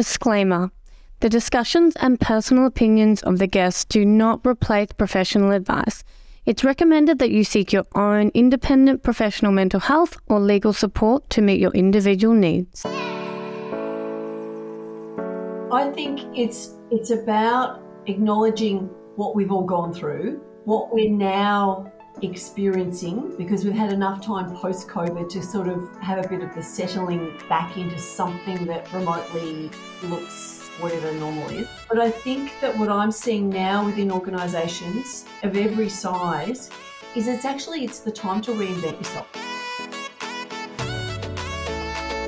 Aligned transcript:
Disclaimer 0.00 0.70
The 1.20 1.28
discussions 1.28 1.94
and 1.96 2.18
personal 2.18 2.64
opinions 2.64 3.22
of 3.22 3.38
the 3.38 3.46
guests 3.46 3.84
do 3.84 4.06
not 4.06 4.40
replace 4.46 4.92
professional 4.92 5.50
advice. 5.50 6.04
It's 6.46 6.64
recommended 6.64 7.18
that 7.18 7.30
you 7.30 7.44
seek 7.44 7.70
your 7.70 7.84
own 7.94 8.30
independent 8.32 9.02
professional 9.02 9.52
mental 9.52 9.78
health 9.78 10.16
or 10.26 10.40
legal 10.40 10.72
support 10.72 11.28
to 11.28 11.42
meet 11.42 11.60
your 11.60 11.72
individual 11.72 12.32
needs. 12.32 12.86
I 15.70 15.92
think 15.94 16.20
it's 16.34 16.70
it's 16.90 17.10
about 17.10 17.82
acknowledging 18.06 18.88
what 19.16 19.36
we've 19.36 19.52
all 19.52 19.66
gone 19.66 19.92
through, 19.92 20.40
what 20.64 20.94
we're 20.94 21.10
now 21.10 21.92
experiencing 22.22 23.34
because 23.36 23.64
we've 23.64 23.74
had 23.74 23.92
enough 23.92 24.24
time 24.24 24.54
post 24.56 24.88
COVID 24.88 25.28
to 25.30 25.42
sort 25.42 25.68
of 25.68 25.96
have 25.98 26.24
a 26.24 26.28
bit 26.28 26.42
of 26.42 26.54
the 26.54 26.62
settling 26.62 27.32
back 27.48 27.76
into 27.76 27.98
something 27.98 28.66
that 28.66 28.92
remotely 28.92 29.70
looks 30.02 30.68
whatever 30.80 31.12
normal 31.12 31.48
is. 31.50 31.68
But 31.88 32.00
I 32.00 32.10
think 32.10 32.52
that 32.60 32.76
what 32.76 32.88
I'm 32.88 33.12
seeing 33.12 33.48
now 33.48 33.84
within 33.84 34.10
organisations 34.10 35.24
of 35.42 35.56
every 35.56 35.88
size 35.88 36.70
is 37.14 37.28
it's 37.28 37.44
actually 37.44 37.84
it's 37.84 38.00
the 38.00 38.12
time 38.12 38.40
to 38.42 38.52
reinvent 38.52 38.98
yourself. 38.98 39.49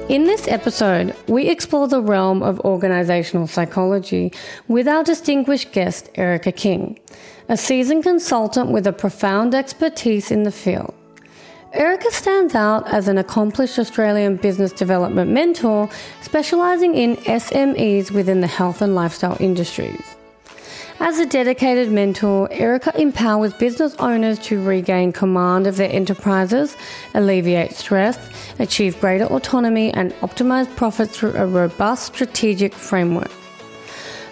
In 0.08 0.24
this 0.24 0.46
episode, 0.48 1.16
we 1.28 1.48
explore 1.48 1.88
the 1.88 2.02
realm 2.02 2.42
of 2.42 2.58
organisational 2.58 3.48
psychology 3.48 4.32
with 4.68 4.86
our 4.86 5.04
distinguished 5.04 5.72
guest, 5.72 6.10
Erica 6.16 6.52
King 6.52 6.98
a 7.48 7.56
seasoned 7.56 8.02
consultant 8.02 8.70
with 8.70 8.86
a 8.86 8.92
profound 8.92 9.54
expertise 9.54 10.30
in 10.30 10.42
the 10.42 10.50
field. 10.52 10.94
Erica 11.72 12.10
stands 12.10 12.54
out 12.54 12.86
as 12.88 13.08
an 13.08 13.18
accomplished 13.18 13.78
Australian 13.78 14.36
business 14.36 14.72
development 14.72 15.30
mentor 15.30 15.88
specialising 16.20 16.94
in 16.94 17.16
SMEs 17.16 18.10
within 18.10 18.40
the 18.40 18.46
health 18.46 18.82
and 18.82 18.94
lifestyle 18.94 19.36
industries. 19.40 20.16
As 21.04 21.18
a 21.18 21.26
dedicated 21.26 21.90
mentor, 21.90 22.48
Erica 22.52 22.92
empowers 22.96 23.52
business 23.52 23.96
owners 23.96 24.38
to 24.46 24.62
regain 24.62 25.10
command 25.10 25.66
of 25.66 25.76
their 25.76 25.90
enterprises, 25.90 26.76
alleviate 27.12 27.72
stress, 27.72 28.16
achieve 28.60 29.00
greater 29.00 29.24
autonomy, 29.24 29.92
and 29.92 30.12
optimize 30.20 30.72
profits 30.76 31.18
through 31.18 31.32
a 31.32 31.44
robust 31.44 32.14
strategic 32.14 32.72
framework. 32.72 33.32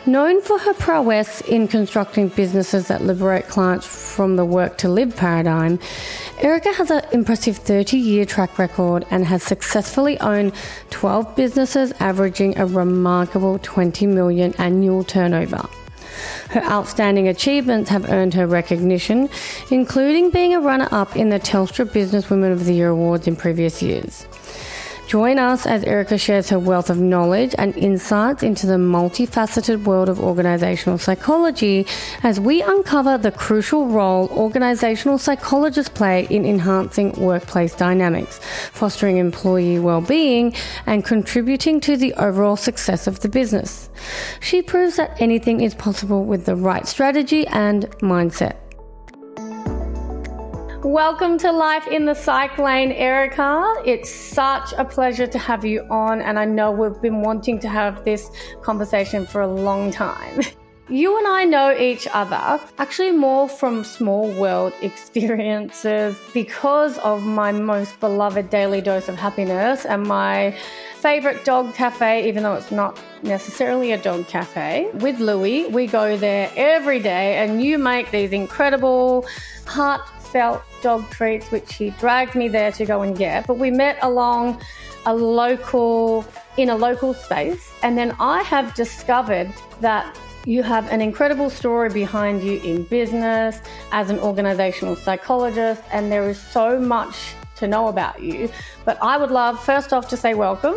Known 0.07 0.41
for 0.43 0.61
her 0.61 0.73
prowess 0.75 1.41
in 1.41 1.67
constructing 1.67 2.29
businesses 2.29 2.87
that 2.87 3.03
liberate 3.03 3.49
clients 3.49 3.85
from 3.85 4.37
the 4.37 4.45
work 4.45 4.79
to 4.79 4.89
live 4.89 5.17
paradigm, 5.17 5.81
Erica 6.39 6.73
has 6.75 6.93
an 6.93 7.03
impressive 7.11 7.57
30 7.57 7.99
year 7.99 8.25
track 8.25 8.61
record 8.61 9.05
and 9.11 9.27
has 9.27 9.43
successfully 9.43 10.21
owned 10.21 10.53
12 10.91 11.35
businesses 11.35 11.91
averaging 11.99 12.57
a 12.59 12.65
remarkable 12.65 13.59
20 13.59 14.07
million 14.07 14.55
annual 14.59 15.03
turnover. 15.03 15.69
Her 16.51 16.63
outstanding 16.63 17.29
achievements 17.29 17.91
have 17.91 18.11
earned 18.11 18.35
her 18.35 18.47
recognition, 18.47 19.29
including 19.71 20.31
being 20.31 20.55
a 20.55 20.61
runner 20.61 20.89
up 20.91 21.17
in 21.17 21.29
the 21.29 21.39
Telstra 21.41 21.87
Businesswoman 21.87 22.53
of 22.53 22.65
the 22.65 22.75
Year 22.75 22.89
awards 22.89 23.27
in 23.27 23.37
previous 23.37 23.83
years. 23.83 24.27
Join 25.11 25.41
us 25.41 25.67
as 25.67 25.83
Erica 25.83 26.17
shares 26.17 26.51
her 26.51 26.59
wealth 26.61 26.89
of 26.89 27.01
knowledge 27.01 27.53
and 27.59 27.77
insights 27.77 28.45
into 28.45 28.69
the 28.69 28.75
multifaceted 28.75 29.83
world 29.83 30.09
of 30.09 30.21
organizational 30.21 30.99
psychology 30.99 31.85
as 32.23 32.39
we 32.39 32.63
uncover 32.63 33.19
the 33.19 33.33
crucial 33.33 33.89
role 33.89 34.29
organizational 34.29 35.19
psychologists 35.19 35.93
play 35.93 36.29
in 36.31 36.47
enhancing 36.47 37.11
workplace 37.15 37.75
dynamics, 37.75 38.39
fostering 38.71 39.17
employee 39.17 39.81
well-being, 39.81 40.55
and 40.87 41.05
contributing 41.05 41.81
to 41.81 41.97
the 41.97 42.15
overall 42.15 42.55
success 42.55 43.09
of 43.09 43.19
the 43.19 43.29
business. 43.29 43.91
She 44.39 44.63
proves 44.63 44.95
that 44.95 45.21
anything 45.21 45.61
is 45.61 45.75
possible 45.75 46.25
with 46.25 46.47
the 46.47 46.55
right 46.55 46.87
strategy 46.87 47.49
and 47.49 47.91
mindset. 47.99 48.59
Welcome 50.85 51.37
to 51.39 51.53
Life 51.53 51.87
in 51.89 52.07
the 52.07 52.15
Psych 52.15 52.57
Lane, 52.57 52.91
Erica. 52.93 53.71
It's 53.85 54.09
such 54.09 54.73
a 54.79 54.85
pleasure 54.85 55.27
to 55.27 55.39
have 55.39 55.63
you 55.63 55.83
on, 55.91 56.23
and 56.23 56.39
I 56.39 56.47
know 56.47 56.73
we've 56.73 57.03
been 57.03 57.21
wanting 57.21 57.59
to 57.61 57.69
have 57.69 58.03
this 58.07 58.31
conversation 58.63 59.27
for 59.27 59.43
a 59.43 59.47
long 59.47 59.91
time. 59.91 60.41
You 60.89 61.17
and 61.17 61.29
I 61.29 61.45
know 61.45 61.71
each 61.71 62.09
other 62.13 62.61
actually 62.79 63.13
more 63.13 63.49
from 63.49 63.85
small 63.85 64.29
world 64.33 64.73
experiences 64.83 66.19
because 66.35 66.99
of 66.99 67.25
my 67.25 67.53
most 67.53 68.01
beloved 68.01 68.51
daily 68.51 68.81
dose 68.81 69.09
of 69.09 69.15
happiness 69.15 69.87
and 69.87 70.03
my 70.03 70.53
favorite 70.97 71.45
dog 71.45 71.75
cafe, 71.75 72.27
even 72.27 72.43
though 72.43 72.55
it's 72.55 72.73
not 72.73 72.99
necessarily 73.23 73.93
a 73.93 73.99
dog 73.99 74.27
cafe. 74.27 74.91
With 74.95 75.21
Louie, 75.21 75.69
we 75.69 75.87
go 75.87 76.17
there 76.17 76.51
every 76.57 76.99
day, 76.99 77.37
and 77.37 77.63
you 77.63 77.79
make 77.79 78.11
these 78.11 78.33
incredible 78.33 79.27
heart 79.67 80.01
felt 80.33 80.63
dog 80.83 81.09
treats, 81.11 81.51
which 81.51 81.75
he 81.75 81.91
dragged 81.91 82.35
me 82.35 82.49
there 82.49 82.73
to 82.73 82.85
go 82.85 83.03
and 83.03 83.17
get. 83.17 83.47
But 83.47 83.59
we 83.59 83.71
met 83.71 83.99
along 84.03 84.61
a 85.07 85.15
local, 85.15 86.25
in 86.57 86.71
a 86.71 86.77
local 86.77 87.15
space. 87.15 87.73
And 87.83 87.97
then 87.97 88.15
I 88.21 88.43
have 88.43 88.75
discovered 88.75 89.53
that 89.81 90.19
you 90.47 90.63
have 90.63 90.91
an 90.91 91.01
incredible 91.01 91.51
story 91.51 91.91
behind 91.91 92.43
you 92.43 92.61
in 92.63 92.85
business, 92.85 93.61
as 93.93 94.09
an 94.11 94.19
organizational 94.21 94.97
psychologist, 94.97 95.83
and 95.93 96.11
there 96.11 96.29
is 96.29 96.41
so 96.41 96.81
much 96.81 97.35
to 97.57 97.69
know 97.69 97.89
about 97.89 98.23
you. 98.23 98.51
But 98.85 98.99
I 99.03 99.19
would 99.19 99.31
love, 99.31 99.63
first 99.63 99.93
off, 99.93 100.09
to 100.09 100.17
say 100.17 100.35
welcome. 100.35 100.77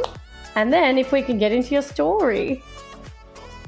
And 0.56 0.72
then 0.72 0.98
if 0.98 1.12
we 1.12 1.22
can 1.22 1.38
get 1.38 1.52
into 1.52 1.74
your 1.74 1.82
story. 1.82 2.62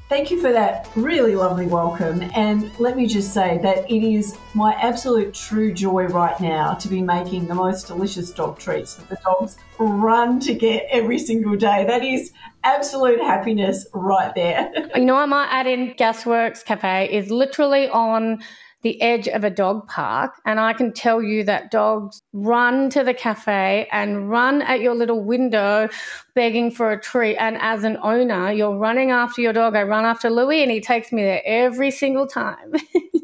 Thank 0.08 0.30
you 0.30 0.40
for 0.40 0.52
that 0.52 0.88
really 0.96 1.36
lovely 1.36 1.66
welcome. 1.66 2.22
And 2.36 2.72
let 2.80 2.96
me 2.96 3.08
just 3.08 3.34
say 3.34 3.58
that 3.64 3.90
it 3.90 4.04
is 4.04 4.38
my 4.54 4.74
absolute 4.74 5.34
true 5.34 5.74
joy 5.74 6.06
right 6.06 6.40
now 6.40 6.76
to 6.76 6.88
be 6.88 7.02
making 7.02 7.48
the 7.48 7.56
most 7.56 7.88
delicious 7.88 8.30
dog 8.30 8.60
treats 8.60 8.94
that 8.96 9.10
the 9.10 9.18
dogs 9.24 9.58
run 9.80 10.40
to 10.42 10.54
get 10.54 10.86
every 10.92 11.18
single 11.18 11.56
day. 11.56 11.86
That 11.86 12.04
is 12.04 12.32
absolute 12.64 13.20
happiness 13.20 13.88
right 13.96 14.32
there. 14.36 14.72
you 14.96 15.06
know, 15.06 15.16
I 15.16 15.26
might 15.26 15.48
add 15.50 15.66
in 15.66 15.96
Gasworks 15.96 16.64
Cafe 16.64 17.10
is 17.12 17.32
literally 17.32 17.90
on 17.90 18.44
the 18.86 19.02
edge 19.02 19.28
of 19.28 19.44
a 19.44 19.50
dog 19.50 19.88
park. 19.88 20.40
And 20.46 20.60
I 20.60 20.72
can 20.72 20.94
tell 20.94 21.20
you 21.20 21.44
that 21.46 21.72
dogs 21.72 22.22
run 22.34 22.92
to 22.92 23.04
the 23.04 23.16
cafe 23.16 23.90
and 23.92 24.30
run 24.30 24.62
at 24.62 24.80
your 24.80 24.94
little 24.94 25.24
window 25.24 25.90
begging 26.36 26.70
for 26.70 26.92
a 26.92 27.02
treat. 27.02 27.36
And 27.38 27.58
as 27.60 27.84
an 27.84 27.98
owner, 28.04 28.52
you're 28.52 28.78
running 28.78 29.10
after 29.10 29.42
your 29.42 29.54
dog. 29.54 29.76
I 29.76 29.82
run 29.82 30.06
after 30.06 30.30
Louis 30.30 30.62
and 30.62 30.70
he 30.70 30.82
takes 30.82 31.12
me 31.12 31.24
there 31.24 31.42
every 31.46 31.90
single 31.90 32.28
time. 32.28 32.74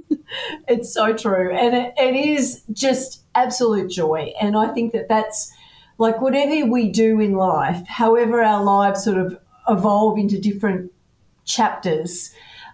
it's 0.68 0.92
so 0.92 1.14
true. 1.14 1.56
And 1.56 1.76
it, 1.76 1.94
it 1.96 2.16
is 2.16 2.64
just 2.74 3.24
absolute 3.36 3.92
joy. 3.92 4.34
And 4.42 4.58
I 4.58 4.70
think 4.70 4.94
that 4.94 5.10
that's 5.10 5.54
like 6.00 6.22
whatever 6.22 6.66
we 6.66 6.90
do 6.90 7.20
in 7.20 7.34
life, 7.34 7.86
however 7.88 8.42
our 8.42 8.64
lives 8.64 9.04
sort 9.04 9.20
of 9.20 9.38
evolve 9.70 10.18
into 10.18 10.42
different 10.42 10.92
chapters 11.46 12.34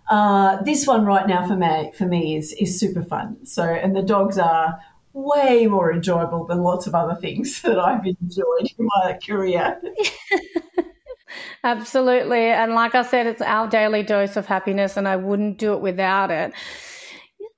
uh, 0.09 0.62
this 0.63 0.88
one 0.88 1.06
right 1.06 1.28
now 1.28 1.47
for 1.47 1.56
me 1.56 1.91
for 1.97 2.06
me 2.06 2.35
is 2.35 2.53
is 2.53 2.79
super 2.79 3.03
fun. 3.03 3.45
So 3.45 3.63
and 3.63 3.95
the 3.95 4.01
dogs 4.01 4.38
are 4.38 4.79
way 5.13 5.66
more 5.68 5.91
enjoyable 5.91 6.45
than 6.45 6.59
lots 6.59 6.88
of 6.88 6.95
other 6.95 7.16
things 7.16 7.62
that 7.63 7.79
I've 7.79 8.06
enjoyed 8.06 8.72
in 8.78 8.85
my 8.85 9.19
career. 9.25 9.81
Absolutely. 11.63 12.45
And 12.45 12.73
like 12.73 12.95
I 12.95 13.01
said, 13.01 13.28
it's 13.28 13.41
our 13.41 13.68
daily 13.68 14.03
dose 14.03 14.38
of 14.38 14.45
happiness, 14.45 14.95
and 14.95 15.07
I 15.07 15.18
wouldn't 15.18 15.57
do 15.57 15.73
it 15.73 15.81
without 15.81 16.31
it. 16.31 16.53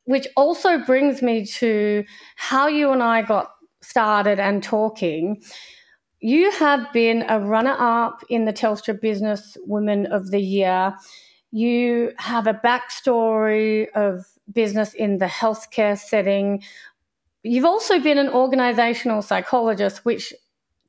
Which 0.06 0.28
also 0.36 0.80
brings 0.80 1.22
me 1.22 1.46
to 1.46 2.04
how 2.36 2.68
you 2.68 2.92
and 2.92 3.04
I 3.04 3.22
got 3.22 3.52
started 3.82 4.40
and 4.40 4.64
talking. 4.64 5.44
You 6.20 6.50
have 6.52 6.92
been 6.92 7.24
a 7.30 7.40
runner 7.40 7.76
up 7.80 8.24
in 8.30 8.46
the 8.46 8.54
Telstra 8.54 9.00
Business 9.00 9.56
Women 9.66 10.08
of 10.08 10.32
the 10.32 10.42
Year 10.42 10.96
you 11.52 12.12
have 12.18 12.48
a 12.48 12.54
backstory 12.54 13.88
of 13.96 14.26
business 14.54 14.94
in 14.94 15.18
the 15.18 15.26
healthcare 15.26 15.98
setting. 15.98 16.64
You've 17.44 17.66
also 17.66 18.00
been 18.00 18.18
an 18.18 18.30
organizational 18.30 19.22
psychologist, 19.22 20.06
which 20.06 20.34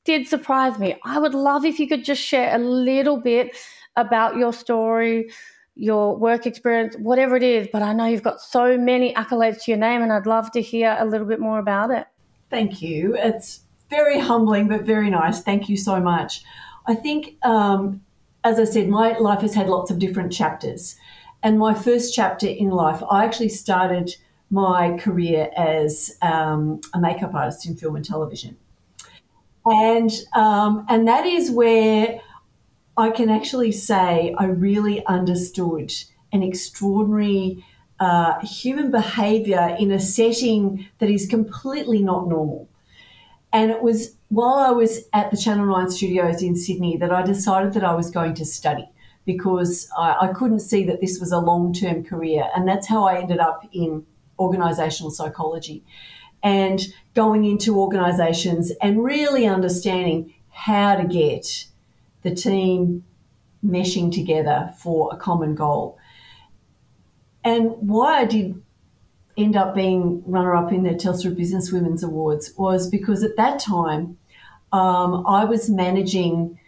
did 0.04 0.26
surprise 0.26 0.78
me. 0.78 0.96
I 1.04 1.18
would 1.18 1.34
love 1.34 1.64
if 1.64 1.78
you 1.78 1.88
could 1.88 2.04
just 2.04 2.22
share 2.22 2.54
a 2.54 2.58
little 2.58 3.20
bit 3.20 3.56
about 3.96 4.36
your 4.36 4.52
story, 4.52 5.30
your 5.74 6.16
work 6.16 6.46
experience, 6.46 6.96
whatever 6.96 7.36
it 7.36 7.42
is. 7.42 7.68
But 7.72 7.82
I 7.82 7.92
know 7.92 8.06
you've 8.06 8.22
got 8.22 8.40
so 8.40 8.76
many 8.76 9.14
accolades 9.14 9.64
to 9.64 9.70
your 9.70 9.78
name, 9.78 10.02
and 10.02 10.12
I'd 10.12 10.26
love 10.26 10.50
to 10.52 10.62
hear 10.62 10.96
a 10.98 11.04
little 11.04 11.26
bit 11.26 11.40
more 11.40 11.58
about 11.58 11.90
it. 11.90 12.06
Thank 12.50 12.82
you. 12.82 13.14
It's 13.16 13.60
very 13.88 14.18
humbling, 14.18 14.68
but 14.68 14.82
very 14.82 15.10
nice. 15.10 15.42
Thank 15.42 15.68
you 15.68 15.76
so 15.76 16.00
much. 16.00 16.42
I 16.86 16.94
think 16.94 17.36
um, 17.42 18.00
as 18.44 18.58
I 18.58 18.64
said, 18.64 18.88
my 18.88 19.16
life 19.18 19.40
has 19.40 19.54
had 19.54 19.68
lots 19.68 19.90
of 19.90 19.98
different 19.98 20.32
chapters. 20.32 20.96
And 21.42 21.58
my 21.58 21.74
first 21.74 22.14
chapter 22.14 22.46
in 22.46 22.70
life, 22.70 23.02
I 23.10 23.24
actually 23.24 23.48
started 23.48 24.14
my 24.50 24.96
career 24.98 25.50
as 25.56 26.16
um, 26.22 26.80
a 26.92 27.00
makeup 27.00 27.34
artist 27.34 27.66
in 27.66 27.76
film 27.76 27.96
and 27.96 28.04
television. 28.04 28.56
And, 29.64 30.10
um, 30.34 30.86
and 30.88 31.06
that 31.06 31.26
is 31.26 31.50
where 31.50 32.20
I 32.96 33.10
can 33.10 33.30
actually 33.30 33.72
say 33.72 34.34
I 34.36 34.46
really 34.46 35.04
understood 35.06 35.92
an 36.32 36.42
extraordinary 36.42 37.64
uh, 37.98 38.40
human 38.40 38.90
behavior 38.90 39.76
in 39.78 39.92
a 39.92 40.00
setting 40.00 40.88
that 40.98 41.10
is 41.10 41.26
completely 41.26 42.02
not 42.02 42.28
normal. 42.28 42.68
And 43.52 43.70
it 43.70 43.82
was 43.82 44.16
while 44.30 44.60
I 44.60 44.70
was 44.70 45.08
at 45.12 45.30
the 45.30 45.36
Channel 45.36 45.66
9 45.66 45.90
studios 45.90 46.40
in 46.40 46.54
Sydney 46.54 46.96
that 46.98 47.12
I 47.12 47.22
decided 47.22 47.72
that 47.74 47.84
I 47.84 47.94
was 47.94 48.10
going 48.10 48.34
to 48.34 48.44
study 48.44 48.88
because 49.26 49.90
I, 49.98 50.28
I 50.28 50.32
couldn't 50.32 50.60
see 50.60 50.84
that 50.84 51.00
this 51.00 51.18
was 51.18 51.32
a 51.32 51.38
long 51.38 51.74
term 51.74 52.04
career. 52.04 52.48
And 52.54 52.66
that's 52.66 52.86
how 52.86 53.04
I 53.04 53.18
ended 53.18 53.40
up 53.40 53.68
in 53.72 54.06
organizational 54.38 55.10
psychology 55.10 55.84
and 56.44 56.80
going 57.14 57.44
into 57.44 57.78
organizations 57.78 58.72
and 58.80 59.02
really 59.02 59.46
understanding 59.46 60.32
how 60.48 60.94
to 60.94 61.06
get 61.06 61.66
the 62.22 62.34
team 62.34 63.04
meshing 63.66 64.12
together 64.12 64.72
for 64.78 65.10
a 65.12 65.16
common 65.16 65.56
goal. 65.56 65.98
And 67.42 67.72
why 67.80 68.20
I 68.20 68.24
did 68.26 68.62
end 69.36 69.56
up 69.56 69.74
being 69.74 70.22
runner 70.24 70.54
up 70.54 70.72
in 70.72 70.84
the 70.84 70.90
Telstra 70.90 71.34
Business 71.34 71.72
Women's 71.72 72.04
Awards 72.04 72.52
was 72.56 72.88
because 72.88 73.24
at 73.24 73.36
that 73.36 73.58
time 73.58 74.18
um, 74.72 75.24
I 75.26 75.44
was 75.44 75.68
managing, 75.68 76.58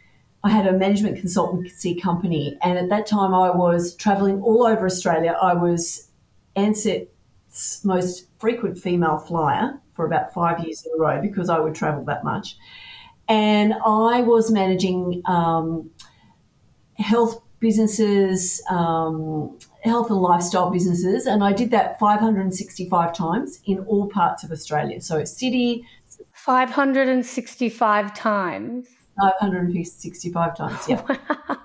I 0.42 0.50
had 0.50 0.66
a 0.66 0.72
management 0.72 1.18
consultancy 1.18 2.00
company, 2.00 2.58
and 2.62 2.78
at 2.78 2.88
that 2.88 3.06
time 3.06 3.34
I 3.34 3.50
was 3.50 3.94
traveling 3.94 4.42
all 4.42 4.66
over 4.66 4.86
Australia. 4.86 5.36
I 5.40 5.54
was 5.54 6.08
Ansett 6.56 7.08
most 7.84 8.26
frequent 8.38 8.78
female 8.78 9.18
flyer 9.18 9.78
for 9.94 10.06
about 10.06 10.32
five 10.32 10.64
years 10.64 10.84
in 10.86 10.92
a 10.98 11.00
row 11.00 11.20
because 11.20 11.50
I 11.50 11.58
would 11.58 11.74
travel 11.74 12.04
that 12.04 12.24
much. 12.24 12.56
And 13.28 13.74
I 13.74 14.22
was 14.22 14.50
managing 14.50 15.22
um, 15.26 15.90
health 16.98 17.42
businesses, 17.60 18.60
um, 18.68 19.56
health 19.84 20.10
and 20.10 20.18
lifestyle 20.18 20.70
businesses, 20.70 21.26
and 21.26 21.44
I 21.44 21.52
did 21.52 21.70
that 21.70 21.98
565 21.98 23.14
times 23.14 23.60
in 23.64 23.78
all 23.80 24.08
parts 24.08 24.42
of 24.42 24.50
Australia. 24.50 25.00
So, 25.00 25.24
city. 25.24 25.86
565 26.44 28.14
times. 28.14 28.88
565 29.20 30.56
times, 30.56 30.88
yeah. 30.88 31.16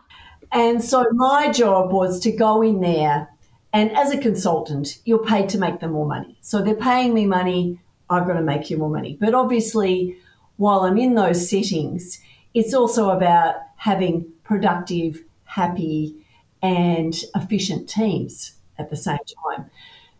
and 0.51 0.83
so, 0.83 1.05
my 1.13 1.51
job 1.51 1.91
was 1.91 2.19
to 2.19 2.31
go 2.31 2.61
in 2.61 2.81
there 2.81 3.29
and 3.73 3.95
as 3.95 4.11
a 4.11 4.17
consultant, 4.17 4.97
you're 5.05 5.23
paid 5.23 5.49
to 5.49 5.57
make 5.57 5.79
them 5.79 5.91
more 5.91 6.07
money. 6.07 6.37
So 6.41 6.61
they're 6.61 6.75
paying 6.75 7.13
me 7.13 7.25
money, 7.25 7.79
I've 8.09 8.25
got 8.25 8.33
to 8.33 8.41
make 8.41 8.69
you 8.69 8.77
more 8.77 8.89
money. 8.89 9.17
But 9.19 9.33
obviously, 9.33 10.17
while 10.55 10.81
I'm 10.81 10.97
in 10.97 11.15
those 11.15 11.49
settings, 11.49 12.19
it's 12.53 12.73
also 12.73 13.09
about 13.09 13.55
having 13.75 14.25
productive, 14.43 15.23
happy, 15.43 16.15
and 16.61 17.15
efficient 17.35 17.87
teams 17.89 18.53
at 18.79 18.89
the 18.89 18.95
same 18.95 19.19
time. 19.45 19.69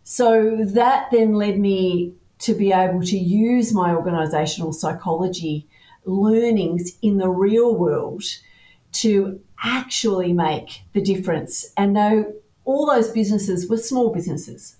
So 0.04 0.58
that 0.64 1.10
then 1.12 1.34
led 1.34 1.60
me 1.60 2.14
to 2.40 2.54
be 2.54 2.72
able 2.72 3.02
to 3.02 3.18
use 3.18 3.74
my 3.74 3.94
organizational 3.94 4.74
psychology 4.74 5.68
learnings 6.06 6.98
in 7.02 7.18
the 7.18 7.30
real 7.30 7.76
world 7.76 8.24
to 8.94 9.40
actually 9.64 10.34
make 10.34 10.82
the 10.94 11.02
difference. 11.02 11.72
And 11.76 11.94
know 11.94 12.34
all 12.66 12.86
those 12.86 13.10
businesses 13.10 13.70
were 13.70 13.78
small 13.78 14.14
businesses. 14.14 14.76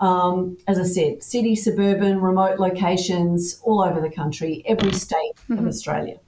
Um, 0.00 0.58
as 0.66 0.78
I 0.78 0.84
said, 0.84 1.22
city, 1.22 1.54
suburban, 1.54 2.20
remote 2.20 2.58
locations 2.58 3.60
all 3.62 3.82
over 3.82 4.00
the 4.00 4.10
country, 4.10 4.62
every 4.66 4.92
state 4.92 5.32
mm-hmm. 5.48 5.58
of 5.58 5.66
Australia. 5.66 6.18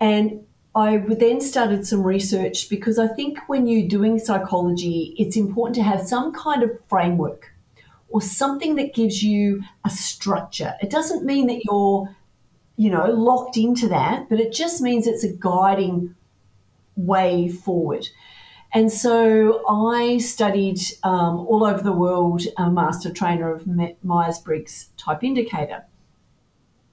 And 0.00 0.46
I 0.74 0.98
then 0.98 1.40
started 1.40 1.86
some 1.86 2.02
research 2.02 2.68
because 2.68 2.98
I 2.98 3.08
think 3.08 3.38
when 3.48 3.66
you're 3.66 3.88
doing 3.88 4.18
psychology, 4.18 5.14
it's 5.18 5.36
important 5.36 5.74
to 5.76 5.82
have 5.82 6.06
some 6.06 6.32
kind 6.32 6.62
of 6.62 6.70
framework 6.88 7.49
or 8.10 8.20
something 8.20 8.74
that 8.74 8.94
gives 8.94 9.22
you 9.22 9.62
a 9.84 9.90
structure. 9.90 10.74
It 10.82 10.90
doesn't 10.90 11.24
mean 11.24 11.46
that 11.46 11.64
you're, 11.64 12.14
you 12.76 12.90
know, 12.90 13.06
locked 13.06 13.56
into 13.56 13.88
that, 13.88 14.28
but 14.28 14.40
it 14.40 14.52
just 14.52 14.80
means 14.80 15.06
it's 15.06 15.24
a 15.24 15.32
guiding 15.32 16.14
way 16.96 17.48
forward. 17.48 18.08
And 18.72 18.92
so 18.92 19.64
I 19.68 20.18
studied 20.18 20.80
um, 21.02 21.40
all 21.40 21.64
over 21.64 21.82
the 21.82 21.92
world, 21.92 22.42
a 22.56 22.70
master 22.70 23.12
trainer 23.12 23.52
of 23.52 23.66
Myers 24.04 24.38
Briggs 24.38 24.90
type 24.96 25.24
indicator, 25.24 25.84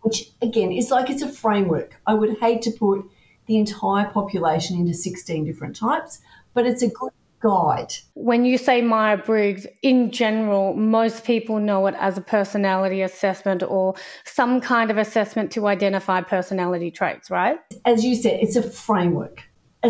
which 0.02 0.32
again 0.42 0.72
is 0.72 0.90
like 0.90 1.10
it's 1.10 1.22
a 1.22 1.30
framework. 1.30 2.00
I 2.08 2.16
would 2.16 2.40
hate 2.40 2.64
to 2.64 2.72
put 2.72 3.06
the 3.46 3.58
entire 3.58 4.10
population 4.10 4.78
into 4.78 4.94
16 4.94 5.46
different 5.46 5.76
types, 5.76 6.20
but 6.54 6.66
it's 6.66 6.82
a 6.82 6.90
good 6.90 7.12
guide. 7.40 7.94
When 8.14 8.46
you 8.46 8.58
say 8.58 8.82
Myers 8.82 9.22
Briggs, 9.26 9.68
in 9.84 10.12
general, 10.12 10.74
most 10.74 11.24
people 11.24 11.60
know 11.60 11.88
it 11.88 11.96
as 12.00 12.18
a 12.18 12.22
personality 12.22 13.02
assessment 13.02 13.64
or 13.64 13.96
some 14.26 14.60
kind 14.62 14.90
of 14.92 14.98
assessment 14.98 15.52
to 15.52 15.68
identify 15.68 16.22
personality 16.22 16.92
traits, 16.92 17.30
right? 17.30 17.60
As 17.86 18.04
you 18.04 18.16
said, 18.16 18.40
it's 18.42 18.56
a 18.56 18.64
framework 18.64 19.44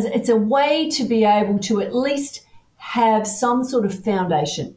it's 0.05 0.29
a 0.29 0.35
way 0.35 0.89
to 0.91 1.03
be 1.03 1.23
able 1.23 1.59
to 1.59 1.81
at 1.81 1.95
least 1.95 2.45
have 2.77 3.25
some 3.25 3.63
sort 3.63 3.85
of 3.85 4.03
foundation, 4.03 4.75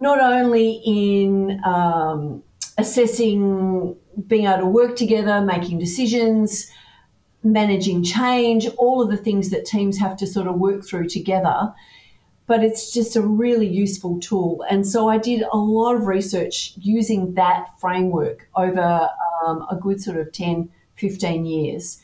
not 0.00 0.20
only 0.20 0.80
in 0.84 1.60
um, 1.64 2.42
assessing, 2.78 3.96
being 4.26 4.46
able 4.46 4.58
to 4.58 4.66
work 4.66 4.96
together, 4.96 5.40
making 5.40 5.78
decisions, 5.78 6.70
managing 7.42 8.02
change, 8.02 8.68
all 8.76 9.02
of 9.02 9.10
the 9.10 9.16
things 9.16 9.50
that 9.50 9.64
teams 9.64 9.98
have 9.98 10.16
to 10.16 10.26
sort 10.26 10.46
of 10.46 10.56
work 10.56 10.84
through 10.84 11.08
together. 11.08 11.72
But 12.50 12.64
it's 12.64 12.92
just 12.92 13.14
a 13.14 13.22
really 13.22 13.68
useful 13.68 14.18
tool. 14.18 14.64
And 14.68 14.84
so 14.84 15.08
I 15.08 15.18
did 15.18 15.44
a 15.52 15.56
lot 15.56 15.94
of 15.94 16.08
research 16.08 16.72
using 16.80 17.34
that 17.34 17.78
framework 17.78 18.48
over 18.56 19.08
um, 19.46 19.64
a 19.70 19.76
good 19.76 20.02
sort 20.02 20.16
of 20.16 20.32
10, 20.32 20.68
15 20.96 21.46
years. 21.46 22.02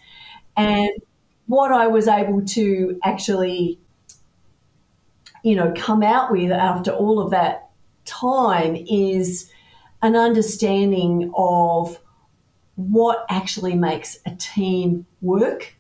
And 0.57 0.91
what 1.47 1.73
I 1.73 1.89
was 1.89 2.07
able 2.07 2.45
to 2.45 2.97
actually, 3.03 3.81
you 5.43 5.57
know, 5.57 5.75
come 5.77 6.05
out 6.05 6.31
with 6.31 6.53
after 6.53 6.93
all 6.93 7.19
of 7.19 7.33
that 7.33 7.71
time 8.05 8.77
is 8.89 9.51
an 10.01 10.15
understanding 10.15 11.33
of 11.37 11.99
what 12.77 13.27
actually 13.29 13.75
makes 13.75 14.19
a 14.25 14.37
team 14.37 15.07
work. 15.21 15.75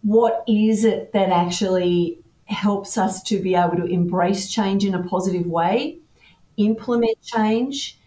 What 0.00 0.44
is 0.48 0.86
it 0.86 1.12
that 1.12 1.28
actually 1.28 2.23
helps 2.46 2.98
us 2.98 3.22
to 3.24 3.38
be 3.38 3.54
able 3.54 3.76
to 3.76 3.84
embrace 3.84 4.50
change 4.50 4.84
in 4.84 4.94
a 4.94 5.02
positive 5.02 5.46
way, 5.46 5.98
implement 6.56 7.20
change? 7.22 7.98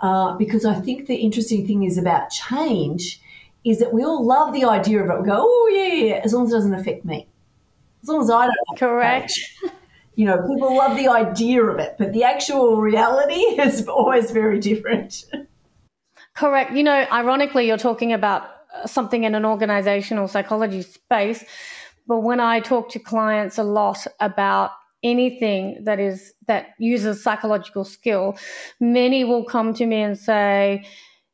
Uh, 0.00 0.36
because 0.36 0.64
I 0.64 0.74
think 0.74 1.06
the 1.06 1.16
interesting 1.16 1.66
thing 1.66 1.84
is 1.84 1.96
about 1.96 2.30
change 2.30 3.20
is 3.64 3.78
that 3.78 3.92
we 3.92 4.02
all 4.02 4.24
love 4.26 4.52
the 4.52 4.64
idea 4.64 5.02
of 5.02 5.10
it. 5.10 5.20
We 5.20 5.26
go, 5.26 5.38
oh, 5.38 5.70
yeah, 5.72 5.94
yeah, 5.94 6.20
as 6.24 6.32
long 6.32 6.46
as 6.46 6.52
it 6.52 6.56
doesn't 6.56 6.74
affect 6.74 7.04
me. 7.04 7.28
As 8.02 8.08
long 8.08 8.22
as 8.22 8.30
I 8.30 8.46
don't. 8.46 8.78
Correct. 8.78 9.38
You 10.14 10.26
know, 10.26 10.46
people 10.46 10.76
love 10.76 10.96
the 10.98 11.08
idea 11.08 11.62
of 11.64 11.78
it, 11.78 11.96
but 11.98 12.12
the 12.12 12.24
actual 12.24 12.76
reality 12.76 13.34
is 13.58 13.88
always 13.88 14.30
very 14.30 14.58
different. 14.60 15.24
Correct. 16.34 16.72
You 16.72 16.82
know, 16.82 17.06
ironically, 17.10 17.66
you're 17.66 17.78
talking 17.78 18.12
about 18.12 18.46
something 18.86 19.24
in 19.24 19.34
an 19.34 19.44
organizational 19.44 20.28
psychology 20.28 20.82
space. 20.82 21.44
But 22.06 22.20
when 22.20 22.40
I 22.40 22.60
talk 22.60 22.90
to 22.90 22.98
clients 22.98 23.58
a 23.58 23.62
lot 23.62 24.06
about 24.20 24.70
anything 25.02 25.82
that 25.82 25.98
is 25.98 26.32
that 26.46 26.68
uses 26.78 27.22
psychological 27.22 27.84
skill, 27.84 28.36
many 28.80 29.24
will 29.24 29.44
come 29.44 29.74
to 29.74 29.86
me 29.86 30.02
and 30.02 30.18
say, 30.18 30.84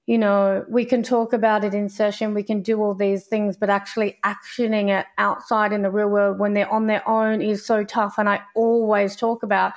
you 0.07 0.17
know, 0.17 0.65
we 0.71 0.87
can 0.87 1.03
talk 1.03 1.35
about 1.35 1.65
it 1.65 1.75
in 1.75 1.89
session, 1.89 2.33
we 2.33 2.43
can 2.43 2.63
do 2.63 2.81
all 2.81 2.95
these 2.95 3.27
things, 3.27 3.59
but 3.59 3.69
actually 3.69 4.19
actioning 4.25 4.89
it 4.89 5.05
outside 5.19 5.71
in 5.71 5.83
the 5.83 5.91
real 5.91 6.09
world 6.09 6.39
when 6.39 6.55
they're 6.55 6.73
on 6.73 6.87
their 6.87 7.07
own 7.07 7.43
is 7.43 7.65
so 7.65 7.85
tough. 7.85 8.15
And 8.17 8.27
I 8.27 8.41
always 8.57 9.17
talk 9.17 9.43
about 9.43 9.75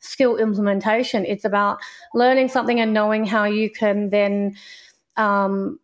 skill 0.00 0.38
implementation. 0.38 1.26
It's 1.26 1.44
about 1.44 1.78
learning 2.14 2.48
something 2.48 2.80
and 2.80 2.94
knowing 2.94 3.26
how 3.26 3.44
you 3.44 3.70
can 3.70 4.08
then 4.08 4.56
um, 5.16 5.78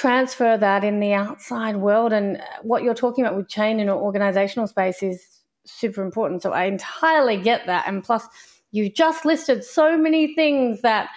transfer 0.00 0.56
that 0.56 0.82
in 0.82 0.98
the 0.98 1.12
outside 1.12 1.76
world. 1.76 2.12
And 2.12 2.42
what 2.62 2.82
you're 2.82 2.94
talking 2.94 3.24
about 3.24 3.36
with 3.36 3.48
chain 3.48 3.80
in 3.80 3.88
an 3.88 3.94
organizational 3.94 4.66
space 4.66 5.02
is 5.02 5.22
super 5.66 6.02
important. 6.02 6.42
So 6.42 6.52
I 6.52 6.64
entirely 6.64 7.36
get 7.36 7.66
that. 7.66 7.86
And 7.86 8.02
plus, 8.02 8.26
you 8.72 8.90
just 8.90 9.24
listed 9.24 9.62
so 9.62 9.98
many 9.98 10.34
things 10.34 10.80
that 10.82 11.10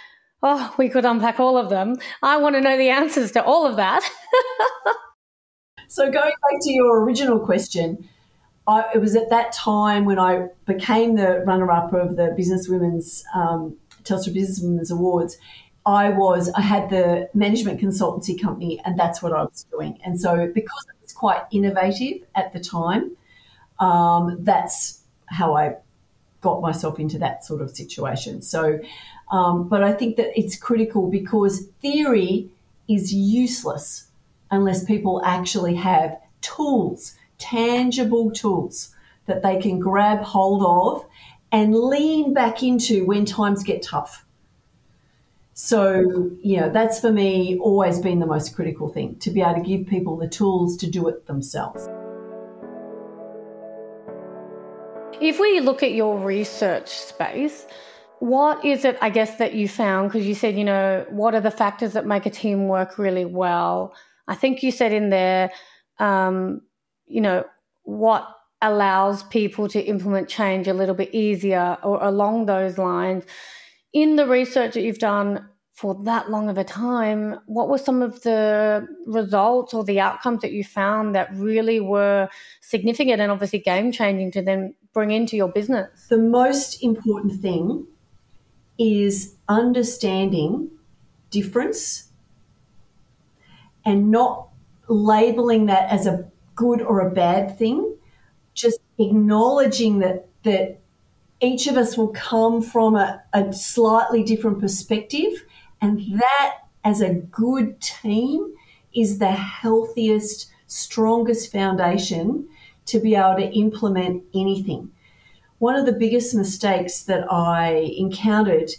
Oh, 0.46 0.75
we 0.78 0.90
could 0.90 1.06
unpack 1.06 1.40
all 1.40 1.58
of 1.58 1.70
them. 1.70 1.96
I 2.22 2.36
want 2.36 2.56
to 2.56 2.62
know 2.62 2.78
the 2.78 2.90
answers 2.90 3.32
to 3.32 3.42
all 3.42 3.66
of 3.66 3.78
that. 3.78 4.04
so, 5.88 6.12
going 6.12 6.32
back 6.32 6.60
to 6.60 6.70
your 6.70 7.02
original 7.02 7.40
question, 7.40 8.10
I, 8.68 8.84
it 8.94 8.98
was 8.98 9.16
at 9.16 9.30
that 9.30 9.54
time 9.54 10.04
when 10.04 10.20
I 10.20 10.48
became 10.66 11.16
the 11.16 11.46
runner 11.48 11.72
up 11.72 11.94
of 11.94 12.18
the 12.18 12.34
Business 12.36 12.68
Women's, 12.68 13.24
um, 13.34 13.78
Telstra 14.04 14.34
Business 14.34 14.60
Women's 14.62 14.92
Awards. 14.92 15.38
I 15.86 16.10
was, 16.10 16.50
I 16.52 16.62
had 16.62 16.90
the 16.90 17.30
management 17.34 17.82
consultancy 17.82 18.42
company, 18.42 18.82
and 18.86 18.98
that's 18.98 19.22
what 19.22 19.34
I 19.34 19.44
was 19.44 19.66
doing. 19.70 20.00
And 20.06 20.20
so, 20.20 20.48
because 20.54 20.86
it 20.88 21.02
was 21.02 21.12
quite 21.12 21.42
innovative 21.52 22.24
at 22.36 22.54
the 22.54 22.60
time, 22.60 23.18
um, 23.80 24.38
that's 24.44 25.02
how 25.25 25.56
I 25.56 25.75
got 26.42 26.62
myself 26.62 27.00
into 27.00 27.18
that 27.20 27.44
sort 27.44 27.62
of 27.62 27.75
situation. 27.75 28.42
So, 28.42 28.80
um, 29.32 29.68
but 29.68 29.84
I 29.84 29.94
think 29.94 30.18
that 30.18 30.38
it's 30.40 30.56
critical 30.56 31.10
because 31.10 31.68
theory 31.82 32.50
is 32.88 33.13
useless 33.13 34.08
unless 34.52 34.84
people 34.84 35.22
actually 35.25 35.75
have 35.75 36.18
tools, 36.42 37.16
tangible 37.40 38.30
tools 38.32 38.94
that 39.25 39.42
they 39.42 39.60
can 39.60 39.80
grab 39.80 40.22
hold 40.22 40.63
of 40.63 41.06
and 41.52 41.75
lean 41.75 42.34
back 42.34 42.62
into 42.62 43.06
when 43.06 43.25
times 43.25 43.63
get 43.63 43.82
tough. 43.82 44.25
So, 45.56 46.32
you 46.42 46.60
know, 46.60 46.72
that's 46.72 47.00
for 47.00 47.12
me 47.12 47.60
always 47.60 48.00
been 48.00 48.20
the 48.20 48.26
most 48.26 48.56
critical 48.56 48.90
thing 48.90 49.18
to 49.20 49.30
be 49.30 49.42
able 49.42 49.56
to 49.56 49.62
give 49.62 49.86
people 49.88 50.18
the 50.18 50.28
tools 50.28 50.76
to 50.78 50.90
do 50.90 51.08
it 51.08 51.28
themselves. 51.28 51.88
If 55.22 55.40
we 55.40 55.60
look 55.60 55.84
at 55.84 55.94
your 55.94 56.18
research 56.18 56.90
space, 56.90 57.68
what 58.20 58.66
is 58.66 58.84
it, 58.84 58.98
I 59.00 59.12
guess, 59.12 59.36
that 59.38 59.54
you 59.54 59.68
found? 59.68 60.10
Because 60.10 60.26
you 60.26 60.34
said, 60.34 60.58
you 60.58 60.64
know, 60.64 61.06
what 61.10 61.36
are 61.36 61.42
the 61.42 61.52
factors 61.52 61.94
that 61.94 62.08
make 62.08 62.26
a 62.26 62.32
team 62.32 62.68
work 62.68 62.98
really 62.98 63.26
well? 63.26 63.94
I 64.28 64.36
think 64.36 64.64
you 64.64 64.72
said 64.72 64.92
in 64.92 65.10
there, 65.10 65.52
um, 66.00 66.62
you 67.06 67.22
know, 67.22 67.46
what 67.84 68.28
allows 68.62 69.24
people 69.24 69.68
to 69.68 69.82
implement 69.82 70.30
change 70.30 70.68
a 70.68 70.74
little 70.74 70.96
bit 70.96 71.14
easier 71.14 71.78
or 71.84 72.02
along 72.02 72.48
those 72.48 72.78
lines. 72.78 73.26
In 73.94 74.16
the 74.16 74.28
research 74.28 74.74
that 74.74 74.82
you've 74.82 75.00
done 75.00 75.48
for 75.72 75.96
that 76.04 76.30
long 76.30 76.50
of 76.50 76.58
a 76.58 76.64
time, 76.64 77.40
what 77.46 77.70
were 77.70 77.78
some 77.78 78.02
of 78.02 78.22
the 78.22 78.88
results 79.06 79.74
or 79.74 79.84
the 79.84 80.00
outcomes 80.00 80.42
that 80.42 80.52
you 80.52 80.64
found 80.64 81.16
that 81.16 81.34
really 81.34 81.80
were 81.80 82.30
significant 82.62 83.22
and 83.22 83.32
obviously 83.32 83.60
game 83.60 83.92
changing 83.92 84.32
to 84.32 84.42
then 84.42 84.76
bring 84.94 85.12
into 85.12 85.36
your 85.36 85.48
business? 85.48 86.08
The 86.10 86.18
most 86.18 86.84
important 86.84 87.42
thing 87.42 87.88
is 88.80 89.36
understanding 89.48 90.70
difference 91.30 92.10
and 93.86 94.12
not 94.12 94.50
labeling 94.88 95.66
that 95.68 95.90
as 95.90 96.06
a 96.08 96.30
good 96.56 96.82
or 96.82 97.00
a 97.00 97.12
bad 97.12 97.58
thing, 97.58 97.96
just 98.54 98.80
acknowledging 99.00 100.00
that 100.00 100.28
that 100.44 100.83
each 101.44 101.68
of 101.68 101.76
us 101.76 101.98
will 101.98 102.08
come 102.08 102.62
from 102.62 102.96
a, 102.96 103.22
a 103.34 103.52
slightly 103.52 104.24
different 104.24 104.62
perspective 104.62 105.44
and 105.82 106.00
that 106.20 106.60
as 106.86 107.02
a 107.02 107.14
good 107.14 107.82
team 107.82 108.54
is 108.96 109.20
the 109.20 109.32
healthiest, 109.32 110.50
strongest 110.68 111.52
foundation 111.52 112.48
to 112.86 113.00
be 113.00 113.16
able 113.16 113.36
to 113.36 113.52
implement 113.52 114.24
anything. 114.34 114.90
One 115.60 115.76
of 115.76 115.86
the 115.86 115.92
biggest 115.92 116.34
mistakes 116.34 117.04
that 117.04 117.30
I 117.32 117.94
encountered 117.98 118.70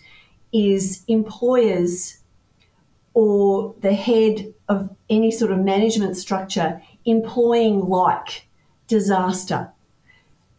is 0.53 1.05
employers 1.09 2.19
or 3.13 3.75
the 3.81 3.95
head 3.95 4.55
of 4.69 4.89
any 5.11 5.31
sort 5.31 5.53
of 5.53 5.59
management 5.59 6.17
structure 6.17 6.81
employing 7.05 7.81
like 7.81 8.47
disaster. 8.87 9.71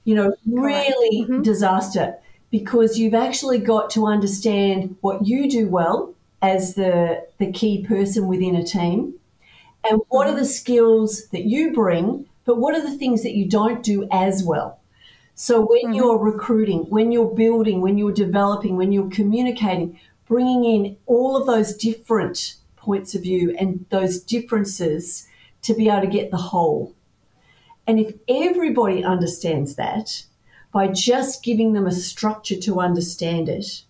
You 0.05 0.15
know, 0.15 0.35
really 0.45 1.23
mm-hmm. 1.23 1.41
disaster 1.41 2.15
because 2.51 2.97
you've 2.97 3.13
actually 3.13 3.57
got 3.57 3.89
to 3.89 4.05
understand 4.05 4.95
what 5.01 5.27
you 5.27 5.49
do 5.49 5.67
well 5.67 6.13
as 6.41 6.75
the, 6.75 7.27
the 7.37 7.51
key 7.51 7.83
person 7.83 8.27
within 8.27 8.55
a 8.55 8.63
team 8.63 9.15
and 9.89 10.01
what 10.09 10.27
are 10.27 10.35
the 10.35 10.45
skills 10.45 11.27
that 11.29 11.43
you 11.43 11.73
bring, 11.73 12.25
but 12.45 12.57
what 12.57 12.75
are 12.75 12.81
the 12.81 12.97
things 12.97 13.23
that 13.23 13.35
you 13.35 13.47
don't 13.47 13.83
do 13.83 14.07
as 14.11 14.43
well. 14.43 14.79
So 15.35 15.59
when 15.59 15.85
mm-hmm. 15.85 15.93
you're 15.93 16.17
recruiting, 16.17 16.83
when 16.83 17.11
you're 17.11 17.33
building, 17.33 17.81
when 17.81 17.97
you're 17.97 18.13
developing, 18.13 18.77
when 18.77 18.91
you're 18.91 19.09
communicating, 19.09 19.99
bringing 20.27 20.63
in 20.63 20.97
all 21.05 21.35
of 21.35 21.45
those 21.45 21.75
different 21.75 22.55
points 22.77 23.15
of 23.15 23.23
view 23.23 23.55
and 23.59 23.85
those 23.89 24.21
differences 24.21 25.27
to 25.63 25.73
be 25.73 25.89
able 25.89 26.01
to 26.01 26.07
get 26.07 26.31
the 26.31 26.37
whole. 26.37 26.93
And 27.87 27.99
if 27.99 28.15
everybody 28.27 29.03
understands 29.03 29.75
that 29.75 30.23
by 30.71 30.87
just 30.87 31.43
giving 31.43 31.73
them 31.73 31.85
a 31.85 31.91
structure 31.91 32.59
to 32.61 32.79
understand 32.79 33.47
it, 33.47 33.83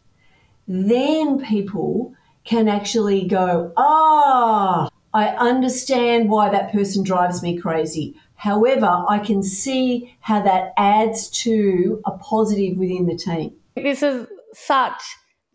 then 0.67 1.39
people 1.39 2.13
can 2.43 2.67
actually 2.67 3.27
go, 3.27 3.73
ah, 3.77 4.89
I 5.13 5.27
understand 5.29 6.29
why 6.29 6.49
that 6.49 6.71
person 6.71 7.03
drives 7.03 7.41
me 7.41 7.57
crazy. 7.57 8.15
However, 8.35 9.05
I 9.07 9.19
can 9.19 9.41
see 9.41 10.15
how 10.19 10.41
that 10.43 10.73
adds 10.77 11.29
to 11.43 12.01
a 12.05 12.11
positive 12.11 12.77
within 12.77 13.07
the 13.07 13.15
team. 13.15 13.53
This 13.75 14.03
is 14.03 14.27
such 14.53 15.01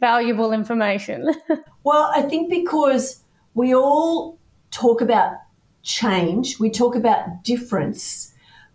valuable 0.00 0.52
information. 0.52 1.35
well, 1.85 2.11
I 2.14 2.23
think 2.23 2.50
because 2.50 3.23
we 3.54 3.75
all 3.75 4.38
talk 4.70 5.00
about 5.00 5.35
change, 5.82 6.59
we 6.59 6.70
talk 6.70 6.94
about 6.94 7.44
difference, 7.44 8.29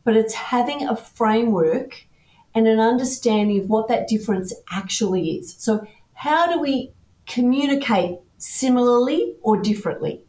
but 0.05 0.15
it's 0.15 0.33
having 0.33 0.88
a 0.88 0.95
framework 0.95 2.05
and 2.53 2.67
an 2.67 2.79
understanding 2.79 3.59
of 3.59 3.69
what 3.69 3.89
that 3.89 4.07
difference 4.07 4.53
actually 4.71 5.31
is. 5.31 5.55
So, 5.57 5.85
how 6.13 6.50
do 6.50 6.62
we 6.62 6.93
communicate 7.25 8.19
similarly 8.38 9.35
or 9.41 9.62
differently? 9.62 10.21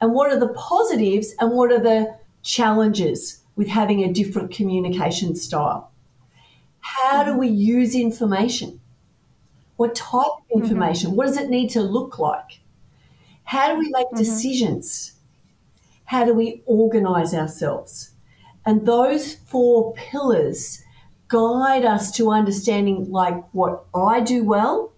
And 0.00 0.12
what 0.12 0.30
are 0.30 0.38
the 0.38 0.52
positives 0.52 1.34
and 1.40 1.52
what 1.52 1.72
are 1.72 1.80
the 1.80 2.18
challenges 2.42 3.40
with 3.54 3.68
having 3.68 4.04
a 4.04 4.12
different 4.12 4.50
communication 4.50 5.34
style? 5.34 5.90
How 6.80 7.24
do 7.24 7.38
we 7.38 7.48
use 7.48 7.94
information? 7.94 8.80
What 9.76 9.94
type 9.94 10.26
of 10.26 10.42
mm-hmm. 10.50 10.62
information? 10.62 11.08
Mm-hmm. 11.10 11.16
What 11.16 11.26
does 11.28 11.38
it 11.38 11.48
need 11.48 11.70
to 11.70 11.80
look 11.80 12.18
like? 12.18 12.60
How 13.44 13.72
do 13.72 13.78
we 13.78 13.88
make 13.90 14.08
mm-hmm. 14.08 14.18
decisions? 14.18 15.12
How 16.04 16.24
do 16.24 16.34
we 16.34 16.62
organize 16.66 17.32
ourselves? 17.32 18.12
And 18.66 18.84
those 18.84 19.34
four 19.34 19.94
pillars 19.94 20.82
guide 21.28 21.84
us 21.84 22.10
to 22.16 22.30
understanding 22.30 23.10
like 23.10 23.42
what 23.52 23.84
I 23.94 24.20
do 24.20 24.44
well 24.44 24.92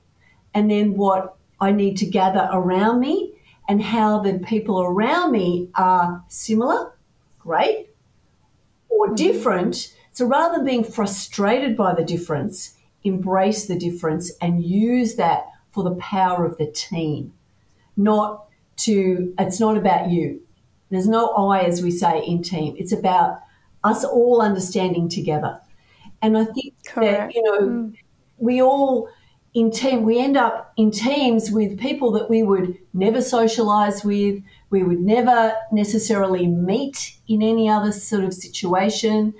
and 0.55 0.71
then 0.71 0.97
what 0.97 1.37
I 1.61 1.73
need 1.73 1.99
to 1.99 2.07
gather 2.07 2.49
around 2.51 3.01
me 3.01 3.35
and 3.69 3.83
how 3.83 4.21
the 4.21 4.39
people 4.39 4.81
around 4.81 5.33
me 5.33 5.69
are 5.75 6.25
similar, 6.29 6.93
great, 7.39 7.91
or 8.89 9.07
mm-hmm. 9.07 9.15
different. 9.15 9.95
So 10.13 10.27
rather 10.27 10.57
than 10.57 10.65
being 10.65 10.85
frustrated 10.85 11.77
by 11.77 11.95
the 11.95 12.05
difference, 12.05 12.75
embrace 13.05 13.67
the 13.67 13.79
difference 13.79 14.33
and 14.41 14.65
use 14.65 15.17
that 15.17 15.47
for 15.71 15.85
the 15.85 15.95
power 15.97 16.45
of 16.47 16.57
the 16.57 16.67
team, 16.67 17.35
not 17.97 18.47
to, 18.79 19.35
it's 19.39 19.61
not 19.61 19.77
about 19.77 20.11
you. 20.11 20.41
There's 20.91 21.09
no 21.09 21.29
I, 21.29 21.61
as 21.61 21.83
we 21.83 21.91
say 21.91 22.25
in 22.25 22.43
team. 22.43 22.75
It's 22.79 22.93
about 22.93 23.41
us 23.85 24.05
all 24.05 24.41
understanding 24.43 25.09
together. 25.09 25.61
And 26.21 26.37
I 26.37 26.45
think 26.45 26.75
Correct. 26.87 27.33
that, 27.33 27.35
you 27.35 27.43
know, 27.43 27.61
mm. 27.61 27.97
we 28.39 28.61
all, 28.61 29.09
in 29.55 29.71
team, 29.71 30.03
we 30.03 30.19
end 30.19 30.37
up 30.37 30.73
in 30.77 30.91
teams 30.91 31.51
with 31.51 31.79
people 31.79 32.11
that 32.13 32.29
we 32.29 32.43
would 32.43 32.77
never 32.93 33.23
socialize 33.23 34.05
with, 34.05 34.43
we 34.71 34.83
would 34.83 35.01
never 35.01 35.55
necessarily 35.73 36.47
meet 36.47 37.17
in 37.29 37.43
any 37.43 37.69
other 37.69 37.93
sort 37.93 38.25
of 38.25 38.35
situation. 38.35 39.35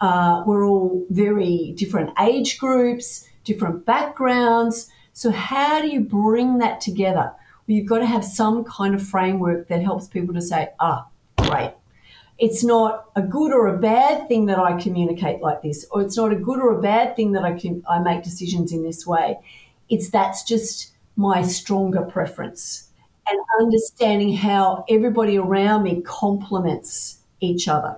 Uh, 0.00 0.42
we're 0.46 0.66
all 0.66 1.04
very 1.10 1.74
different 1.76 2.10
age 2.18 2.58
groups, 2.58 3.28
different 3.44 3.84
backgrounds. 3.84 4.88
So, 5.12 5.30
how 5.30 5.82
do 5.82 5.88
you 5.88 6.00
bring 6.00 6.58
that 6.58 6.80
together? 6.80 7.32
Well, 7.66 7.76
you've 7.76 7.88
got 7.88 7.98
to 7.98 8.06
have 8.06 8.24
some 8.24 8.64
kind 8.64 8.94
of 8.94 9.06
framework 9.06 9.68
that 9.68 9.82
helps 9.82 10.06
people 10.06 10.34
to 10.34 10.40
say, 10.40 10.68
ah, 10.80 11.06
great. 11.36 11.72
It's 12.40 12.64
not 12.64 13.10
a 13.16 13.20
good 13.20 13.52
or 13.52 13.66
a 13.66 13.76
bad 13.76 14.26
thing 14.26 14.46
that 14.46 14.58
I 14.58 14.80
communicate 14.80 15.42
like 15.42 15.60
this, 15.60 15.86
or 15.90 16.00
it's 16.00 16.16
not 16.16 16.32
a 16.32 16.36
good 16.36 16.58
or 16.58 16.78
a 16.78 16.80
bad 16.80 17.14
thing 17.14 17.32
that 17.32 17.44
I 17.44 17.52
can 17.52 17.84
I 17.86 17.98
make 17.98 18.22
decisions 18.22 18.72
in 18.72 18.82
this 18.82 19.06
way. 19.06 19.36
It's 19.90 20.08
that's 20.08 20.42
just 20.42 20.92
my 21.16 21.42
stronger 21.42 22.00
preference 22.00 22.88
and 23.28 23.38
understanding 23.60 24.34
how 24.34 24.86
everybody 24.88 25.36
around 25.36 25.82
me 25.82 26.00
complements 26.00 27.18
each 27.40 27.68
other. 27.68 27.94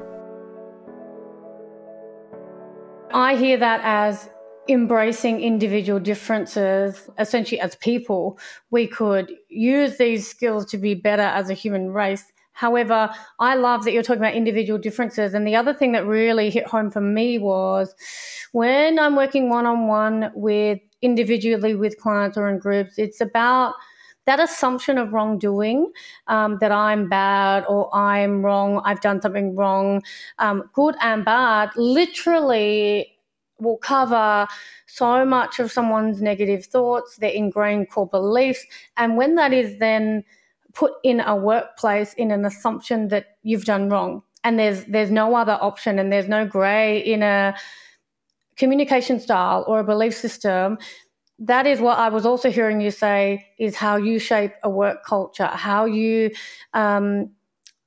I 3.15 3.37
hear 3.37 3.59
that 3.59 3.81
as 3.85 4.29
embracing 4.69 5.41
individual 5.41 6.01
differences, 6.01 7.09
essentially 7.17 7.61
as 7.61 7.77
people, 7.77 8.41
we 8.71 8.89
could 8.89 9.33
use 9.49 9.99
these 9.99 10.29
skills 10.29 10.67
to 10.67 10.79
be 10.79 10.95
better 10.95 11.23
as 11.23 11.49
a 11.49 11.55
human 11.55 11.93
race. 11.93 12.25
However, 12.53 13.11
I 13.39 13.55
love 13.55 13.85
that 13.85 13.93
you're 13.93 14.03
talking 14.03 14.23
about 14.23 14.35
individual 14.35 14.79
differences. 14.79 15.35
And 15.35 15.47
the 15.47 15.57
other 15.57 15.75
thing 15.75 15.93
that 15.93 16.07
really 16.07 16.51
hit 16.51 16.67
home 16.67 16.91
for 16.91 17.01
me 17.01 17.39
was 17.39 17.95
when 18.53 18.99
I'm 18.99 19.17
working 19.17 19.49
one 19.49 19.67
on 19.67 19.89
one 19.89 20.31
with 20.35 20.79
individually 21.01 21.75
with 21.75 21.99
clients 21.99 22.37
or 22.37 22.49
in 22.49 22.59
groups, 22.59 22.99
it's 22.99 23.21
about 23.21 23.75
that 24.27 24.39
assumption 24.39 24.99
of 24.99 25.13
wrongdoing, 25.13 25.91
um, 26.29 26.59
that 26.61 26.71
I'm 26.71 27.09
bad 27.09 27.65
or 27.69 27.93
I'm 27.95 28.45
wrong, 28.45 28.81
I've 28.85 29.01
done 29.01 29.21
something 29.21 29.57
wrong, 29.57 30.03
um, 30.39 30.71
good 30.75 30.95
and 31.01 31.25
bad, 31.25 31.71
literally 31.77 33.19
will 33.59 33.79
cover 33.79 34.47
so 34.87 35.25
much 35.25 35.59
of 35.59 35.73
someone's 35.73 36.21
negative 36.23 36.67
thoughts, 36.67 37.17
their 37.17 37.31
ingrained 37.31 37.91
core 37.91 38.09
beliefs. 38.09 38.65
And 38.97 39.17
when 39.17 39.35
that 39.37 39.53
is 39.53 39.79
then 39.79 40.25
put 40.75 40.93
in 41.03 41.21
a 41.21 41.37
workplace 41.37 42.15
in 42.15 42.31
an 42.31 42.45
assumption 42.45 43.09
that 43.09 43.37
you've 43.43 43.65
done 43.65 43.89
wrong 43.89 44.23
and 44.45 44.59
there's 44.59 44.85
there's 44.87 45.11
no 45.11 45.35
other 45.35 45.59
option 45.61 45.99
and 45.99 46.13
there's 46.13 46.29
no 46.29 46.47
gray 46.47 46.99
in 46.99 47.23
a 47.23 47.55
communication 48.57 49.21
style 49.21 49.65
or 49.67 49.81
a 49.81 49.85
belief 49.85 50.15
system 50.15 50.79
that 51.39 51.67
is 51.67 51.81
what 51.81 51.99
I 51.99 52.09
was 52.09 52.25
also 52.25 52.51
hearing 52.51 52.81
you 52.81 52.93
say 52.93 53.49
is 53.59 53.75
how 53.75 53.97
you 53.97 54.21
shape 54.21 54.53
a 54.63 54.71
work 54.71 55.05
culture, 55.05 55.47
how 55.47 55.87
you 55.87 56.31
um, 56.73 57.31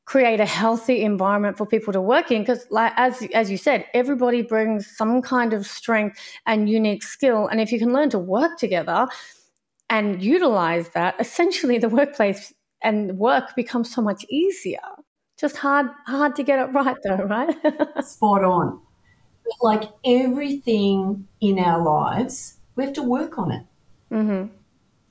create 0.03 0.41
a 0.41 0.45
healthy 0.45 1.03
environment 1.03 1.57
for 1.57 1.65
people 1.65 1.93
to 1.93 2.01
work 2.01 2.31
in. 2.31 2.41
Because, 2.41 2.65
like 2.69 2.91
as 2.97 3.25
as 3.33 3.49
you 3.49 3.57
said, 3.57 3.85
everybody 3.93 4.41
brings 4.41 4.85
some 4.97 5.21
kind 5.21 5.53
of 5.53 5.65
strength 5.65 6.19
and 6.45 6.69
unique 6.69 7.03
skill, 7.03 7.47
and 7.47 7.61
if 7.61 7.71
you 7.71 7.79
can 7.79 7.93
learn 7.93 8.09
to 8.09 8.19
work 8.19 8.57
together 8.57 9.07
and 9.89 10.21
utilize 10.21 10.89
that, 10.89 11.15
essentially 11.19 11.77
the 11.77 11.89
workplace 11.89 12.53
and 12.85 13.17
work 13.17 13.55
becomes 13.55 13.93
so 13.93 14.01
much 14.01 14.25
easier. 14.29 14.87
Just 15.37 15.57
hard 15.57 15.87
hard 16.05 16.35
to 16.37 16.43
get 16.43 16.59
it 16.59 16.71
right, 16.71 16.95
though, 17.03 17.23
right? 17.25 17.53
Spot 18.05 18.43
on. 18.43 18.79
Like 19.61 19.83
everything 20.05 21.27
in 21.41 21.59
our 21.59 21.83
lives 21.83 22.55
we 22.75 22.83
have 22.83 22.93
to 22.93 23.03
work 23.03 23.37
on 23.37 23.51
it. 23.51 23.65
Mm-hmm. 24.11 24.53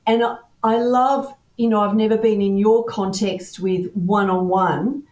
And 0.06 0.24
I, 0.24 0.36
I 0.62 0.76
love, 0.76 1.34
you 1.56 1.68
know, 1.68 1.80
I've 1.80 1.96
never 1.96 2.16
been 2.16 2.42
in 2.42 2.58
your 2.58 2.84
context 2.84 3.58
with 3.60 3.90
one 3.94 4.30
on 4.30 4.48
one 4.48 5.04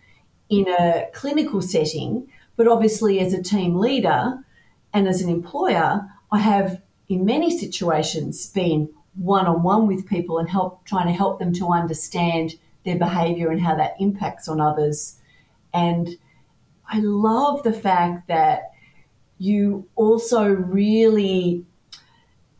in 0.48 0.68
a 0.68 1.08
clinical 1.14 1.62
setting, 1.62 2.28
but 2.56 2.68
obviously 2.68 3.20
as 3.20 3.32
a 3.32 3.42
team 3.42 3.76
leader 3.76 4.38
and 4.92 5.08
as 5.08 5.22
an 5.22 5.30
employer, 5.30 6.06
I 6.30 6.38
have 6.38 6.82
in 7.08 7.24
many 7.24 7.56
situations 7.56 8.46
been 8.46 8.90
one 9.14 9.46
on 9.46 9.62
one 9.62 9.86
with 9.86 10.08
people 10.08 10.38
and 10.38 10.48
help 10.48 10.84
trying 10.84 11.06
to 11.06 11.12
help 11.12 11.38
them 11.38 11.52
to 11.54 11.68
understand 11.68 12.54
their 12.84 12.98
behavior 12.98 13.50
and 13.50 13.60
how 13.60 13.74
that 13.76 13.94
impacts 14.00 14.48
on 14.48 14.60
others. 14.60 15.18
And 15.72 16.16
I 16.88 17.00
love 17.00 17.62
the 17.62 17.72
fact 17.72 18.28
that 18.28 18.72
you 19.38 19.88
also 19.96 20.44
really 20.44 21.64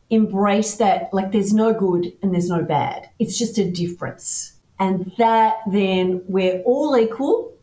embrace 0.09 0.75
that 0.75 1.13
like 1.13 1.31
there's 1.31 1.53
no 1.53 1.73
good 1.73 2.13
and 2.21 2.33
there's 2.33 2.49
no 2.49 2.63
bad. 2.63 3.09
It's 3.19 3.37
just 3.37 3.57
a 3.57 3.69
difference. 3.69 4.53
And 4.79 5.11
that 5.17 5.57
then 5.71 6.23
we're 6.27 6.61
all 6.61 6.97
equal. 6.97 7.53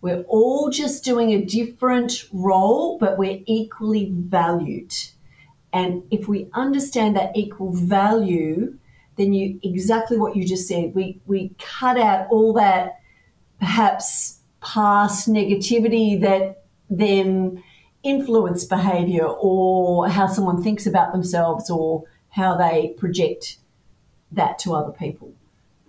We're 0.00 0.22
all 0.22 0.68
just 0.68 1.04
doing 1.04 1.32
a 1.32 1.44
different 1.44 2.28
role, 2.32 2.98
but 2.98 3.16
we're 3.16 3.42
equally 3.46 4.10
valued. 4.12 4.92
And 5.74 6.04
if 6.12 6.28
we 6.28 6.48
understand 6.54 7.16
that 7.16 7.36
equal 7.36 7.72
value, 7.72 8.78
then 9.16 9.32
you 9.32 9.58
exactly 9.62 10.16
what 10.16 10.36
you 10.36 10.46
just 10.46 10.68
said. 10.68 10.94
We 10.94 11.20
we 11.26 11.50
cut 11.58 11.98
out 11.98 12.28
all 12.30 12.52
that 12.54 13.00
perhaps 13.58 14.38
past 14.60 15.28
negativity 15.28 16.20
that 16.20 16.64
then 16.88 17.62
influence 18.04 18.64
behavior 18.64 19.26
or 19.26 20.08
how 20.08 20.28
someone 20.28 20.62
thinks 20.62 20.86
about 20.86 21.12
themselves 21.12 21.68
or 21.70 22.04
how 22.28 22.56
they 22.56 22.94
project 22.96 23.58
that 24.30 24.58
to 24.60 24.74
other 24.74 24.92
people. 24.92 25.32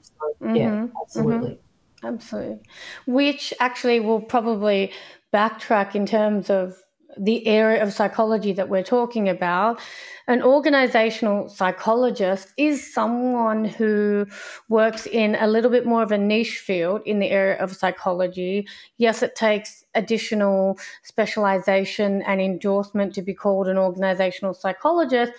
So, 0.01 0.13
mm-hmm. 0.41 0.55
Yeah, 0.55 0.87
absolutely. 1.01 1.51
Mm-hmm. 1.51 1.61
Absolutely. 2.07 2.59
Which 3.07 3.53
actually 3.59 3.99
will 3.99 4.21
probably 4.21 4.91
backtrack 5.33 5.95
in 5.95 6.05
terms 6.05 6.49
of 6.49 6.77
the 7.17 7.45
area 7.47 7.81
of 7.81 7.93
psychology 7.93 8.53
that 8.53 8.69
we're 8.69 8.83
talking 8.83 9.29
about, 9.29 9.79
an 10.27 10.41
organizational 10.41 11.49
psychologist 11.49 12.53
is 12.57 12.93
someone 12.93 13.65
who 13.65 14.25
works 14.69 15.05
in 15.05 15.35
a 15.35 15.47
little 15.47 15.69
bit 15.69 15.85
more 15.85 16.01
of 16.01 16.11
a 16.11 16.17
niche 16.17 16.57
field 16.59 17.01
in 17.05 17.19
the 17.19 17.29
area 17.29 17.57
of 17.57 17.75
psychology. 17.75 18.67
Yes, 18.97 19.21
it 19.21 19.35
takes 19.35 19.83
additional 19.93 20.79
specialization 21.03 22.21
and 22.23 22.41
endorsement 22.41 23.13
to 23.15 23.21
be 23.21 23.33
called 23.33 23.67
an 23.67 23.77
organizational 23.77 24.53
psychologist. 24.53 25.31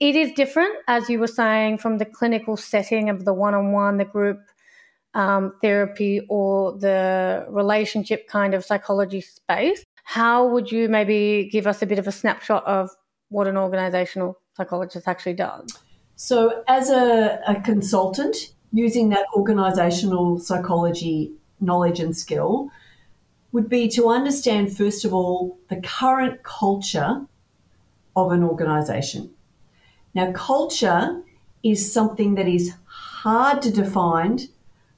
It 0.00 0.16
is 0.16 0.32
different, 0.32 0.74
as 0.88 1.08
you 1.08 1.20
were 1.20 1.28
saying, 1.28 1.78
from 1.78 1.98
the 1.98 2.04
clinical 2.04 2.56
setting 2.56 3.08
of 3.08 3.24
the 3.24 3.32
one 3.32 3.54
on 3.54 3.70
one, 3.70 3.98
the 3.98 4.04
group 4.04 4.40
um, 5.14 5.52
therapy, 5.62 6.26
or 6.28 6.76
the 6.78 7.46
relationship 7.48 8.26
kind 8.26 8.54
of 8.54 8.64
psychology 8.64 9.20
space. 9.20 9.84
How 10.02 10.46
would 10.46 10.70
you 10.70 10.88
maybe 10.88 11.48
give 11.50 11.66
us 11.66 11.82
a 11.82 11.86
bit 11.86 11.98
of 11.98 12.06
a 12.06 12.12
snapshot 12.12 12.64
of 12.66 12.90
what 13.28 13.46
an 13.46 13.56
organizational 13.56 14.38
psychologist 14.56 15.08
actually 15.08 15.34
does? 15.34 15.78
So, 16.16 16.62
as 16.68 16.90
a, 16.90 17.40
a 17.46 17.60
consultant, 17.62 18.52
using 18.72 19.08
that 19.10 19.26
organizational 19.34 20.38
psychology 20.38 21.32
knowledge 21.60 22.00
and 22.00 22.16
skill 22.16 22.70
would 23.52 23.68
be 23.68 23.88
to 23.88 24.08
understand, 24.08 24.76
first 24.76 25.04
of 25.04 25.12
all, 25.12 25.58
the 25.68 25.76
current 25.76 26.42
culture 26.42 27.26
of 28.16 28.32
an 28.32 28.42
organization. 28.42 29.30
Now, 30.14 30.32
culture 30.32 31.22
is 31.62 31.92
something 31.92 32.34
that 32.34 32.48
is 32.48 32.74
hard 32.86 33.62
to 33.62 33.70
define, 33.70 34.40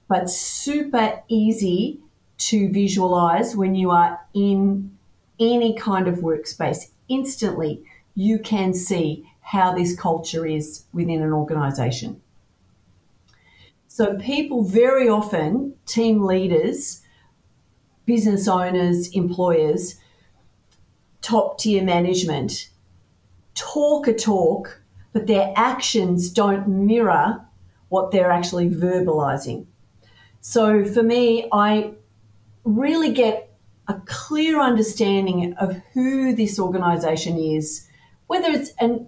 but 0.09 0.31
super 0.31 1.23
easy 1.29 2.01
to 2.37 2.71
visualize 2.73 3.57
when 3.57 3.75
you 3.75 3.91
are 3.91 4.21
in 4.35 4.94
any 5.39 5.75
kind 5.75 6.09
of 6.09 6.17
workspace. 6.17 6.91
Instantly, 7.09 7.85
you 8.15 8.39
can 8.39 8.75
see 8.75 9.29
how 9.41 9.75
this 9.75 9.95
culture 9.97 10.47
is 10.47 10.85
within 10.93 11.23
an 11.23 11.33
organization. 11.33 12.21
So, 13.89 14.17
people 14.17 14.65
very 14.65 15.09
often, 15.09 15.75
team 15.87 16.25
leaders, 16.25 17.03
business 18.07 18.49
owners, 18.49 19.09
employers, 19.15 19.97
top 21.23 21.59
tier 21.59 21.83
management, 21.83 22.71
talk 23.55 24.09
a 24.09 24.15
talk, 24.15 24.81
but 25.13 25.27
their 25.27 25.53
actions 25.57 26.31
don't 26.31 26.67
mirror 26.67 27.41
what 27.89 28.11
they're 28.11 28.31
actually 28.31 28.69
verbalizing. 28.69 29.67
So, 30.41 30.85
for 30.85 31.03
me, 31.03 31.49
I 31.53 31.93
really 32.65 33.13
get 33.13 33.54
a 33.89 33.95
clear 34.07 34.61
understanding 34.61 35.55
of 35.55 35.77
who 35.93 36.35
this 36.35 36.59
organization 36.59 37.39
is, 37.39 37.87
whether 38.27 38.51
it's, 38.51 38.73
and 38.81 39.07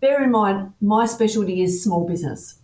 bear 0.00 0.22
in 0.22 0.30
mind, 0.30 0.72
my 0.80 1.06
specialty 1.06 1.62
is 1.62 1.82
small 1.82 2.06
business. 2.06 2.58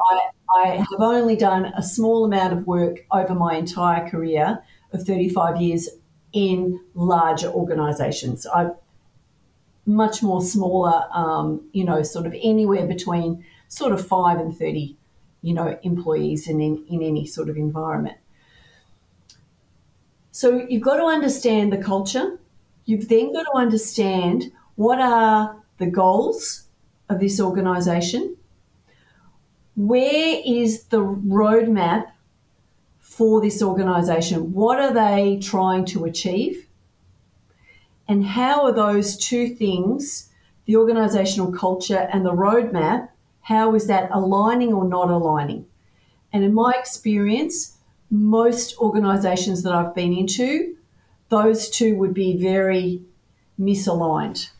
I, 0.00 0.28
I 0.56 0.68
have 0.76 1.00
only 1.00 1.36
done 1.36 1.66
a 1.76 1.82
small 1.82 2.24
amount 2.24 2.52
of 2.52 2.66
work 2.66 3.06
over 3.10 3.34
my 3.34 3.54
entire 3.54 4.08
career 4.08 4.62
of 4.92 5.04
35 5.04 5.60
years 5.60 5.88
in 6.32 6.80
larger 6.94 7.48
organizations. 7.48 8.46
I've 8.46 8.72
much 9.86 10.22
more 10.22 10.42
smaller, 10.42 11.04
um, 11.12 11.68
you 11.72 11.84
know, 11.84 12.02
sort 12.02 12.26
of 12.26 12.34
anywhere 12.40 12.86
between 12.86 13.44
sort 13.68 13.92
of 13.92 14.06
five 14.06 14.38
and 14.38 14.56
30, 14.56 14.96
you 15.42 15.54
know, 15.54 15.78
employees 15.82 16.48
in, 16.48 16.60
in, 16.60 16.84
in 16.88 17.02
any 17.02 17.26
sort 17.26 17.48
of 17.48 17.56
environment. 17.56 18.16
So 20.32 20.66
you've 20.68 20.82
got 20.82 20.96
to 20.96 21.04
understand 21.04 21.72
the 21.72 21.76
culture. 21.76 22.38
You've 22.86 23.08
then 23.08 23.32
got 23.32 23.42
to 23.42 23.52
understand 23.54 24.50
what 24.76 24.98
are 24.98 25.56
the 25.78 25.86
goals 25.86 26.64
of 27.08 27.20
this 27.20 27.38
organisation. 27.38 28.36
Where 29.76 30.40
is 30.44 30.84
the 30.84 31.04
roadmap 31.04 32.06
for 32.98 33.42
this 33.42 33.62
organisation? 33.62 34.52
What 34.52 34.80
are 34.80 34.92
they 34.92 35.38
trying 35.38 35.84
to 35.86 36.06
achieve? 36.06 36.66
And 38.08 38.24
how 38.24 38.64
are 38.64 38.72
those 38.72 39.16
two 39.16 39.54
things, 39.54 40.30
the 40.64 40.74
organisational 40.74 41.56
culture 41.56 42.08
and 42.12 42.24
the 42.24 42.32
roadmap, 42.32 43.08
how 43.42 43.74
is 43.74 43.86
that 43.86 44.08
aligning 44.12 44.72
or 44.72 44.88
not 44.88 45.10
aligning? 45.10 45.66
And 46.32 46.42
in 46.42 46.54
my 46.54 46.72
experience, 46.78 47.71
most 48.12 48.76
organisations 48.78 49.62
that 49.62 49.72
I've 49.72 49.94
been 49.94 50.12
into, 50.12 50.76
those 51.30 51.70
two 51.70 51.96
would 51.96 52.12
be 52.12 52.36
very 52.36 53.00
misaligned. 53.58 54.50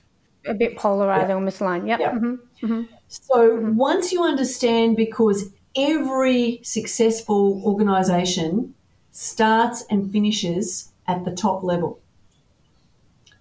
A 0.47 0.55
bit 0.55 0.77
polarized 0.77 1.31
or 1.31 1.37
misaligned. 1.37 1.87
Yep. 1.87 2.01
yep. 2.01 2.15
Mm-hmm. 2.15 2.67
Mm-hmm. 2.67 2.83
So 3.09 3.51
mm-hmm. 3.51 3.77
once 3.77 4.11
you 4.11 4.25
understand, 4.25 4.97
because 4.97 5.51
every 5.77 6.61
successful 6.63 7.63
organisation 7.65 8.75
starts 9.11 9.85
and 9.91 10.11
finishes 10.11 10.91
at 11.07 11.25
the 11.27 11.31
top 11.31 11.63
level. 11.63 12.01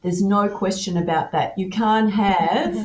There's 0.01 0.21
no 0.21 0.49
question 0.49 0.97
about 0.97 1.31
that. 1.31 1.57
You 1.57 1.69
can't 1.69 2.11
have 2.11 2.73
mm-hmm. 2.73 2.83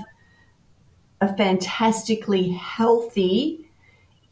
a 1.20 1.36
fantastically 1.36 2.50
healthy 2.50 3.65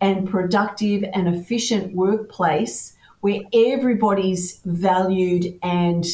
and 0.01 0.29
productive 0.29 1.05
and 1.13 1.29
efficient 1.29 1.95
workplace 1.95 2.95
where 3.21 3.41
everybody's 3.53 4.61
valued 4.65 5.59
and 5.63 6.05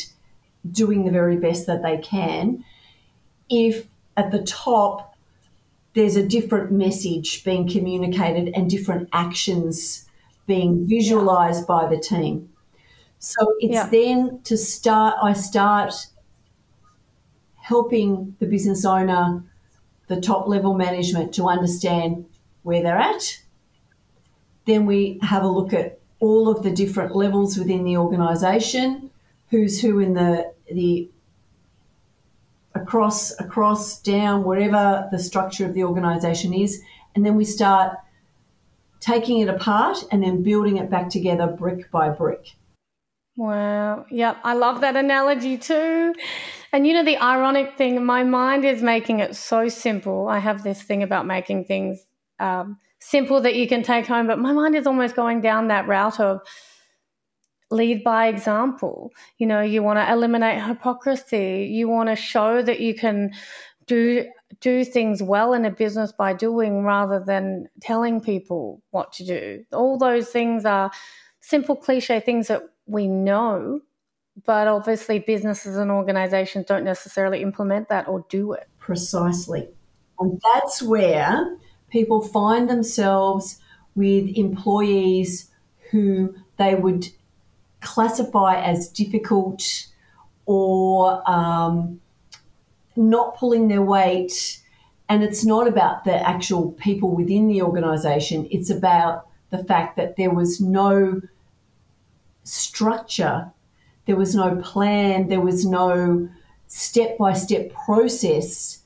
doing 0.71 1.05
the 1.05 1.11
very 1.11 1.37
best 1.37 1.67
that 1.67 1.83
they 1.83 1.99
can 1.99 2.65
if 3.49 3.87
at 4.17 4.31
the 4.31 4.43
top 4.43 5.17
there's 5.95 6.17
a 6.17 6.27
different 6.27 6.71
message 6.71 7.43
being 7.45 7.69
communicated 7.69 8.53
and 8.55 8.71
different 8.71 9.09
actions 9.13 10.07
being 10.47 10.87
visualized 10.87 11.67
by 11.67 11.89
the 11.89 11.99
team. 11.99 12.49
So 13.19 13.55
it's 13.59 13.75
yeah. 13.75 13.87
then 13.87 14.41
to 14.45 14.57
start, 14.57 15.17
I 15.23 15.33
start 15.33 15.93
helping 17.57 18.37
the 18.39 18.47
business 18.47 18.85
owner, 18.85 19.45
the 20.07 20.21
top 20.21 20.49
level 20.49 20.75
management 20.75 21.35
to 21.35 21.49
understand 21.49 22.27
where 22.63 22.83
they're 22.83 22.97
at. 22.97 23.41
Then 24.71 24.87
we 24.87 25.19
have 25.23 25.43
a 25.43 25.49
look 25.49 25.73
at 25.73 25.99
all 26.21 26.49
of 26.49 26.63
the 26.63 26.71
different 26.71 27.17
levels 27.17 27.59
within 27.59 27.83
the 27.83 27.97
organization, 27.97 29.11
who's 29.49 29.81
who 29.81 29.99
in 29.99 30.15
the, 30.15 30.53
the 30.71 31.11
across, 32.73 33.33
across, 33.41 34.01
down, 34.01 34.45
whatever 34.45 35.09
the 35.11 35.19
structure 35.19 35.67
of 35.67 35.75
the 35.75 35.83
organization 35.83 36.55
is. 36.55 36.81
And 37.17 37.27
then 37.27 37.35
we 37.35 37.45
start 37.45 37.99
taking 39.01 39.41
it 39.41 39.49
apart 39.49 40.05
and 40.13 40.23
then 40.23 40.45
building 40.45 40.77
it 40.77 40.89
back 40.89 41.11
together 41.11 41.49
brick 41.49 41.91
by 41.91 42.09
brick. 42.11 42.55
Wow. 43.37 44.07
Yep. 44.09 44.37
I 44.45 44.55
love 44.55 44.83
that 44.83 44.95
analogy 44.95 45.59
too. 45.59 46.15
And 46.73 46.87
you 46.87 46.93
know, 46.93 47.05
the 47.05 47.17
ironic 47.17 47.77
thing, 47.77 48.05
my 48.05 48.23
mind 48.23 48.65
is 48.65 48.85
making 48.85 49.19
it 49.19 49.35
so 49.35 49.69
simple. 49.69 50.29
I 50.29 50.39
have 50.39 50.63
this 50.63 50.81
thing 50.81 51.03
about 51.03 51.27
making 51.27 51.65
things 51.65 52.07
um, 52.39 52.79
simple 53.01 53.41
that 53.41 53.55
you 53.55 53.67
can 53.67 53.83
take 53.83 54.07
home, 54.07 54.27
but 54.27 54.39
my 54.39 54.53
mind 54.53 54.75
is 54.77 54.87
almost 54.87 55.17
going 55.17 55.41
down 55.41 55.69
that 55.69 55.89
route 55.89 56.21
of 56.21 56.41
lead 57.71 58.05
by 58.05 58.29
example. 58.29 59.13
You 59.39 59.47
know, 59.47 59.61
you 59.61 59.83
want 59.83 59.99
to 59.99 60.13
eliminate 60.13 60.63
hypocrisy. 60.63 61.69
You 61.71 61.89
want 61.89 62.09
to 62.09 62.17
show 62.17 62.63
that 62.63 62.81
you 62.81 62.95
can 62.95 63.33
do 63.87 64.27
do 64.61 64.85
things 64.85 65.23
well 65.23 65.53
in 65.55 65.65
a 65.65 65.71
business 65.71 66.13
by 66.13 66.33
doing 66.33 66.83
rather 66.83 67.21
than 67.21 67.69
telling 67.81 68.21
people 68.21 68.83
what 68.91 69.13
to 69.13 69.25
do. 69.25 69.65
All 69.73 69.97
those 69.97 70.29
things 70.29 70.65
are 70.65 70.91
simple 71.41 71.77
cliche 71.77 72.21
things 72.21 72.49
that 72.49 72.63
we 72.87 73.07
know, 73.07 73.81
but 74.45 74.67
obviously 74.67 75.21
businesses 75.21 75.77
and 75.77 75.91
organizations 75.91 76.67
don't 76.67 76.85
necessarily 76.85 77.43
implement 77.43 77.89
that 77.89 78.09
or 78.09 78.27
do 78.29 78.53
it. 78.53 78.69
Precisely. 78.79 79.69
And 80.19 80.41
that's 80.53 80.83
where 80.83 81.57
people 81.91 82.21
find 82.21 82.69
themselves 82.69 83.59
with 83.95 84.29
employees 84.37 85.51
who 85.91 86.35
they 86.57 86.75
would 86.75 87.09
classify 87.81 88.63
as 88.63 88.89
difficult 88.89 89.87
or 90.47 91.23
um, 91.29 92.01
not 92.97 93.37
pulling 93.37 93.69
their 93.69 93.83
weight. 93.83 94.61
And 95.09 95.23
it's 95.25 95.45
not 95.45 95.67
about 95.67 96.05
the 96.05 96.15
actual 96.29 96.73
people 96.73 97.11
within 97.11 97.49
the 97.49 97.63
organisation, 97.63 98.47
it's 98.51 98.71
about 98.71 99.27
the 99.51 99.65
fact 99.65 99.97
that 99.97 100.17
there 100.17 100.31
was 100.31 100.61
no 100.61 101.21
structure, 102.45 103.51
there 104.07 104.15
was 104.15 104.35
no 104.37 104.57
plan, 104.57 105.29
there 105.29 105.41
was 105.41 105.67
no 105.67 106.29
step 106.69 107.19
by 107.19 107.33
step 107.33 107.73
process 107.73 108.80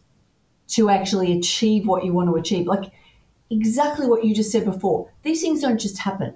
to 0.76 0.90
actually 0.90 1.36
achieve 1.38 1.86
what 1.86 2.04
you 2.04 2.12
want 2.12 2.28
to 2.30 2.36
achieve. 2.36 2.66
Like 2.66 2.92
exactly 3.50 4.06
what 4.06 4.24
you 4.24 4.34
just 4.34 4.52
said 4.52 4.64
before, 4.64 5.10
these 5.22 5.42
things 5.42 5.60
don't 5.62 5.80
just 5.80 5.98
happen. 5.98 6.34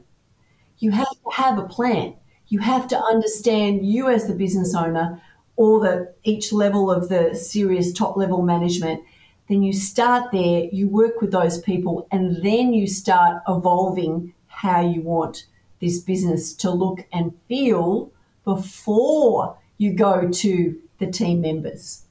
You 0.78 0.90
have 0.92 1.10
to 1.10 1.30
have 1.32 1.58
a 1.58 1.66
plan. 1.66 2.14
You 2.48 2.60
have 2.60 2.88
to 2.88 2.98
understand 2.98 3.86
you 3.86 4.08
as 4.08 4.26
the 4.26 4.34
business 4.34 4.74
owner 4.74 5.20
or 5.56 5.80
the 5.80 6.14
each 6.24 6.52
level 6.52 6.90
of 6.90 7.08
the 7.08 7.34
serious 7.34 7.92
top 7.92 8.16
level 8.16 8.42
management 8.42 9.02
then 9.48 9.62
you 9.62 9.72
start 9.72 10.30
there 10.30 10.64
you 10.72 10.88
work 10.88 11.20
with 11.20 11.32
those 11.32 11.58
people 11.60 12.06
and 12.12 12.44
then 12.44 12.72
you 12.74 12.86
start 12.86 13.42
evolving 13.48 14.32
how 14.46 14.80
you 14.80 15.00
want 15.02 15.46
this 15.80 15.98
business 16.00 16.52
to 16.54 16.70
look 16.70 17.04
and 17.12 17.34
feel 17.48 18.10
before 18.44 19.56
you 19.78 19.92
go 19.92 20.28
to 20.30 20.80
the 20.98 21.06
team 21.10 21.40
members 21.40 22.04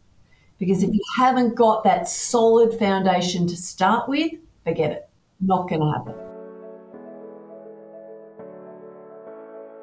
because 0.57 0.83
if 0.83 0.93
you 0.93 1.01
haven't 1.17 1.55
got 1.55 1.83
that 1.83 2.07
solid 2.07 2.77
foundation 2.77 3.47
to 3.47 3.55
start 3.55 4.09
with 4.09 4.31
forget 4.67 4.91
it. 4.91 5.09
Not 5.39 5.69
going 5.69 5.81
to 5.81 5.91
happen. 5.91 6.15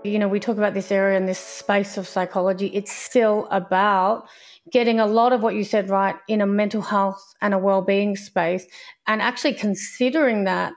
You 0.05 0.19
know, 0.19 0.29
we 0.29 0.39
talk 0.39 0.59
about 0.59 0.75
this 0.75 0.93
area 0.93 1.17
and 1.17 1.27
this 1.27 1.39
space 1.39 1.97
of 1.97 2.07
psychology, 2.07 2.67
it's 2.75 2.93
still 2.93 3.49
about 3.51 4.27
getting 4.71 5.01
a 5.01 5.07
lot 5.07 5.33
of 5.33 5.43
what 5.43 5.55
you 5.55 5.65
said 5.65 5.89
right 5.89 6.17
in 6.29 6.43
a 6.43 6.47
mental 6.47 6.83
health 6.83 7.35
and 7.41 7.55
a 7.55 7.59
well-being 7.59 8.15
space 8.17 8.67
and 9.07 9.23
actually 9.23 9.55
considering 9.55 10.45
that 10.45 10.75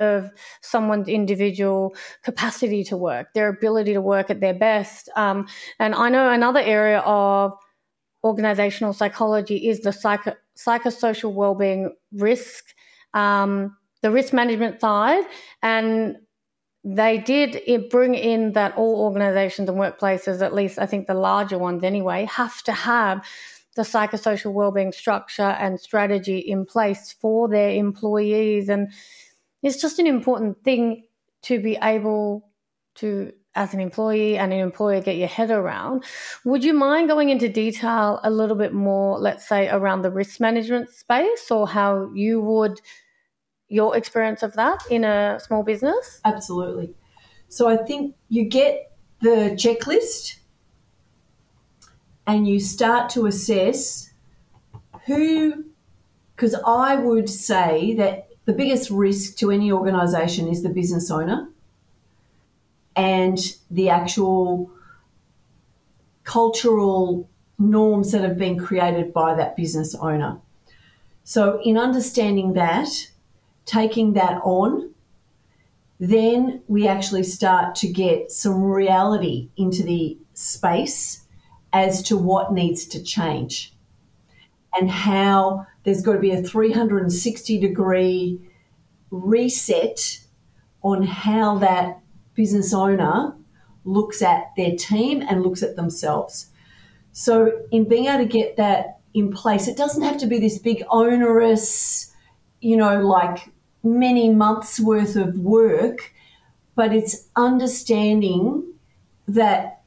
of 0.00 0.28
someone's 0.60 1.06
individual 1.06 1.94
capacity 2.24 2.82
to 2.82 2.96
work, 2.96 3.28
their 3.34 3.48
ability 3.48 3.92
to 3.92 4.00
work 4.00 4.28
at 4.28 4.40
their 4.40 4.54
best. 4.54 5.08
Um, 5.14 5.46
and 5.78 5.94
I 5.94 6.08
know 6.08 6.28
another 6.30 6.58
area 6.58 6.98
of 6.98 7.52
organizational 8.24 8.92
psychology 8.92 9.68
is 9.68 9.80
the 9.80 9.92
psycho- 9.92 10.36
psychosocial 10.56 11.32
well-being 11.32 11.94
risk, 12.12 12.64
um, 13.12 13.76
the 14.02 14.10
risk 14.10 14.32
management 14.32 14.80
side. 14.80 15.24
And 15.62 16.16
they 16.82 17.18
did 17.18 17.62
bring 17.90 18.14
in 18.14 18.52
that 18.52 18.76
all 18.76 18.96
organizations 19.02 19.68
and 19.68 19.78
workplaces, 19.78 20.42
at 20.42 20.54
least 20.54 20.78
I 20.78 20.86
think 20.86 21.06
the 21.06 21.14
larger 21.14 21.58
ones 21.58 21.84
anyway, 21.84 22.26
have 22.26 22.62
to 22.64 22.72
have 22.72 23.24
the 23.76 23.82
psychosocial 23.82 24.52
wellbeing 24.52 24.92
structure 24.92 25.42
and 25.42 25.80
strategy 25.80 26.38
in 26.38 26.64
place 26.64 27.12
for 27.12 27.48
their 27.48 27.70
employees. 27.70 28.68
And 28.68 28.92
it's 29.62 29.80
just 29.80 29.98
an 29.98 30.06
important 30.06 30.62
thing 30.62 31.04
to 31.42 31.60
be 31.60 31.78
able 31.82 32.48
to, 32.96 33.32
as 33.54 33.72
an 33.74 33.80
employee 33.80 34.36
and 34.36 34.52
an 34.52 34.58
employer, 34.58 35.00
get 35.00 35.16
your 35.16 35.28
head 35.28 35.50
around. 35.50 36.04
Would 36.44 36.64
you 36.64 36.72
mind 36.72 37.08
going 37.08 37.28
into 37.28 37.48
detail 37.48 38.20
a 38.22 38.30
little 38.30 38.56
bit 38.56 38.72
more, 38.72 39.18
let's 39.18 39.48
say, 39.48 39.68
around 39.68 40.02
the 40.02 40.10
risk 40.10 40.40
management 40.40 40.90
space 40.90 41.50
or 41.50 41.68
how 41.68 42.10
you 42.14 42.40
would? 42.40 42.80
your 43.68 43.96
experience 43.96 44.42
of 44.42 44.54
that 44.54 44.82
in 44.90 45.04
a 45.04 45.40
small 45.40 45.62
business? 45.62 46.20
Absolutely. 46.24 46.94
So 47.48 47.68
I 47.68 47.76
think 47.76 48.14
you 48.28 48.44
get 48.44 48.92
the 49.20 49.56
checklist 49.56 50.36
and 52.26 52.46
you 52.46 52.60
start 52.60 53.10
to 53.10 53.26
assess 53.26 54.12
who, 55.06 55.64
because 56.34 56.54
I 56.66 56.96
would 56.96 57.28
say 57.28 57.94
that 57.94 58.28
the 58.44 58.52
biggest 58.52 58.90
risk 58.90 59.36
to 59.38 59.50
any 59.50 59.72
organization 59.72 60.48
is 60.48 60.62
the 60.62 60.68
business 60.68 61.10
owner 61.10 61.48
and 62.96 63.38
the 63.70 63.88
actual 63.88 64.70
cultural 66.24 67.28
norms 67.58 68.12
that 68.12 68.22
have 68.22 68.38
been 68.38 68.58
created 68.58 69.12
by 69.12 69.34
that 69.34 69.56
business 69.56 69.94
owner. 69.94 70.38
So, 71.22 71.60
in 71.62 71.78
understanding 71.78 72.52
that, 72.54 72.88
taking 73.64 74.12
that 74.14 74.40
on, 74.42 74.94
then 75.98 76.62
we 76.66 76.86
actually 76.86 77.22
start 77.22 77.74
to 77.76 77.88
get 77.88 78.30
some 78.30 78.62
reality 78.62 79.48
into 79.56 79.82
the 79.82 80.18
space 80.34 81.24
as 81.72 82.02
to 82.02 82.16
what 82.16 82.52
needs 82.52 82.86
to 82.86 83.02
change 83.02 83.74
and 84.76 84.90
how 84.90 85.66
there's 85.84 86.02
got 86.02 86.14
to 86.14 86.18
be 86.18 86.32
a 86.32 86.42
360 86.42 87.60
degree 87.60 88.40
reset 89.10 90.20
on 90.82 91.04
how 91.04 91.58
that 91.58 92.00
business 92.34 92.72
owner 92.74 93.34
looks 93.84 94.22
at 94.22 94.52
their 94.56 94.76
team 94.76 95.22
and 95.22 95.42
looks 95.42 95.62
at 95.62 95.76
themselves. 95.76 96.46
So, 97.12 97.62
in 97.70 97.88
being 97.88 98.06
able 98.06 98.18
to 98.18 98.24
get 98.24 98.56
that 98.56 99.00
in 99.12 99.32
place, 99.32 99.68
it 99.68 99.76
doesn't 99.76 100.02
have 100.02 100.18
to 100.18 100.26
be 100.26 100.38
this 100.38 100.58
big 100.58 100.82
onerous, 100.90 102.12
you 102.60 102.76
know, 102.76 103.00
like 103.00 103.50
many 103.84 104.30
months 104.30 104.80
worth 104.80 105.14
of 105.14 105.38
work, 105.38 106.12
but 106.74 106.92
it's 106.92 107.28
understanding 107.36 108.64
that 109.28 109.82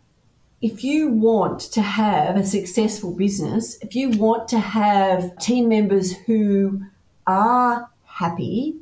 if 0.61 0.83
you 0.83 1.09
want 1.09 1.59
to 1.59 1.81
have 1.81 2.35
a 2.35 2.45
successful 2.45 3.13
business, 3.13 3.77
if 3.81 3.95
you 3.95 4.09
want 4.11 4.47
to 4.49 4.59
have 4.59 5.37
team 5.37 5.69
members 5.69 6.15
who 6.15 6.81
are 7.27 7.89
happy, 8.05 8.75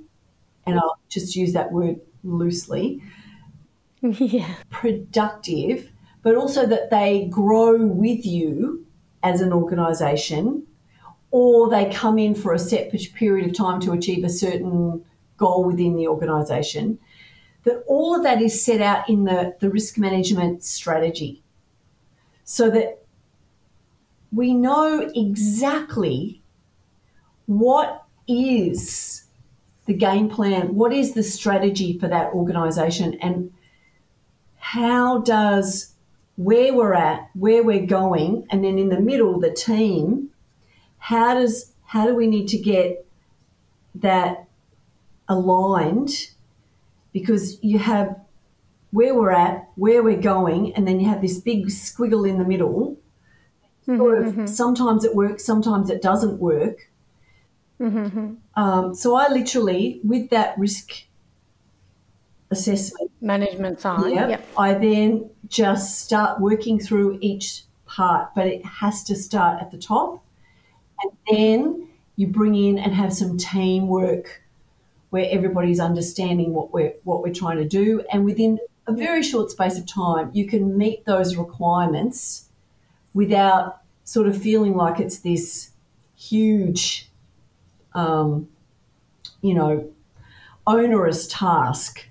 and 0.66 0.80
I'll 0.80 1.00
just 1.10 1.36
use 1.36 1.54
that 1.54 1.72
word 1.72 2.00
loosely, 2.24 3.02
yeah. 4.20 4.56
productive, 4.70 5.92
but 6.22 6.36
also 6.36 6.66
that 6.66 6.90
they 6.90 7.28
grow 7.30 7.86
with 7.86 8.26
you 8.26 8.86
as 9.24 9.42
an 9.42 9.52
organization 9.52 10.66
or 11.32 11.70
they 11.70 11.92
come 11.92 12.18
in 12.18 12.34
for 12.34 12.54
a 12.54 12.60
set 12.60 12.92
period 13.14 13.46
of 13.46 13.56
time 13.56 13.82
to 13.82 13.92
achieve 13.92 14.24
a 14.24 14.30
certain 14.30 15.04
goal 15.38 15.66
within 15.66 15.96
the 15.98 16.08
organization, 16.08 16.98
that 17.64 17.84
all 17.88 18.16
of 18.16 18.24
that 18.24 18.42
is 18.42 18.64
set 18.64 18.80
out 18.80 19.10
in 19.10 19.26
the, 19.26 19.56
the 19.60 19.70
risk 19.70 19.98
management 19.98 20.64
strategy 20.64 21.44
so 22.46 22.70
that 22.70 23.04
we 24.32 24.54
know 24.54 25.12
exactly 25.16 26.42
what 27.48 28.06
is 28.28 29.26
the 29.86 29.94
game 29.94 30.30
plan, 30.30 30.76
what 30.76 30.94
is 30.94 31.14
the 31.14 31.24
strategy 31.24 31.98
for 32.00 32.08
that 32.08 32.32
organization, 32.34 33.16
and 33.22 33.52
how 34.76 35.20
does 35.20 35.94
where 36.36 36.74
we're 36.74 36.94
at, 36.94 37.30
where 37.34 37.64
we're 37.64 37.86
going, 37.86 38.46
and 38.50 38.62
then 38.62 38.78
in 38.78 38.90
the 38.90 39.00
middle, 39.00 39.40
the 39.40 39.54
team, 39.54 40.32
how 40.98 41.34
does 41.34 41.72
how 41.86 42.06
do 42.06 42.14
we 42.14 42.28
need 42.28 42.50
to 42.50 42.58
get 42.58 43.08
that 43.96 44.48
aligned? 45.30 46.12
Because 47.14 47.58
you 47.64 47.80
have 47.80 48.20
where 48.92 49.16
we're 49.16 49.32
at, 49.32 49.70
where 49.76 50.04
we're 50.04 50.22
going, 50.22 50.74
and 50.76 50.86
then 50.86 51.00
you 51.00 51.08
have 51.08 51.22
this 51.22 51.40
big 51.40 51.68
squiggle 51.68 52.28
in 52.30 52.38
the 52.38 52.44
middle. 52.44 52.98
Mm-hmm, 53.88 53.98
Sort 53.98 54.18
of, 54.18 54.26
mm-hmm. 54.26 54.46
sometimes 54.46 55.06
it 55.06 55.16
works, 55.16 55.46
sometimes 55.46 55.90
it 55.90 56.02
doesn't 56.02 56.38
work. 56.40 56.92
Mm-hmm. 57.80 58.34
Um, 58.56 58.94
so 58.94 59.16
I 59.16 59.30
literally, 59.30 60.02
with 60.04 60.32
that 60.32 60.58
risk 60.58 61.06
assessment, 62.52 63.12
Management 63.22 63.80
side. 63.82 64.14
yeah, 64.14 64.28
Yep. 64.28 64.48
I 64.58 64.74
then 64.76 65.30
just 65.48 66.00
start 66.00 66.40
working 66.40 66.80
through 66.80 67.18
each 67.22 67.64
part, 67.86 68.34
but 68.36 68.48
it 68.48 68.66
has 68.66 69.04
to 69.06 69.16
start 69.16 69.62
at 69.62 69.72
the 69.72 69.78
top, 69.78 70.24
and 71.02 71.12
then 71.30 71.88
you 72.16 72.28
bring 72.28 72.56
in 72.56 72.78
and 72.78 72.94
have 72.94 73.14
some 73.14 73.38
teamwork 73.38 74.42
where 75.10 75.28
everybody's 75.30 75.80
understanding 75.80 76.54
what 76.54 76.74
we're 76.74 76.94
what 77.04 77.22
we're 77.22 77.34
trying 77.34 77.58
to 77.58 77.68
do, 77.68 78.04
and 78.12 78.26
within 78.26 78.60
a 78.88 78.94
very 78.94 79.24
short 79.24 79.50
space 79.50 79.78
of 79.78 79.86
time, 79.86 80.30
you 80.34 80.46
can 80.46 80.78
meet 80.78 81.06
those 81.06 81.36
requirements 81.36 82.50
without 83.14 83.82
sort 84.04 84.28
of 84.28 84.40
feeling 84.40 84.76
like 84.76 85.00
it's 85.00 85.20
this 85.20 85.72
huge, 86.16 87.10
um, 87.94 88.48
you 89.42 89.54
know, 89.54 89.90
onerous 90.68 91.28
task 91.28 92.08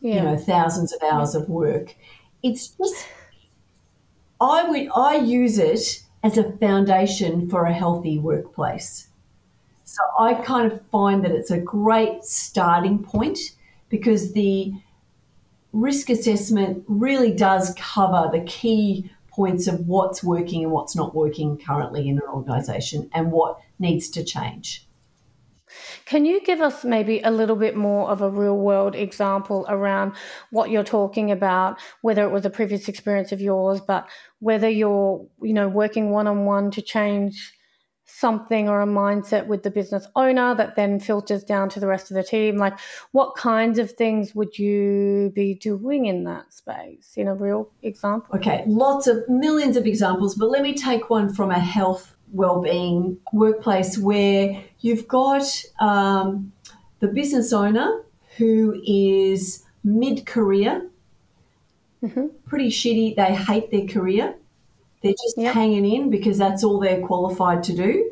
Yeah. 0.00 0.14
you 0.14 0.22
know 0.22 0.36
thousands 0.36 0.92
of 0.92 1.02
hours 1.02 1.34
of 1.34 1.48
work. 1.48 1.94
It's 2.42 2.68
just 2.68 3.06
i 4.40 4.62
would 4.68 4.88
i 4.94 5.16
use 5.16 5.58
it 5.58 6.04
as 6.22 6.38
a 6.38 6.52
foundation 6.58 7.48
for 7.50 7.64
a 7.64 7.72
healthy 7.72 8.18
workplace. 8.18 9.08
So 9.84 10.02
i 10.18 10.34
kind 10.34 10.70
of 10.70 10.80
find 10.90 11.24
that 11.24 11.32
it's 11.32 11.50
a 11.50 11.60
great 11.60 12.24
starting 12.24 13.02
point 13.02 13.38
because 13.88 14.32
the 14.32 14.72
risk 15.72 16.10
assessment 16.10 16.84
really 16.88 17.32
does 17.32 17.74
cover 17.76 18.28
the 18.32 18.44
key 18.44 19.10
points 19.28 19.66
of 19.66 19.86
what's 19.86 20.22
working 20.24 20.64
and 20.64 20.72
what's 20.72 20.96
not 20.96 21.14
working 21.14 21.58
currently 21.58 22.08
in 22.08 22.16
an 22.16 22.24
organization 22.32 23.08
and 23.12 23.30
what 23.30 23.60
needs 23.78 24.08
to 24.10 24.24
change 24.24 24.87
Can 26.08 26.24
you 26.24 26.40
give 26.40 26.62
us 26.62 26.84
maybe 26.84 27.20
a 27.20 27.30
little 27.30 27.54
bit 27.54 27.76
more 27.76 28.08
of 28.08 28.22
a 28.22 28.30
real 28.30 28.56
world 28.56 28.94
example 28.94 29.66
around 29.68 30.14
what 30.50 30.70
you're 30.70 30.82
talking 30.82 31.30
about, 31.30 31.78
whether 32.00 32.24
it 32.24 32.30
was 32.30 32.46
a 32.46 32.50
previous 32.50 32.88
experience 32.88 33.30
of 33.30 33.42
yours, 33.42 33.82
but 33.86 34.08
whether 34.40 34.70
you're, 34.70 35.26
you 35.42 35.52
know, 35.52 35.68
working 35.68 36.10
one 36.10 36.26
on 36.26 36.46
one 36.46 36.70
to 36.70 36.80
change 36.80 37.52
something 38.10 38.68
or 38.68 38.80
a 38.80 38.86
mindset 38.86 39.46
with 39.46 39.62
the 39.62 39.70
business 39.70 40.08
owner 40.16 40.54
that 40.54 40.76
then 40.76 40.98
filters 40.98 41.44
down 41.44 41.68
to 41.68 41.78
the 41.78 41.86
rest 41.86 42.10
of 42.10 42.14
the 42.14 42.22
team? 42.22 42.56
Like 42.56 42.78
what 43.12 43.36
kinds 43.36 43.78
of 43.78 43.92
things 43.92 44.34
would 44.34 44.58
you 44.58 45.30
be 45.34 45.54
doing 45.54 46.06
in 46.06 46.24
that 46.24 46.52
space 46.52 47.12
in 47.16 47.28
a 47.28 47.34
real 47.34 47.70
example? 47.82 48.34
Okay, 48.36 48.64
lots 48.66 49.06
of 49.06 49.28
millions 49.28 49.76
of 49.76 49.86
examples, 49.86 50.34
but 50.34 50.48
let 50.48 50.62
me 50.62 50.74
take 50.74 51.10
one 51.10 51.32
from 51.32 51.50
a 51.50 51.60
health 51.60 52.16
well-being 52.32 53.18
workplace 53.32 53.98
where 53.98 54.62
you've 54.80 55.06
got 55.06 55.44
um, 55.80 56.52
the 57.00 57.08
business 57.08 57.52
owner 57.52 58.02
who 58.36 58.80
is 58.86 59.64
mid-career, 59.84 60.88
pretty 62.46 62.70
shitty. 62.70 63.16
They 63.16 63.34
hate 63.34 63.70
their 63.70 63.86
career. 63.86 64.34
They're 65.02 65.12
just 65.12 65.36
Yep. 65.38 65.54
hanging 65.54 65.84
in 65.84 66.10
because 66.10 66.38
that's 66.38 66.64
all 66.64 66.78
they're 66.80 67.00
qualified 67.06 67.62
to 67.64 67.74
do. 67.76 68.10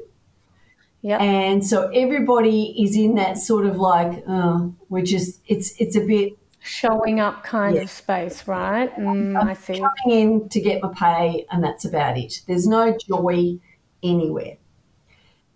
Yeah. 1.03 1.19
And 1.23 1.65
so 1.65 1.89
everybody 1.91 2.75
is 2.83 2.97
in 2.97 3.15
that 3.17 3.39
sort 3.39 3.67
of 3.67 3.77
like, 3.77 4.25
uh, 4.27 4.67
we're 4.89 5.05
just, 5.05 5.41
it's 5.47 5.75
it's 5.81 5.97
a 5.97 6.01
bit 6.01 6.33
Showing 6.61 7.21
up 7.21 7.45
kind 7.45 7.77
Yeah. 7.77 7.83
of 7.83 7.91
space, 7.91 8.49
right? 8.49 8.93
Mm, 8.97 9.41
I 9.41 9.53
see. 9.55 9.75
coming 9.79 10.21
in 10.21 10.49
to 10.49 10.61
get 10.61 10.83
my 10.83 10.93
pay, 10.93 11.47
and 11.53 11.63
that's 11.63 11.85
about 11.85 12.19
it. 12.19 12.43
There's 12.49 12.67
no 12.67 12.97
joy 12.97 13.59
anywhere. 14.03 14.57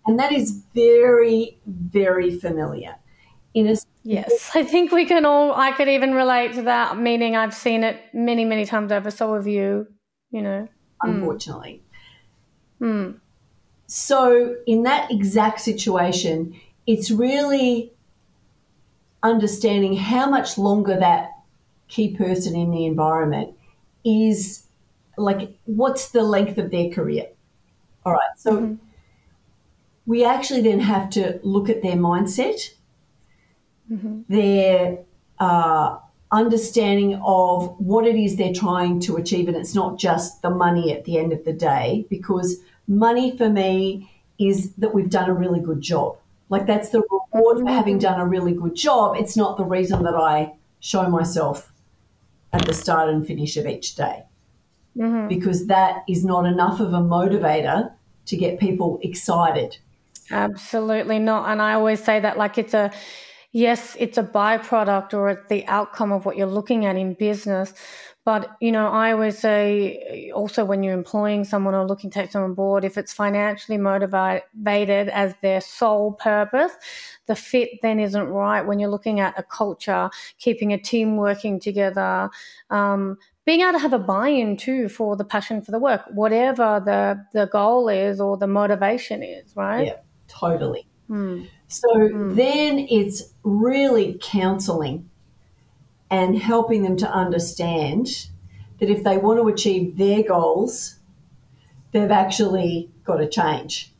And 0.06 0.20
that 0.20 0.30
is 0.30 0.62
very, 0.72 1.58
very 1.66 2.30
familiar. 2.38 2.94
In 3.54 3.66
a 3.66 3.74
Yes, 4.04 4.50
I 4.54 4.62
think 4.62 4.92
we 4.92 5.04
can 5.04 5.24
all, 5.26 5.52
I 5.52 5.72
could 5.72 5.88
even 5.88 6.14
relate 6.14 6.52
to 6.54 6.62
that, 6.62 6.96
meaning 6.96 7.34
I've 7.34 7.54
seen 7.54 7.82
it 7.82 7.96
many, 8.14 8.44
many 8.44 8.64
times 8.64 8.92
over. 8.92 9.10
So 9.10 9.34
have 9.34 9.48
you, 9.48 9.88
you 10.30 10.42
know. 10.42 10.68
Unfortunately. 11.02 11.82
Hmm. 12.78 13.12
So, 13.86 14.56
in 14.66 14.84
that 14.84 15.10
exact 15.10 15.60
situation, 15.60 16.58
it's 16.86 17.10
really 17.10 17.92
understanding 19.22 19.96
how 19.96 20.30
much 20.30 20.56
longer 20.56 20.98
that 20.98 21.30
key 21.88 22.16
person 22.16 22.54
in 22.54 22.70
the 22.70 22.86
environment 22.86 23.54
is 24.04 24.64
like, 25.16 25.58
what's 25.64 26.10
the 26.10 26.22
length 26.22 26.56
of 26.56 26.70
their 26.70 26.88
career? 26.90 27.26
All 28.06 28.12
right. 28.12 28.38
So, 28.38 28.78
we 30.06 30.24
actually 30.24 30.62
then 30.62 30.80
have 30.80 31.10
to 31.10 31.38
look 31.42 31.68
at 31.68 31.82
their 31.82 31.96
mindset, 31.96 32.70
their 34.28 34.98
uh, 35.38 35.98
understanding 36.32 37.20
of 37.24 37.74
what 37.78 38.06
it 38.06 38.16
is 38.16 38.36
they're 38.36 38.52
trying 38.52 39.00
to 39.00 39.16
achieve. 39.16 39.48
And 39.48 39.56
it's 39.56 39.74
not 39.74 39.98
just 39.98 40.42
the 40.42 40.50
money 40.50 40.92
at 40.92 41.04
the 41.04 41.18
end 41.18 41.32
of 41.32 41.44
the 41.44 41.52
day, 41.52 42.06
because 42.08 42.58
money 42.86 43.36
for 43.36 43.50
me 43.50 44.10
is 44.38 44.72
that 44.74 44.94
we've 44.94 45.10
done 45.10 45.28
a 45.28 45.34
really 45.34 45.60
good 45.60 45.80
job. 45.80 46.16
Like 46.48 46.66
that's 46.66 46.90
the 46.90 47.02
reward 47.32 47.60
for 47.60 47.68
having 47.70 47.98
mm-hmm. 47.98 48.02
done 48.02 48.20
a 48.20 48.26
really 48.26 48.52
good 48.52 48.74
job. 48.74 49.16
It's 49.16 49.36
not 49.36 49.56
the 49.56 49.64
reason 49.64 50.02
that 50.04 50.14
I 50.14 50.54
show 50.80 51.08
myself 51.08 51.72
at 52.52 52.66
the 52.66 52.74
start 52.74 53.08
and 53.08 53.26
finish 53.26 53.56
of 53.56 53.66
each 53.66 53.94
day. 53.94 54.24
Mm-hmm. 54.96 55.28
Because 55.28 55.66
that 55.66 56.02
is 56.08 56.24
not 56.24 56.46
enough 56.46 56.80
of 56.80 56.92
a 56.92 56.98
motivator 56.98 57.92
to 58.26 58.36
get 58.36 58.58
people 58.58 58.98
excited. 59.02 59.78
Absolutely 60.30 61.18
not. 61.18 61.48
And 61.50 61.62
I 61.62 61.74
always 61.74 62.02
say 62.02 62.18
that 62.20 62.38
like 62.38 62.58
it's 62.58 62.74
a, 62.74 62.90
yes, 63.52 63.96
it's 63.98 64.18
a 64.18 64.22
byproduct 64.22 65.14
or 65.14 65.30
it's 65.30 65.48
the 65.48 65.66
outcome 65.66 66.12
of 66.12 66.24
what 66.24 66.36
you're 66.36 66.46
looking 66.46 66.86
at 66.86 66.96
in 66.96 67.14
business. 67.14 67.72
But, 68.24 68.56
you 68.60 68.70
know, 68.70 68.88
I 68.88 69.12
always 69.12 69.38
say 69.38 70.30
also 70.34 70.64
when 70.64 70.82
you're 70.82 70.94
employing 70.94 71.42
someone 71.42 71.74
or 71.74 71.86
looking 71.86 72.10
to 72.10 72.20
take 72.20 72.30
someone 72.30 72.50
on 72.50 72.54
board, 72.54 72.84
if 72.84 72.98
it's 72.98 73.14
financially 73.14 73.78
motivated 73.78 75.08
as 75.08 75.34
their 75.40 75.60
sole 75.60 76.12
purpose, 76.12 76.72
the 77.26 77.34
fit 77.34 77.70
then 77.82 77.98
isn't 77.98 78.28
right 78.28 78.60
when 78.60 78.78
you're 78.78 78.90
looking 78.90 79.20
at 79.20 79.38
a 79.38 79.42
culture, 79.42 80.10
keeping 80.38 80.72
a 80.72 80.78
team 80.78 81.16
working 81.16 81.58
together, 81.58 82.28
um, 82.68 83.16
being 83.46 83.62
able 83.62 83.72
to 83.72 83.78
have 83.78 83.94
a 83.94 83.98
buy-in 83.98 84.56
too 84.56 84.88
for 84.90 85.16
the 85.16 85.24
passion 85.24 85.62
for 85.62 85.70
the 85.70 85.78
work, 85.78 86.02
whatever 86.10 86.80
the, 86.84 87.24
the 87.32 87.46
goal 87.46 87.88
is 87.88 88.20
or 88.20 88.36
the 88.36 88.46
motivation 88.46 89.22
is, 89.22 89.56
right? 89.56 89.86
Yeah, 89.86 89.96
totally. 90.28 90.86
Hmm. 91.08 91.44
So 91.70 92.09
hmm. 92.09 92.35
then 92.35 92.78
it's 92.90 93.33
really 93.44 94.18
counseling 94.20 95.09
and 96.11 96.37
helping 96.37 96.83
them 96.83 96.96
to 96.96 97.11
understand 97.11 98.26
that 98.80 98.90
if 98.90 99.04
they 99.04 99.16
want 99.16 99.38
to 99.38 99.48
achieve 99.48 99.96
their 99.96 100.24
goals, 100.24 100.96
they've 101.92 102.11
actually 102.11 102.90
got 103.04 103.18
to 103.18 103.28
change. 103.28 103.92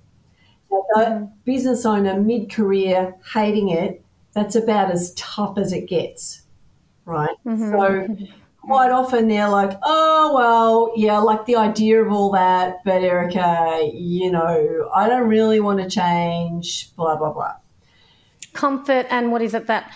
Now, 0.71 0.85
the 0.95 1.11
hmm. 1.11 1.25
business 1.45 1.87
owner 1.87 2.21
mid 2.21 2.51
career 2.51 3.15
hating 3.33 3.69
it, 3.69 4.05
that's 4.33 4.57
about 4.57 4.91
as 4.91 5.15
tough 5.15 5.57
as 5.57 5.73
it 5.73 5.89
gets, 5.89 6.43
right? 7.05 7.37
Mm-hmm. 7.47 7.71
So 7.71 8.29
quite 8.61 8.91
often 8.91 9.29
they're 9.29 9.49
like, 9.49 9.79
oh, 9.83 10.33
well, 10.35 10.93
yeah, 10.97 11.15
I 11.15 11.19
like 11.19 11.47
the 11.47 11.57
idea 11.57 12.03
of 12.03 12.13
all 12.13 12.31
that, 12.33 12.85
but 12.85 13.03
Erica, 13.03 13.91
you 13.93 14.31
know, 14.31 14.91
I 14.95 15.09
don't 15.09 15.29
really 15.29 15.61
want 15.61 15.81
to 15.81 15.89
change, 15.89 16.95
blah, 16.95 17.17
blah, 17.17 17.33
blah. 17.33 17.57
Comfort 18.53 19.07
and 19.11 19.33
what 19.33 19.43
is 19.43 19.55
it 19.55 19.67
that 19.67 19.93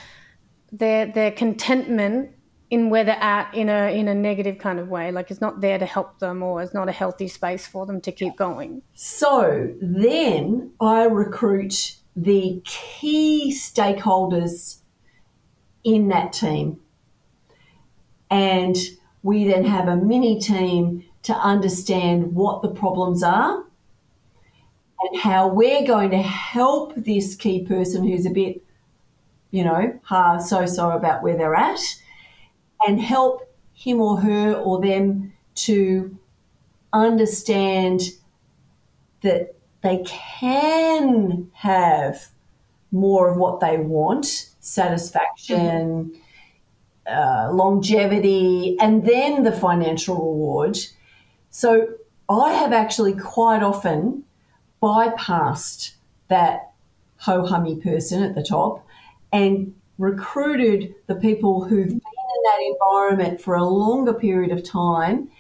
their 0.72 1.06
their 1.06 1.30
contentment 1.30 2.30
in 2.70 2.90
where 2.90 3.04
they're 3.04 3.22
at 3.22 3.54
in 3.54 3.68
a 3.68 3.96
in 3.96 4.08
a 4.08 4.14
negative 4.14 4.58
kind 4.58 4.78
of 4.78 4.88
way. 4.88 5.12
Like 5.12 5.30
it's 5.30 5.40
not 5.40 5.60
there 5.60 5.78
to 5.78 5.86
help 5.86 6.18
them 6.18 6.42
or 6.42 6.62
it's 6.62 6.74
not 6.74 6.88
a 6.88 6.92
healthy 6.92 7.28
space 7.28 7.66
for 7.66 7.86
them 7.86 8.00
to 8.02 8.12
keep 8.12 8.36
going. 8.36 8.82
So 8.94 9.72
then 9.80 10.72
I 10.80 11.04
recruit 11.04 11.96
the 12.16 12.62
key 12.64 13.52
stakeholders 13.54 14.78
in 15.84 16.08
that 16.08 16.32
team. 16.32 16.80
And 18.30 18.76
we 19.22 19.44
then 19.44 19.64
have 19.64 19.86
a 19.86 19.96
mini 19.96 20.40
team 20.40 21.04
to 21.22 21.34
understand 21.34 22.34
what 22.34 22.62
the 22.62 22.68
problems 22.68 23.22
are 23.22 23.64
and 25.00 25.20
how 25.20 25.48
we're 25.48 25.86
going 25.86 26.10
to 26.10 26.22
help 26.22 26.94
this 26.96 27.34
key 27.34 27.64
person 27.64 28.06
who's 28.06 28.26
a 28.26 28.30
bit, 28.30 28.62
you 29.50 29.64
know, 29.64 29.98
hard 30.04 30.42
so 30.42 30.66
so 30.66 30.90
about 30.90 31.22
where 31.22 31.36
they're 31.36 31.54
at 31.54 31.80
and 32.86 33.00
help 33.00 33.54
him 33.72 34.00
or 34.00 34.20
her 34.20 34.54
or 34.54 34.80
them 34.80 35.32
to 35.54 36.16
understand 36.92 38.00
that 39.22 39.54
they 39.82 40.02
can 40.06 41.50
have 41.54 42.28
more 42.92 43.28
of 43.28 43.36
what 43.36 43.60
they 43.60 43.76
want 43.76 44.50
satisfaction, 44.60 46.18
uh, 47.06 47.50
longevity, 47.52 48.76
and 48.80 49.04
then 49.06 49.42
the 49.42 49.52
financial 49.52 50.16
reward. 50.16 50.78
So 51.50 51.88
I 52.28 52.52
have 52.54 52.72
actually 52.72 53.12
quite 53.12 53.62
often 53.62 54.24
bypassed 54.84 55.92
that 56.28 56.72
ho 57.16 57.46
hummy 57.46 57.76
person 57.76 58.22
at 58.22 58.34
the 58.34 58.42
top 58.42 58.86
and 59.32 59.74
recruited 59.96 60.94
the 61.06 61.14
people 61.14 61.64
who've 61.64 61.88
been 61.88 61.94
in 61.94 62.42
that 62.44 62.60
environment 62.60 63.40
for 63.40 63.54
a 63.54 63.64
longer 63.64 64.12
period 64.12 64.52
of 64.52 64.62
time 64.62 65.30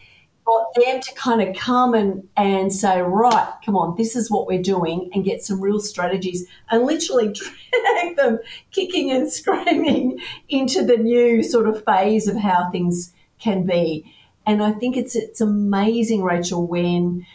got 0.46 0.74
them 0.74 1.00
to 1.00 1.14
kind 1.14 1.42
of 1.42 1.54
come 1.56 1.94
and, 1.94 2.26
and 2.36 2.72
say, 2.72 3.00
right, 3.02 3.54
come 3.64 3.76
on, 3.76 3.96
this 3.96 4.14
is 4.16 4.30
what 4.30 4.46
we're 4.46 4.62
doing, 4.62 5.10
and 5.12 5.24
get 5.24 5.42
some 5.42 5.60
real 5.60 5.80
strategies 5.80 6.46
and 6.70 6.84
literally 6.84 7.32
drag 7.72 8.16
them 8.16 8.38
kicking 8.70 9.10
and 9.10 9.30
screaming 9.30 10.18
into 10.48 10.84
the 10.84 10.96
new 10.96 11.42
sort 11.42 11.66
of 11.66 11.84
phase 11.84 12.28
of 12.28 12.36
how 12.36 12.70
things 12.70 13.12
can 13.38 13.64
be. 13.64 14.10
And 14.46 14.62
I 14.62 14.72
think 14.72 14.96
it's 14.96 15.16
it's 15.16 15.40
amazing, 15.40 16.22
Rachel, 16.22 16.66
when 16.66 17.26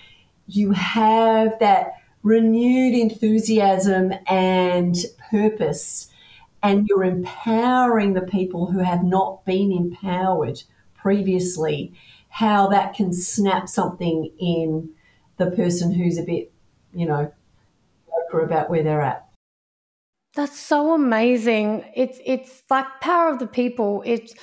you 0.47 0.71
have 0.71 1.57
that 1.59 1.98
renewed 2.23 2.93
enthusiasm 2.93 4.13
and 4.27 4.95
purpose, 5.29 6.07
and 6.61 6.87
you're 6.87 7.03
empowering 7.03 8.13
the 8.13 8.21
people 8.21 8.71
who 8.71 8.79
have 8.79 9.03
not 9.03 9.45
been 9.45 9.71
empowered 9.71 10.61
previously 10.95 11.93
how 12.29 12.67
that 12.67 12.93
can 12.93 13.11
snap 13.11 13.67
something 13.67 14.31
in 14.39 14.89
the 15.37 15.51
person 15.51 15.91
who's 15.91 16.17
a 16.17 16.23
bit, 16.23 16.51
you 16.93 17.05
know, 17.05 17.31
about 18.31 18.69
where 18.69 18.83
they're 18.83 19.01
at. 19.01 19.25
That's 20.35 20.59
so 20.59 20.93
amazing. 20.93 21.83
It's 21.95 22.19
it's 22.23 22.63
like 22.69 22.85
power 23.01 23.29
of 23.29 23.39
the 23.39 23.47
people. 23.47 24.03
It's 24.05 24.35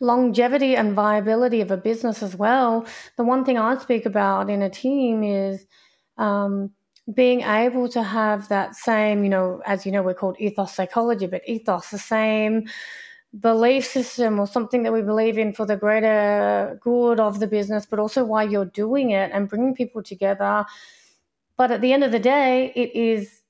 longevity 0.00 0.76
and 0.76 0.94
viability 0.94 1.62
of 1.62 1.70
a 1.70 1.76
business 1.76 2.22
as 2.22 2.36
well. 2.36 2.86
The 3.16 3.24
one 3.24 3.44
thing 3.44 3.58
I 3.58 3.78
speak 3.78 4.04
about 4.04 4.50
in 4.50 4.60
a 4.60 4.68
team 4.68 5.22
is 5.22 5.64
um, 6.18 6.70
being 7.14 7.40
able 7.40 7.88
to 7.88 8.02
have 8.02 8.48
that 8.48 8.74
same, 8.76 9.24
you 9.24 9.30
know, 9.30 9.62
as 9.66 9.84
you 9.84 9.92
know, 9.92 10.02
we're 10.02 10.14
called 10.14 10.36
ethos 10.38 10.74
psychology, 10.74 11.26
but 11.26 11.42
ethos, 11.46 11.90
the 11.90 11.98
same 11.98 12.68
belief 13.38 13.84
system 13.84 14.40
or 14.40 14.46
something 14.46 14.82
that 14.82 14.92
we 14.92 15.02
believe 15.02 15.38
in 15.38 15.52
for 15.52 15.64
the 15.64 15.76
greater 15.76 16.78
good 16.82 17.20
of 17.20 17.38
the 17.38 17.46
business, 17.46 17.86
but 17.86 17.98
also 17.98 18.24
why 18.24 18.42
you're 18.42 18.64
doing 18.64 19.10
it 19.10 19.30
and 19.32 19.48
bringing 19.48 19.74
people 19.74 20.02
together. 20.02 20.64
But 21.56 21.70
at 21.70 21.80
the 21.80 21.92
end 21.92 22.04
of 22.04 22.12
the 22.12 22.18
day, 22.18 22.72
it 22.74 22.94
is 22.94 23.42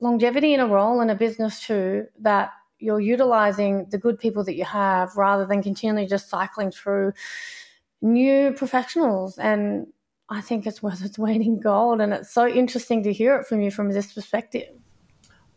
longevity 0.00 0.52
in 0.52 0.60
a 0.60 0.66
role 0.66 1.00
in 1.00 1.08
a 1.08 1.14
business 1.14 1.66
too 1.66 2.06
that 2.20 2.50
you're 2.78 3.00
utilizing 3.00 3.86
the 3.90 3.98
good 3.98 4.18
people 4.18 4.44
that 4.44 4.56
you 4.56 4.64
have 4.64 5.16
rather 5.16 5.46
than 5.46 5.62
continually 5.62 6.06
just 6.06 6.28
cycling 6.28 6.70
through 6.70 7.12
new 8.02 8.52
professionals. 8.52 9.38
And 9.38 9.86
I 10.28 10.40
think 10.40 10.66
it's 10.66 10.82
worth 10.82 11.04
its 11.04 11.18
weight 11.18 11.40
in 11.40 11.60
gold. 11.60 12.00
And 12.00 12.12
it's 12.12 12.32
so 12.32 12.46
interesting 12.46 13.02
to 13.02 13.12
hear 13.12 13.36
it 13.36 13.46
from 13.46 13.60
you 13.60 13.70
from 13.70 13.90
this 13.90 14.12
perspective. 14.12 14.68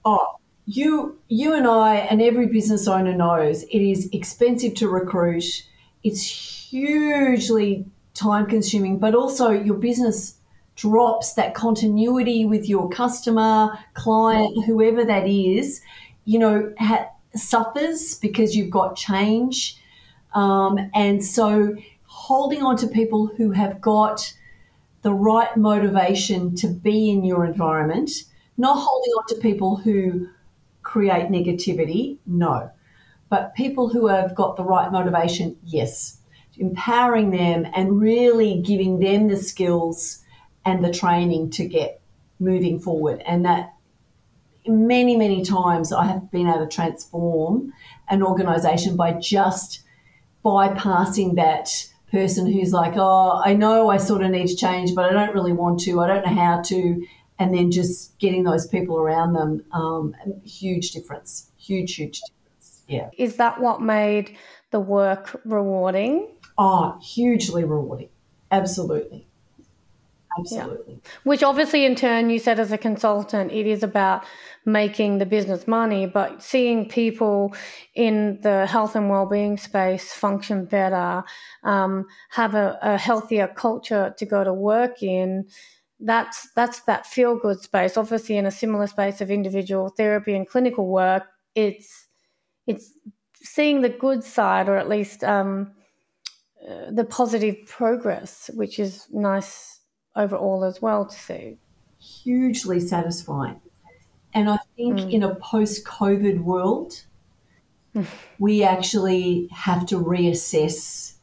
Oh, 0.03 0.35
you 0.65 1.17
you 1.29 1.53
and 1.53 1.65
I 1.65 1.95
and 1.95 2.21
every 2.21 2.47
business 2.47 2.87
owner 2.87 3.13
knows 3.13 3.63
it 3.63 3.79
is 3.79 4.09
expensive 4.11 4.73
to 4.75 4.89
recruit. 4.89 5.45
It's 6.03 6.23
hugely 6.69 7.85
time 8.13 8.47
consuming, 8.47 8.99
but 8.99 9.15
also 9.15 9.49
your 9.49 9.75
business 9.75 10.35
drops 10.75 11.33
that 11.33 11.53
continuity 11.53 12.45
with 12.45 12.69
your 12.69 12.89
customer, 12.89 13.79
client, 13.95 14.65
whoever 14.65 15.03
that 15.03 15.27
is, 15.27 15.81
you 16.25 16.37
know, 16.37 16.73
ha- 16.77 17.09
suffers 17.35 18.15
because 18.15 18.55
you've 18.55 18.69
got 18.69 18.95
change. 18.95 19.81
Um, 20.35 20.77
and 20.93 21.23
so 21.23 21.75
holding 22.03 22.61
on 22.61 22.77
to 22.77 22.87
people 22.87 23.27
who 23.27 23.51
have 23.51 23.81
got 23.81 24.33
the 25.01 25.13
right 25.13 25.55
motivation 25.55 26.55
to 26.55 26.67
be 26.67 27.09
in 27.09 27.23
your 27.23 27.45
environment, 27.45 28.11
not 28.57 28.75
holding 28.75 29.11
on 29.11 29.23
to 29.29 29.35
people 29.35 29.77
who 29.77 30.27
create 30.81 31.29
negativity? 31.29 32.17
No. 32.25 32.71
But 33.29 33.55
people 33.55 33.89
who 33.89 34.07
have 34.07 34.35
got 34.35 34.55
the 34.55 34.63
right 34.63 34.91
motivation, 34.91 35.57
yes. 35.63 36.19
Empowering 36.57 37.31
them 37.31 37.67
and 37.75 38.01
really 38.01 38.61
giving 38.61 38.99
them 38.99 39.27
the 39.27 39.37
skills 39.37 40.23
and 40.65 40.83
the 40.83 40.91
training 40.91 41.51
to 41.51 41.67
get 41.67 42.01
moving 42.39 42.79
forward. 42.79 43.21
And 43.25 43.45
that 43.45 43.73
many, 44.65 45.15
many 45.15 45.43
times 45.43 45.93
I 45.93 46.05
have 46.05 46.31
been 46.31 46.47
able 46.47 46.65
to 46.65 46.67
transform 46.67 47.73
an 48.09 48.23
organization 48.23 48.95
by 48.95 49.13
just 49.13 49.81
bypassing 50.43 51.35
that 51.35 51.69
person 52.11 52.51
who's 52.51 52.73
like, 52.73 52.93
oh, 52.95 53.41
I 53.43 53.53
know 53.53 53.89
I 53.89 53.97
sort 53.97 54.23
of 54.23 54.31
need 54.31 54.47
to 54.47 54.55
change, 54.55 54.95
but 54.95 55.05
I 55.05 55.13
don't 55.13 55.33
really 55.33 55.53
want 55.53 55.79
to. 55.81 55.99
I 55.99 56.07
don't 56.07 56.25
know 56.25 56.33
how 56.33 56.61
to 56.61 57.05
and 57.39 57.53
then 57.53 57.71
just 57.71 58.17
getting 58.19 58.43
those 58.43 58.67
people 58.67 58.97
around 58.97 59.33
them, 59.33 59.63
um, 59.71 60.15
huge 60.43 60.91
difference, 60.91 61.51
huge, 61.57 61.95
huge 61.95 62.21
difference. 62.21 62.81
Yeah. 62.87 63.09
Is 63.17 63.35
that 63.35 63.59
what 63.61 63.81
made 63.81 64.37
the 64.71 64.79
work 64.79 65.39
rewarding? 65.45 66.35
Oh, 66.57 66.99
hugely 67.01 67.63
rewarding. 67.63 68.09
Absolutely. 68.49 69.26
Absolutely. 70.37 70.93
Yeah. 70.93 71.09
Which 71.23 71.43
obviously, 71.43 71.85
in 71.85 71.95
turn, 71.95 72.29
you 72.29 72.39
said 72.39 72.59
as 72.59 72.71
a 72.71 72.77
consultant, 72.77 73.51
it 73.51 73.65
is 73.65 73.83
about 73.83 74.23
making 74.65 75.17
the 75.17 75.25
business 75.25 75.67
money, 75.67 76.05
but 76.05 76.43
seeing 76.43 76.87
people 76.87 77.55
in 77.95 78.39
the 78.41 78.65
health 78.65 78.95
and 78.95 79.09
well-being 79.09 79.57
space 79.57 80.13
function 80.13 80.65
better, 80.65 81.23
um, 81.63 82.05
have 82.29 82.55
a, 82.55 82.77
a 82.81 82.97
healthier 82.97 83.47
culture 83.47 84.13
to 84.17 84.25
go 84.25 84.43
to 84.43 84.53
work 84.53 85.01
in 85.01 85.47
that's 85.99 86.49
that's 86.51 86.81
that 86.81 87.05
feel 87.05 87.35
good 87.35 87.59
space. 87.59 87.97
Obviously, 87.97 88.37
in 88.37 88.45
a 88.45 88.51
similar 88.51 88.87
space 88.87 89.21
of 89.21 89.31
individual 89.31 89.89
therapy 89.89 90.35
and 90.35 90.47
clinical 90.47 90.87
work, 90.87 91.23
it's 91.55 92.07
it's 92.67 92.91
seeing 93.41 93.81
the 93.81 93.89
good 93.89 94.23
side, 94.23 94.69
or 94.69 94.77
at 94.77 94.89
least 94.89 95.23
um, 95.23 95.71
uh, 96.67 96.91
the 96.91 97.03
positive 97.03 97.55
progress, 97.65 98.49
which 98.53 98.77
is 98.79 99.07
nice 99.11 99.76
overall 100.17 100.63
as 100.65 100.81
well 100.81 101.05
to 101.05 101.17
see. 101.17 101.57
Hugely 101.99 102.79
satisfying, 102.79 103.61
and 104.33 104.49
I 104.49 104.59
think 104.75 104.99
mm. 104.99 105.11
in 105.11 105.23
a 105.23 105.35
post-COVID 105.35 106.39
world, 106.41 107.03
we 108.39 108.63
actually 108.63 109.47
have 109.51 109.85
to 109.87 109.95
reassess 109.95 111.13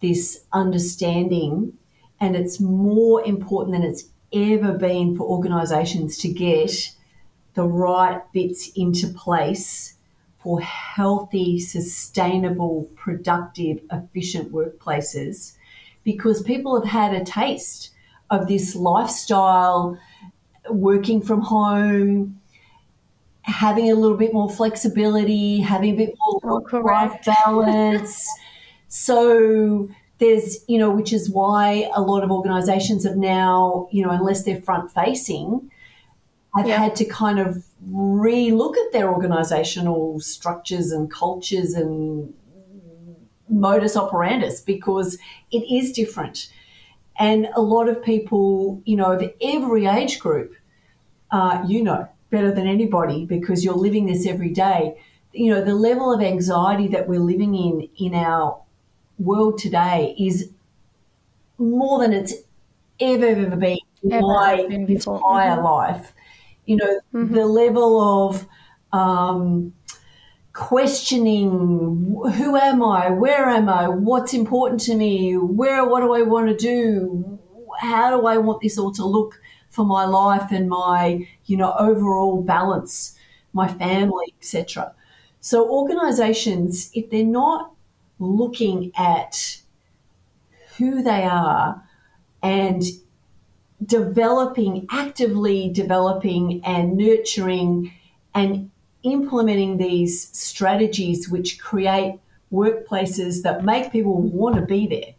this 0.00 0.44
understanding 0.52 1.78
and 2.22 2.36
it's 2.36 2.60
more 2.60 3.24
important 3.26 3.72
than 3.72 3.82
it's 3.82 4.04
ever 4.32 4.72
been 4.72 5.16
for 5.16 5.24
organisations 5.24 6.18
to 6.18 6.28
get 6.28 6.92
the 7.54 7.64
right 7.64 8.20
bits 8.32 8.70
into 8.76 9.08
place 9.08 9.94
for 10.38 10.60
healthy, 10.60 11.58
sustainable, 11.58 12.88
productive, 12.96 13.80
efficient 13.90 14.52
workplaces 14.52 15.56
because 16.04 16.42
people 16.42 16.80
have 16.80 16.90
had 16.90 17.14
a 17.14 17.24
taste 17.24 17.90
of 18.32 18.48
this 18.48 18.74
lifestyle, 18.74 19.98
working 20.70 21.20
from 21.20 21.42
home, 21.42 22.40
having 23.42 23.90
a 23.90 23.94
little 23.94 24.16
bit 24.16 24.32
more 24.32 24.50
flexibility, 24.50 25.60
having 25.60 25.94
a 25.94 25.96
bit 25.96 26.14
more 26.42 26.62
oh, 26.72 26.78
life 26.78 27.24
balance. 27.24 28.26
so 28.88 29.88
there's, 30.18 30.64
you 30.66 30.78
know, 30.78 30.90
which 30.90 31.12
is 31.12 31.28
why 31.28 31.90
a 31.94 32.00
lot 32.00 32.24
of 32.24 32.30
organizations 32.30 33.04
have 33.04 33.16
now, 33.16 33.86
you 33.92 34.02
know, 34.02 34.10
unless 34.10 34.44
they're 34.44 34.62
front 34.62 34.90
facing, 34.90 35.70
have 36.56 36.66
yeah. 36.66 36.78
had 36.78 36.96
to 36.96 37.04
kind 37.04 37.38
of 37.38 37.64
re-look 37.90 38.78
at 38.78 38.92
their 38.92 39.12
organizational 39.12 40.20
structures 40.20 40.90
and 40.90 41.10
cultures 41.10 41.74
and 41.74 42.32
modus 43.50 43.94
operandus 43.94 44.64
because 44.64 45.18
it 45.50 45.64
is 45.70 45.92
different. 45.92 46.50
And 47.18 47.46
a 47.54 47.60
lot 47.62 47.88
of 47.88 48.02
people, 48.02 48.82
you 48.84 48.96
know, 48.96 49.12
of 49.12 49.34
every 49.40 49.86
age 49.86 50.18
group, 50.18 50.54
uh, 51.30 51.64
you 51.68 51.82
know 51.82 52.08
better 52.30 52.52
than 52.52 52.66
anybody 52.66 53.26
because 53.26 53.64
you're 53.64 53.74
living 53.74 54.06
this 54.06 54.26
every 54.26 54.50
day, 54.50 55.00
you 55.32 55.50
know, 55.50 55.64
the 55.64 55.74
level 55.74 56.12
of 56.12 56.20
anxiety 56.22 56.88
that 56.88 57.08
we're 57.08 57.20
living 57.20 57.54
in 57.54 57.88
in 57.98 58.14
our 58.14 58.62
world 59.18 59.58
today 59.58 60.14
is 60.18 60.52
more 61.58 62.00
than 62.00 62.12
it's 62.12 62.34
ever, 63.00 63.26
ever 63.26 63.56
been 63.56 63.78
in 64.02 64.10
Ever 64.10 64.24
my 64.26 64.68
been 64.68 64.86
entire 64.88 65.56
Mhm. 65.56 65.62
life. 65.62 66.14
You 66.66 66.76
know, 66.76 67.00
Mhm. 67.12 67.36
the 67.36 67.46
level 67.46 68.00
of 68.00 68.46
um, 68.92 69.74
questioning 70.52 72.20
who 72.34 72.56
am 72.56 72.82
I, 72.82 73.10
where 73.10 73.48
am 73.48 73.68
I, 73.68 73.88
what's 73.88 74.34
important 74.34 74.80
to 74.82 74.94
me, 74.94 75.36
where, 75.36 75.84
what 75.86 76.00
do 76.00 76.12
I 76.12 76.22
want 76.22 76.48
to 76.48 76.56
do, 76.56 77.38
how 77.78 78.10
do 78.10 78.26
I 78.26 78.36
want 78.36 78.60
this 78.60 78.78
all 78.78 78.92
to 78.92 79.04
look 79.04 79.40
for 79.70 79.84
my 79.84 80.04
life 80.04 80.52
and 80.52 80.68
my, 80.68 81.26
you 81.46 81.56
know, 81.56 81.74
overall 81.78 82.42
balance, 82.42 83.16
my 83.54 83.66
family, 83.68 84.34
etc. 84.38 84.94
So 85.40 85.68
organizations, 85.68 86.90
if 86.94 87.08
they're 87.08 87.24
not 87.24 87.72
looking 88.18 88.92
at 88.96 89.62
who 90.76 91.02
they 91.02 91.24
are 91.24 91.82
and 92.42 92.82
developing, 93.84 94.86
actively 94.90 95.70
developing 95.70 96.62
and 96.64 96.96
nurturing 96.96 97.92
and 98.34 98.70
implementing 99.02 99.76
these 99.76 100.28
strategies 100.36 101.28
which 101.28 101.60
create 101.60 102.18
workplaces 102.52 103.42
that 103.42 103.64
make 103.64 103.90
people 103.90 104.20
want 104.20 104.56
to 104.56 104.62
be 104.62 104.86
there. 104.86 105.14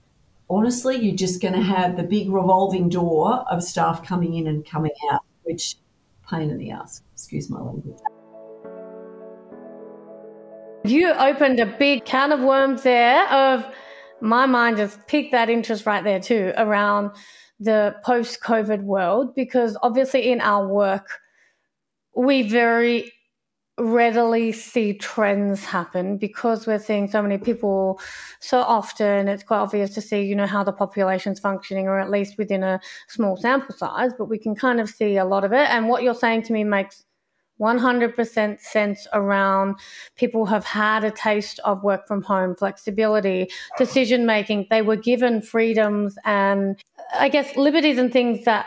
Honestly, 0.49 0.97
you're 0.97 1.15
just 1.15 1.41
going 1.41 1.53
to 1.53 1.61
have 1.61 1.97
the 1.97 2.03
big 2.03 2.29
revolving 2.29 2.89
door 2.89 3.43
of 3.49 3.63
staff 3.63 4.05
coming 4.05 4.36
in 4.36 4.47
and 4.47 4.65
coming 4.65 4.91
out, 5.11 5.21
which 5.43 5.75
pain 6.29 6.49
in 6.49 6.57
the 6.57 6.71
ass. 6.71 7.01
Excuse 7.13 7.49
my 7.49 7.59
language. 7.59 7.97
You 10.86 11.13
opened 11.13 11.59
a 11.59 11.65
big 11.65 12.05
can 12.05 12.31
of 12.31 12.41
worms 12.41 12.84
there 12.84 13.27
of 13.29 13.65
my 14.19 14.45
mind 14.45 14.77
just 14.77 15.05
piqued 15.07 15.31
that 15.31 15.49
interest 15.49 15.86
right 15.86 16.03
there 16.03 16.19
too 16.19 16.53
around 16.57 17.11
the 17.59 17.95
post 18.03 18.41
COVID 18.41 18.84
world 18.84 19.34
because 19.36 19.77
obviously 19.81 20.31
in 20.31 20.41
our 20.41 20.67
work 20.67 21.21
we 22.15 22.43
very 22.43 23.11
readily 23.80 24.51
see 24.51 24.93
trends 24.93 25.63
happen 25.63 26.15
because 26.17 26.67
we're 26.67 26.78
seeing 26.78 27.09
so 27.09 27.24
many 27.24 27.39
people 27.39 27.99
so 28.39 28.59
often 28.59 29.28
it's 29.28 29.41
quite 29.41 29.57
obvious 29.57 29.95
to 29.95 29.99
see 29.99 30.21
you 30.21 30.36
know 30.36 30.45
how 30.45 30.63
the 30.63 30.71
population's 30.71 31.39
functioning 31.39 31.88
or 31.88 31.99
at 31.99 32.11
least 32.11 32.38
within 32.38 32.61
a 32.61 32.80
small 33.07 33.36
sample 33.36 33.76
size 33.76 34.11
but 34.15 34.26
we 34.26 34.38
can 34.38 34.53
kind 34.53 34.80
of 34.80 34.88
see 34.89 35.17
a 35.17 35.26
lot 35.26 35.43
of 35.43 35.53
it. 35.53 35.67
And 35.69 35.88
what 35.88 36.03
you're 36.03 36.13
saying 36.13 36.43
to 36.43 36.53
me 36.53 36.63
makes 36.63 37.03
100% 37.59 38.59
sense 38.59 39.07
around 39.13 39.76
people 40.15 40.45
have 40.45 40.65
had 40.65 41.03
a 41.03 41.11
taste 41.11 41.59
of 41.63 41.84
work 41.84 42.07
from 42.07 42.21
home 42.21 42.55
flexibility 42.55 43.47
decision 43.78 44.26
making 44.26 44.65
they 44.69 44.82
were 44.82 44.95
given 44.95 45.39
freedoms 45.41 46.15
and 46.26 46.82
i 47.13 47.30
guess 47.30 47.55
liberties 47.55 47.99
and 47.99 48.11
things 48.11 48.43
that 48.43 48.65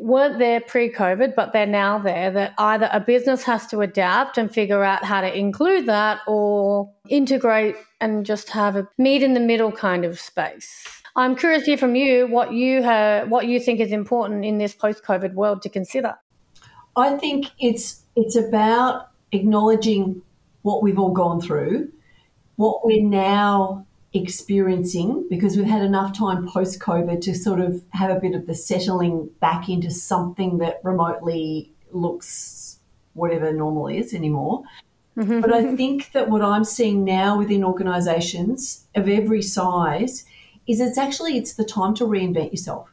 weren't 0.00 0.38
there 0.38 0.62
pre-covid 0.62 1.34
but 1.34 1.52
they're 1.52 1.66
now 1.66 1.98
there 1.98 2.30
that 2.30 2.54
either 2.56 2.88
a 2.90 2.98
business 2.98 3.42
has 3.42 3.66
to 3.66 3.82
adapt 3.82 4.38
and 4.38 4.52
figure 4.52 4.82
out 4.82 5.04
how 5.04 5.20
to 5.20 5.38
include 5.38 5.84
that 5.84 6.20
or 6.26 6.90
integrate 7.08 7.76
and 8.00 8.24
just 8.24 8.48
have 8.48 8.76
a 8.76 8.88
meet 8.96 9.22
in 9.22 9.34
the 9.34 9.40
middle 9.40 9.70
kind 9.70 10.06
of 10.06 10.18
space. 10.18 11.02
I'm 11.16 11.36
curious 11.36 11.64
to 11.64 11.72
hear 11.72 11.76
from 11.76 11.96
you 11.96 12.26
what 12.28 12.52
you 12.52 12.82
have, 12.82 13.28
what 13.28 13.46
you 13.46 13.60
think 13.60 13.78
is 13.78 13.92
important 13.92 14.44
in 14.44 14.56
this 14.58 14.74
post-covid 14.74 15.34
world 15.34 15.60
to 15.62 15.68
consider. 15.68 16.14
I 16.96 17.18
think 17.18 17.48
it's 17.58 18.04
it's 18.16 18.36
about 18.36 19.08
acknowledging 19.32 20.22
what 20.62 20.82
we've 20.82 20.98
all 20.98 21.12
gone 21.12 21.40
through, 21.40 21.92
what 22.56 22.84
we're 22.84 23.04
now 23.04 23.86
experiencing, 24.12 25.26
because 25.30 25.56
we've 25.56 25.66
had 25.66 25.82
enough 25.82 26.16
time 26.16 26.48
post 26.48 26.80
COVID 26.80 27.20
to 27.22 27.34
sort 27.34 27.60
of 27.60 27.82
have 27.90 28.10
a 28.10 28.18
bit 28.20 28.34
of 28.34 28.46
the 28.46 28.54
settling 28.54 29.30
back 29.40 29.68
into 29.68 29.90
something 29.90 30.58
that 30.58 30.80
remotely 30.82 31.72
looks 31.92 32.78
whatever 33.14 33.52
normal 33.52 33.86
is 33.88 34.12
anymore. 34.14 34.62
But 35.40 35.52
I 35.52 35.76
think 35.76 36.12
that 36.12 36.30
what 36.30 36.40
I'm 36.42 36.64
seeing 36.64 37.04
now 37.04 37.36
within 37.36 37.62
organisations 37.62 38.86
of 38.94 39.08
every 39.08 39.42
size 39.42 40.24
is 40.66 40.80
it's 40.80 40.96
actually 40.96 41.36
it's 41.36 41.54
the 41.54 41.64
time 41.64 41.94
to 41.94 42.04
reinvent 42.04 42.52
yourself. 42.52 42.88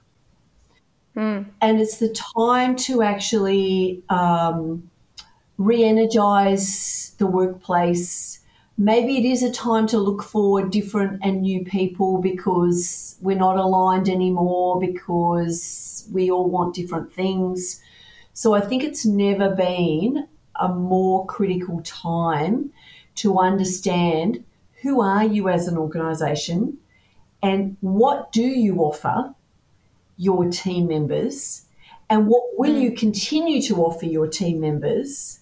And 1.61 1.79
it's 1.79 1.97
the 1.97 2.09
time 2.09 2.75
to 2.75 3.01
actually 3.01 4.03
um, 4.09 4.89
re-energize 5.57 7.15
the 7.17 7.27
workplace 7.27 8.39
maybe 8.77 9.17
it 9.17 9.25
is 9.25 9.41
a 9.41 9.51
time 9.51 9.87
to 9.87 9.97
look 9.97 10.23
for 10.23 10.63
different 10.65 11.19
and 11.23 11.41
new 11.41 11.65
people 11.65 12.21
because 12.21 13.17
we're 13.21 13.37
not 13.37 13.57
aligned 13.57 14.07
anymore 14.07 14.79
because 14.79 16.07
we 16.11 16.29
all 16.29 16.49
want 16.49 16.75
different 16.75 17.11
things. 17.11 17.81
So 18.33 18.53
i 18.53 18.61
think 18.61 18.83
it's 18.83 19.03
never 19.03 19.49
been 19.55 20.27
a 20.59 20.69
more 20.69 21.25
critical 21.25 21.81
time 21.81 22.71
to 23.15 23.39
understand 23.39 24.43
who 24.83 25.01
are 25.01 25.25
you 25.25 25.49
as 25.49 25.67
an 25.67 25.77
organization 25.77 26.77
and 27.41 27.77
what 27.81 28.31
do 28.31 28.43
you 28.43 28.77
offer 28.77 29.33
your 30.17 30.49
team 30.49 30.87
members 30.87 31.65
and 32.09 32.27
what 32.27 32.43
will 32.57 32.73
hmm. 32.73 32.81
you 32.81 32.91
continue 32.91 33.61
to 33.61 33.77
offer 33.83 34.05
your 34.05 34.27
team 34.27 34.59
members 34.59 35.39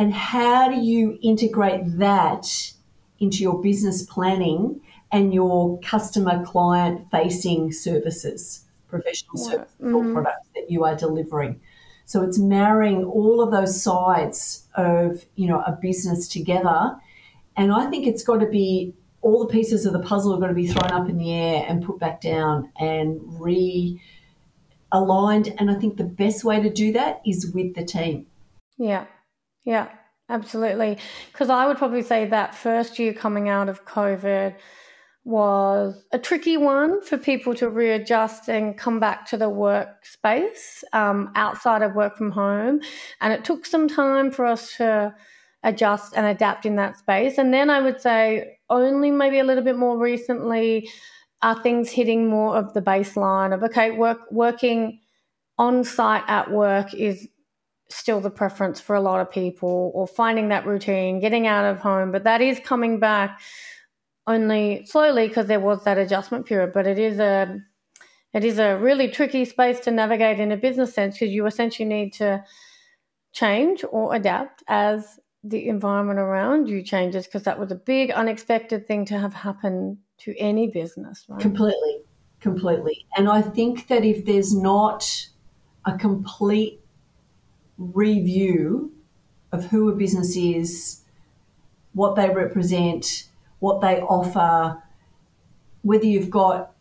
and 0.00 0.14
how 0.14 0.70
do 0.70 0.80
you 0.80 1.18
integrate 1.22 1.98
that 1.98 2.72
into 3.18 3.42
your 3.42 3.60
business 3.60 4.02
planning 4.02 4.80
and 5.12 5.34
your 5.34 5.78
customer 5.80 6.42
client 6.42 7.06
facing 7.10 7.70
services 7.70 8.64
professional 8.88 9.36
services 9.36 9.74
or 9.78 10.02
mm-hmm. 10.02 10.14
products 10.14 10.48
that 10.54 10.70
you 10.70 10.84
are 10.84 10.96
delivering? 10.96 11.60
So 12.06 12.22
it's 12.22 12.38
marrying 12.38 13.04
all 13.04 13.42
of 13.42 13.50
those 13.50 13.80
sides 13.80 14.66
of 14.74 15.26
you 15.34 15.46
know 15.46 15.60
a 15.60 15.72
business 15.72 16.26
together. 16.28 16.96
And 17.56 17.70
i 17.70 17.84
think 17.90 18.06
it's 18.06 18.22
got 18.22 18.38
to 18.38 18.46
be 18.46 18.94
all 19.20 19.44
the 19.44 19.52
pieces 19.52 19.84
of 19.84 19.92
the 19.92 20.00
puzzle 20.00 20.32
have 20.32 20.40
got 20.40 20.46
to 20.46 20.54
be 20.54 20.66
thrown 20.66 20.92
up 20.92 21.10
in 21.10 21.18
the 21.18 21.30
air 21.30 21.66
and 21.68 21.84
put 21.84 21.98
back 21.98 22.22
down 22.22 22.72
and 22.80 23.20
re 23.38 24.00
aligned. 24.92 25.54
And 25.58 25.70
I 25.70 25.74
think 25.74 25.98
the 25.98 26.04
best 26.04 26.42
way 26.42 26.58
to 26.62 26.70
do 26.70 26.90
that 26.92 27.20
is 27.26 27.52
with 27.52 27.74
the 27.74 27.84
team. 27.84 28.28
Yeah, 28.78 29.04
yeah, 29.64 29.88
absolutely. 30.28 30.98
Because 31.32 31.50
I 31.50 31.66
would 31.66 31.78
probably 31.78 32.02
say 32.02 32.26
that 32.26 32.54
first 32.54 32.98
year 32.98 33.12
coming 33.12 33.48
out 33.48 33.68
of 33.68 33.84
COVID 33.84 34.54
was 35.24 36.02
a 36.12 36.18
tricky 36.18 36.56
one 36.56 37.02
for 37.02 37.18
people 37.18 37.54
to 37.54 37.68
readjust 37.68 38.48
and 38.48 38.76
come 38.78 38.98
back 38.98 39.26
to 39.26 39.36
the 39.36 39.50
workspace 39.50 40.82
um, 40.92 41.30
outside 41.34 41.82
of 41.82 41.94
work 41.94 42.16
from 42.16 42.30
home. 42.30 42.80
And 43.20 43.32
it 43.32 43.44
took 43.44 43.66
some 43.66 43.86
time 43.86 44.30
for 44.30 44.46
us 44.46 44.76
to 44.78 45.14
adjust 45.62 46.14
and 46.16 46.26
adapt 46.26 46.64
in 46.64 46.76
that 46.76 46.96
space. 46.96 47.36
And 47.36 47.52
then 47.52 47.68
I 47.68 47.80
would 47.80 48.00
say 48.00 48.58
only 48.70 49.10
maybe 49.10 49.38
a 49.38 49.44
little 49.44 49.64
bit 49.64 49.76
more 49.76 49.98
recently 49.98 50.88
are 51.42 51.62
things 51.62 51.90
hitting 51.90 52.28
more 52.28 52.56
of 52.56 52.72
the 52.72 52.82
baseline 52.82 53.54
of 53.54 53.62
okay, 53.62 53.90
work 53.92 54.20
working 54.30 55.00
on 55.58 55.84
site 55.84 56.24
at 56.28 56.50
work 56.50 56.94
is 56.94 57.28
still 57.90 58.20
the 58.20 58.30
preference 58.30 58.80
for 58.80 58.94
a 58.94 59.00
lot 59.00 59.20
of 59.20 59.30
people 59.30 59.90
or 59.94 60.06
finding 60.06 60.48
that 60.48 60.66
routine, 60.66 61.20
getting 61.20 61.46
out 61.46 61.64
of 61.64 61.78
home, 61.78 62.12
but 62.12 62.24
that 62.24 62.40
is 62.40 62.60
coming 62.60 62.98
back 62.98 63.40
only 64.26 64.84
slowly 64.86 65.28
because 65.28 65.46
there 65.46 65.60
was 65.60 65.84
that 65.84 65.98
adjustment 65.98 66.46
period, 66.46 66.72
but 66.72 66.86
it 66.86 66.98
is 66.98 67.18
a 67.18 67.58
it 68.32 68.44
is 68.44 68.58
a 68.58 68.76
really 68.76 69.08
tricky 69.08 69.44
space 69.44 69.80
to 69.80 69.90
navigate 69.90 70.38
in 70.38 70.52
a 70.52 70.56
business 70.56 70.94
sense 70.94 71.18
because 71.18 71.34
you 71.34 71.46
essentially 71.46 71.88
need 71.88 72.12
to 72.12 72.44
change 73.32 73.84
or 73.90 74.14
adapt 74.14 74.62
as 74.68 75.18
the 75.42 75.68
environment 75.68 76.18
around 76.18 76.68
you 76.68 76.82
changes 76.82 77.26
because 77.26 77.42
that 77.44 77.58
was 77.58 77.72
a 77.72 77.74
big 77.74 78.10
unexpected 78.10 78.86
thing 78.86 79.04
to 79.06 79.18
have 79.18 79.34
happen 79.34 79.98
to 80.18 80.36
any 80.36 80.68
business, 80.68 81.24
right? 81.28 81.40
Completely, 81.40 82.02
completely. 82.40 83.06
And 83.16 83.28
I 83.28 83.40
think 83.40 83.88
that 83.88 84.04
if 84.04 84.26
there's 84.26 84.54
not 84.54 85.28
a 85.86 85.96
complete 85.96 86.80
review 87.80 88.92
of 89.52 89.66
who 89.66 89.88
a 89.88 89.94
business 89.94 90.36
is, 90.36 91.00
what 91.94 92.14
they 92.14 92.28
represent, 92.30 93.24
what 93.58 93.80
they 93.80 94.00
offer, 94.00 94.80
whether 95.82 96.04
you've 96.04 96.30
got 96.30 96.72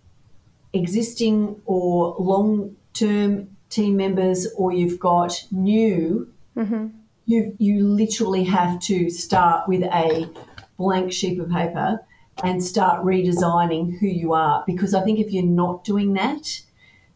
existing 0.73 1.59
or 1.65 2.15
long 2.19 2.75
term 2.93 3.55
team 3.69 3.95
members 3.95 4.47
or 4.57 4.71
you've 4.71 4.99
got 4.99 5.43
new, 5.51 6.31
mm-hmm. 6.55 6.87
you, 7.25 7.55
you 7.57 7.87
literally 7.87 8.43
have 8.43 8.79
to 8.81 9.09
start 9.09 9.67
with 9.67 9.83
a 9.83 10.29
blank 10.77 11.11
sheet 11.11 11.39
of 11.39 11.49
paper 11.49 11.99
and 12.43 12.63
start 12.63 13.03
redesigning 13.03 13.97
who 13.99 14.07
you 14.07 14.33
are. 14.33 14.63
Because 14.67 14.93
I 14.93 15.01
think 15.01 15.19
if 15.19 15.31
you're 15.31 15.43
not 15.43 15.83
doing 15.83 16.13
that, 16.13 16.61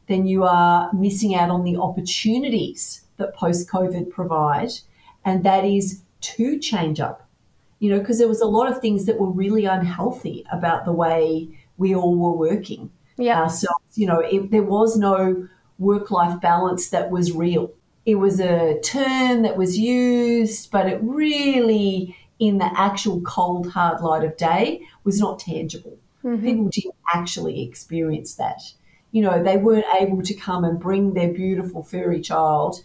then 0.08 0.26
you 0.26 0.44
are 0.44 0.92
missing 0.94 1.36
out 1.36 1.50
on 1.50 1.64
the 1.64 1.78
opportunities 1.78 3.03
that 3.18 3.36
post 3.36 3.70
COVID 3.70 4.10
provide, 4.10 4.72
and 5.24 5.44
that 5.44 5.66
is 5.66 6.02
to 6.22 6.58
change 6.60 7.00
up 7.00 7.28
you 7.84 7.90
know, 7.90 8.00
because 8.00 8.18
there 8.18 8.30
was 8.30 8.40
a 8.40 8.46
lot 8.46 8.72
of 8.72 8.80
things 8.80 9.08
that 9.08 9.20
were 9.20 9.30
really 9.30 9.66
unhealthy 9.66 10.46
about 10.54 10.86
the 10.86 10.94
way 10.94 11.50
we 11.78 11.94
all 11.94 12.16
were 12.16 12.32
working 12.32 12.90
Yeah. 13.18 13.42
Uh, 13.42 13.44
ourselves. 13.44 13.84
You 13.96 14.08
know, 14.08 14.20
it, 14.20 14.52
there 14.52 14.64
was 14.64 14.98
no 14.98 15.50
work 15.80 16.10
life 16.10 16.40
balance 16.40 16.92
that 16.92 17.12
was 17.12 17.34
real. 17.34 17.74
It 18.06 18.16
was 18.16 18.40
a 18.40 18.80
term 18.80 19.42
that 19.42 19.58
was 19.58 19.78
used, 19.78 20.72
but 20.72 20.88
it 20.88 21.00
really, 21.02 22.16
in 22.40 22.58
the 22.58 22.72
actual 22.80 23.20
cold, 23.20 23.70
hard 23.70 24.00
light 24.00 24.24
of 24.24 24.38
day, 24.38 24.88
was 25.04 25.20
not 25.20 25.40
tangible. 25.40 25.98
Mm-hmm. 26.24 26.46
People 26.46 26.70
didn't 26.70 26.96
actually 27.14 27.64
experience 27.64 28.36
that. 28.36 28.62
You 29.14 29.22
know, 29.22 29.42
they 29.42 29.58
weren't 29.58 29.86
able 30.02 30.22
to 30.24 30.34
come 30.34 30.66
and 30.66 30.78
bring 30.78 31.14
their 31.14 31.32
beautiful 31.32 31.84
furry 31.84 32.20
child 32.20 32.82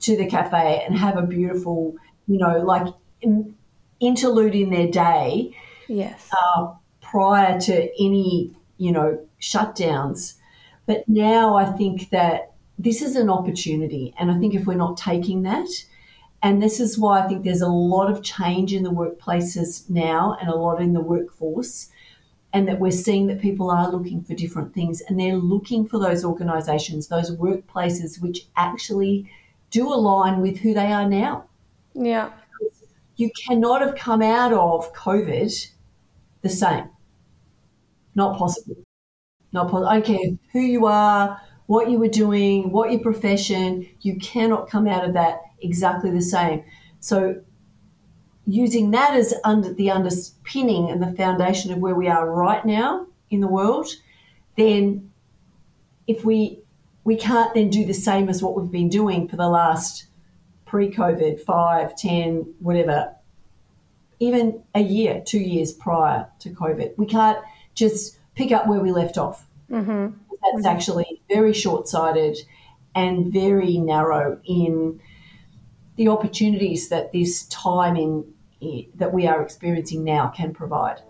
to 0.00 0.16
the 0.16 0.26
cafe 0.26 0.82
and 0.86 0.96
have 0.96 1.18
a 1.18 1.26
beautiful, 1.26 1.96
you 2.26 2.38
know, 2.38 2.60
like 2.60 2.94
in, 3.20 3.54
interlude 4.00 4.54
in 4.54 4.70
their 4.70 4.88
day 4.88 5.54
Yes. 5.88 6.30
uh, 6.32 6.72
prior 7.02 7.60
to 7.60 7.74
any, 8.02 8.56
you 8.78 8.92
know, 8.92 9.18
shutdowns. 9.40 10.34
But 10.86 11.08
now 11.08 11.56
I 11.56 11.66
think 11.66 12.10
that 12.10 12.52
this 12.78 13.02
is 13.02 13.16
an 13.16 13.30
opportunity. 13.30 14.14
And 14.18 14.30
I 14.30 14.38
think 14.38 14.54
if 14.54 14.66
we're 14.66 14.74
not 14.74 14.96
taking 14.96 15.42
that, 15.42 15.68
and 16.42 16.62
this 16.62 16.78
is 16.78 16.98
why 16.98 17.20
I 17.20 17.28
think 17.28 17.44
there's 17.44 17.62
a 17.62 17.68
lot 17.68 18.10
of 18.10 18.22
change 18.22 18.74
in 18.74 18.82
the 18.82 18.90
workplaces 18.90 19.88
now 19.88 20.36
and 20.40 20.50
a 20.50 20.54
lot 20.54 20.80
in 20.80 20.92
the 20.92 21.00
workforce, 21.00 21.88
and 22.54 22.68
that 22.68 22.78
we're 22.78 22.92
seeing 22.92 23.26
that 23.26 23.40
people 23.40 23.68
are 23.68 23.90
looking 23.90 24.22
for 24.22 24.32
different 24.32 24.72
things 24.72 25.02
and 25.02 25.18
they're 25.18 25.36
looking 25.36 25.84
for 25.86 25.98
those 25.98 26.24
organizations, 26.24 27.08
those 27.08 27.36
workplaces 27.36 28.22
which 28.22 28.46
actually 28.56 29.28
do 29.70 29.92
align 29.92 30.40
with 30.40 30.58
who 30.58 30.72
they 30.72 30.92
are 30.92 31.08
now. 31.08 31.44
yeah. 31.94 32.30
You 33.16 33.30
cannot 33.46 33.80
have 33.80 33.94
come 33.94 34.22
out 34.22 34.52
of 34.52 34.92
COVID 34.92 35.70
the 36.42 36.48
same. 36.48 36.88
Not 38.16 38.36
possible. 38.36 38.76
Not 39.52 39.70
possible. 39.70 39.86
I 39.86 40.00
don't 40.00 40.06
care 40.06 40.38
who 40.52 40.60
you 40.60 40.86
are, 40.86 41.40
what 41.66 41.90
you 41.90 41.98
were 42.00 42.08
doing, 42.08 42.72
what 42.72 42.90
your 42.90 43.00
profession, 43.00 43.86
you 44.00 44.16
cannot 44.16 44.68
come 44.68 44.88
out 44.88 45.04
of 45.04 45.14
that 45.14 45.42
exactly 45.60 46.10
the 46.10 46.22
same. 46.22 46.64
So, 46.98 47.40
using 48.46 48.90
that 48.90 49.14
as 49.14 49.34
under 49.44 49.72
the 49.72 49.90
underpinning 49.90 50.90
and 50.90 51.02
the 51.02 51.12
foundation 51.16 51.72
of 51.72 51.78
where 51.78 51.94
we 51.94 52.08
are 52.08 52.30
right 52.30 52.64
now 52.64 53.06
in 53.30 53.40
the 53.40 53.48
world, 53.48 53.88
then 54.56 55.10
if 56.06 56.24
we 56.24 56.60
we 57.04 57.16
can't 57.16 57.52
then 57.54 57.68
do 57.68 57.84
the 57.84 57.94
same 57.94 58.28
as 58.28 58.42
what 58.42 58.56
we've 58.58 58.70
been 58.70 58.88
doing 58.88 59.28
for 59.28 59.36
the 59.36 59.48
last 59.48 60.06
pre-COVID, 60.64 61.38
five, 61.40 61.94
ten, 61.96 62.54
whatever, 62.60 63.14
even 64.20 64.62
a 64.74 64.80
year, 64.80 65.22
two 65.24 65.38
years 65.38 65.72
prior 65.72 66.26
to 66.38 66.50
COVID. 66.50 66.96
We 66.96 67.06
can't 67.06 67.38
just 67.74 68.18
pick 68.34 68.52
up 68.52 68.66
where 68.66 68.80
we 68.80 68.90
left 68.90 69.18
off. 69.18 69.46
Mm-hmm. 69.70 70.16
That's 70.54 70.66
actually 70.66 71.22
very 71.28 71.52
short 71.52 71.88
sighted 71.88 72.38
and 72.94 73.32
very 73.32 73.78
narrow 73.78 74.40
in 74.44 75.00
the 75.96 76.08
opportunities 76.08 76.88
that 76.88 77.12
this 77.12 77.46
time 77.46 77.96
in 77.96 78.33
that 78.96 79.12
we 79.12 79.26
are 79.26 79.42
experiencing 79.42 80.04
now 80.04 80.28
can 80.28 80.52
provide. 80.52 81.00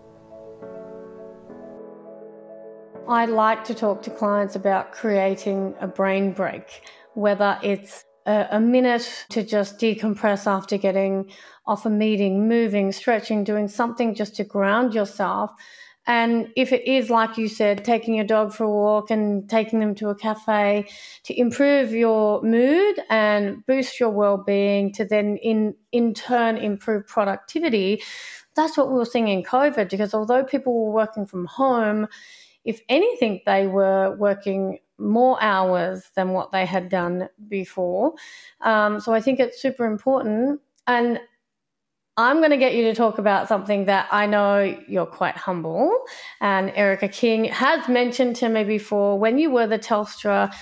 I 3.07 3.25
like 3.25 3.63
to 3.65 3.75
talk 3.75 4.01
to 4.03 4.09
clients 4.09 4.55
about 4.55 4.91
creating 4.91 5.75
a 5.79 5.87
brain 5.87 6.31
break, 6.33 6.81
whether 7.13 7.59
it's 7.61 8.03
a, 8.25 8.59
minute 8.59 9.25
to 9.29 9.43
just 9.43 9.77
decompress 9.77 10.47
after 10.47 10.77
getting 10.77 11.31
off 11.67 11.85
a 11.85 11.89
meeting, 11.89 12.47
moving, 12.47 12.91
stretching, 12.91 13.43
doing 13.43 13.67
something 13.67 14.15
just 14.15 14.35
to 14.37 14.43
ground 14.43 14.95
yourself. 14.95 15.51
And 16.07 16.51
if 16.55 16.71
it 16.71 16.87
is, 16.87 17.09
like 17.09 17.37
you 17.37 17.47
said, 17.47 17.83
taking 17.83 18.15
your 18.15 18.25
dog 18.25 18.53
for 18.53 18.65
a 18.65 18.69
walk 18.69 19.09
and 19.09 19.49
taking 19.49 19.79
them 19.79 19.95
to 19.95 20.09
a 20.09 20.15
cafe 20.15 20.87
to 21.23 21.39
improve 21.39 21.91
your 21.91 22.41
mood 22.43 22.99
and 23.09 23.65
boost 23.65 23.99
your 23.99 24.09
well 24.09 24.37
being, 24.37 24.93
to 24.93 25.05
then 25.05 25.37
in, 25.37 25.75
in 25.91 26.13
turn 26.13 26.57
improve 26.57 27.07
productivity, 27.07 28.03
that's 28.55 28.77
what 28.77 28.89
we 28.89 28.95
were 28.95 29.05
seeing 29.05 29.27
in 29.27 29.43
COVID. 29.43 29.89
Because 29.89 30.13
although 30.13 30.43
people 30.43 30.85
were 30.85 30.91
working 30.91 31.25
from 31.25 31.45
home, 31.45 32.07
if 32.63 32.81
anything, 32.89 33.41
they 33.45 33.67
were 33.67 34.15
working 34.17 34.79
more 34.97 35.41
hours 35.41 36.11
than 36.15 36.29
what 36.29 36.51
they 36.51 36.65
had 36.65 36.89
done 36.89 37.29
before. 37.47 38.13
Um, 38.61 38.99
so 38.99 39.13
I 39.13 39.21
think 39.21 39.39
it's 39.39 39.61
super 39.61 39.85
important. 39.85 40.61
And 40.87 41.19
I'm 42.17 42.37
going 42.37 42.51
to 42.51 42.57
get 42.57 42.75
you 42.75 42.83
to 42.83 42.95
talk 42.95 43.17
about 43.17 43.49
something 43.49 43.85
that 43.85 44.07
I 44.09 44.25
know 44.25 44.77
you're 44.87 45.05
quite 45.05 45.35
humble. 45.35 45.91
And 46.39 46.71
Erica 46.73 47.09
King 47.09 47.45
has 47.45 47.89
mentioned 47.89 48.37
to 48.37 48.49
me 48.49 48.63
before 48.63 49.19
when 49.19 49.37
you 49.37 49.51
were 49.51 49.67
the 49.67 49.79
Telstra 49.79 50.53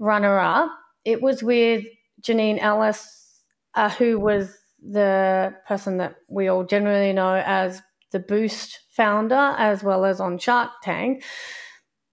runner 0.00 0.38
up, 0.38 0.70
it 1.04 1.22
was 1.22 1.42
with 1.42 1.84
Janine 2.20 2.60
Allis, 2.60 3.42
uh, 3.74 3.90
who 3.90 4.18
was 4.18 4.56
the 4.82 5.54
person 5.66 5.98
that 5.98 6.16
we 6.28 6.48
all 6.48 6.64
generally 6.64 7.12
know 7.12 7.42
as 7.44 7.80
the 8.10 8.18
Boost 8.18 8.80
founder, 8.90 9.54
as 9.58 9.84
well 9.84 10.04
as 10.04 10.20
on 10.20 10.38
Shark 10.38 10.70
Tank. 10.82 11.22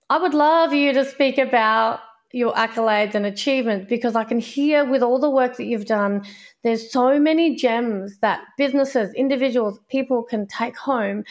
I 0.10 0.20
would 0.20 0.36
love 0.36 0.74
you 0.74 0.94
to 0.94 1.06
speak 1.06 1.40
about 1.40 2.02
your 2.36 2.52
accolades 2.56 3.16
and 3.16 3.26
achievements 3.26 3.86
because 3.88 4.14
I 4.14 4.26
can 4.26 4.40
hear 4.40 4.84
with 4.84 5.02
all 5.02 5.20
the 5.20 5.30
work 5.30 5.56
that 5.56 5.68
you've 5.68 5.86
done, 5.86 6.26
there's 6.64 6.92
so 6.92 7.18
many 7.18 7.56
gems 7.56 8.18
that 8.20 8.42
businesses, 8.58 9.14
individuals, 9.14 9.80
people 9.90 10.22
can 10.22 10.46
take 10.46 10.76
home, 10.76 11.24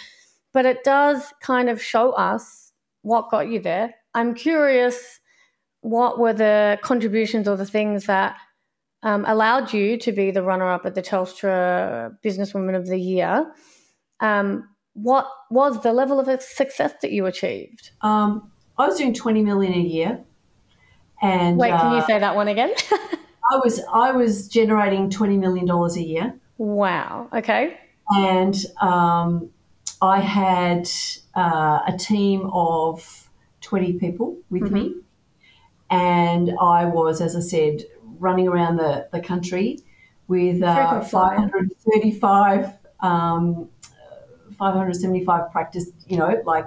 but 0.54 0.64
it 0.64 0.82
does 0.82 1.34
kind 1.42 1.68
of 1.68 1.82
show 1.82 2.12
us 2.12 2.72
what 3.02 3.30
got 3.30 3.50
you 3.50 3.60
there. 3.60 3.94
I'm 4.14 4.32
curious 4.34 5.20
what 5.82 6.18
were 6.18 6.32
the 6.32 6.78
contributions 6.80 7.46
or 7.48 7.58
the 7.58 7.66
things 7.66 8.06
that 8.06 8.38
um, 9.02 9.26
allowed 9.26 9.74
you 9.74 9.98
to 9.98 10.10
be 10.10 10.30
the 10.30 10.42
runner 10.42 10.70
up 10.70 10.86
at 10.86 10.94
the 10.94 11.02
Telstra 11.02 12.16
Businesswoman 12.24 12.74
of 12.74 12.86
the 12.86 12.98
Year. 12.98 13.52
Um, 14.20 14.70
what 14.94 15.26
was 15.50 15.82
the 15.82 15.92
level 15.92 16.18
of 16.18 16.40
success 16.40 16.94
that 17.02 17.12
you 17.12 17.26
achieved? 17.26 17.90
Um, 18.00 18.50
I 18.78 18.86
was 18.86 18.96
doing 18.96 19.12
20 19.12 19.42
million 19.42 19.74
a 19.74 19.82
year. 19.82 20.24
And 21.24 21.56
wait, 21.56 21.70
can 21.70 21.92
uh, 21.92 21.96
you 21.96 22.02
say 22.02 22.18
that 22.18 22.36
one 22.36 22.48
again? 22.48 22.74
I 23.50 23.56
was 23.62 23.80
I 23.92 24.12
was 24.12 24.46
generating 24.48 25.10
20 25.10 25.38
million 25.38 25.66
dollars 25.66 25.96
a 25.96 26.02
year. 26.02 26.34
Wow. 26.58 27.28
Okay. 27.32 27.78
And 28.10 28.54
um, 28.80 29.50
I 30.02 30.20
had 30.20 30.88
uh, 31.34 31.80
a 31.86 31.96
team 31.98 32.50
of 32.52 33.28
20 33.62 33.94
people 33.94 34.36
with 34.50 34.64
mm-hmm. 34.64 34.74
me. 34.74 34.94
And 35.90 36.52
I 36.60 36.84
was, 36.84 37.20
as 37.20 37.34
I 37.34 37.40
said, 37.40 37.84
running 38.18 38.46
around 38.46 38.76
the, 38.76 39.08
the 39.12 39.20
country 39.20 39.78
with 40.28 40.62
uh, 40.62 41.00
535 41.00 42.72
um, 43.00 43.68
575 44.58 45.50
practice, 45.50 45.90
you 46.06 46.16
know, 46.16 46.42
like 46.44 46.66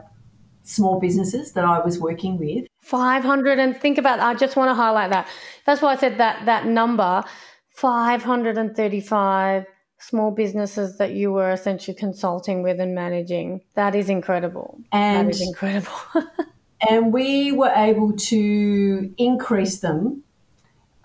small 0.64 1.00
businesses 1.00 1.54
that 1.54 1.66
I 1.66 1.80
was 1.80 2.00
working 2.00 2.38
with. 2.38 2.68
500 2.88 3.60
and 3.60 3.76
think 3.78 3.98
about 3.98 4.20
I 4.20 4.34
just 4.34 4.56
want 4.56 4.70
to 4.70 4.74
highlight 4.74 5.12
that. 5.12 5.28
That's 5.66 5.82
why 5.82 5.94
I 5.94 5.98
said 5.98 6.18
that 6.18 6.46
that 6.46 6.66
number 6.66 7.24
535 7.72 9.66
small 10.00 10.32
businesses 10.32 10.98
that 10.98 11.12
you 11.12 11.32
were 11.32 11.52
essentially 11.52 11.96
consulting 11.96 12.64
with 12.64 12.80
and 12.80 12.94
managing. 12.96 13.62
That 13.76 13.96
is 13.96 14.10
incredible. 14.10 14.80
And 14.92 15.28
that 15.28 15.36
is 15.36 15.42
incredible. 15.42 15.92
and 16.90 17.12
we 17.12 17.52
were 17.52 17.74
able 17.76 18.14
to 18.14 19.14
increase 19.18 19.80
them 19.80 20.24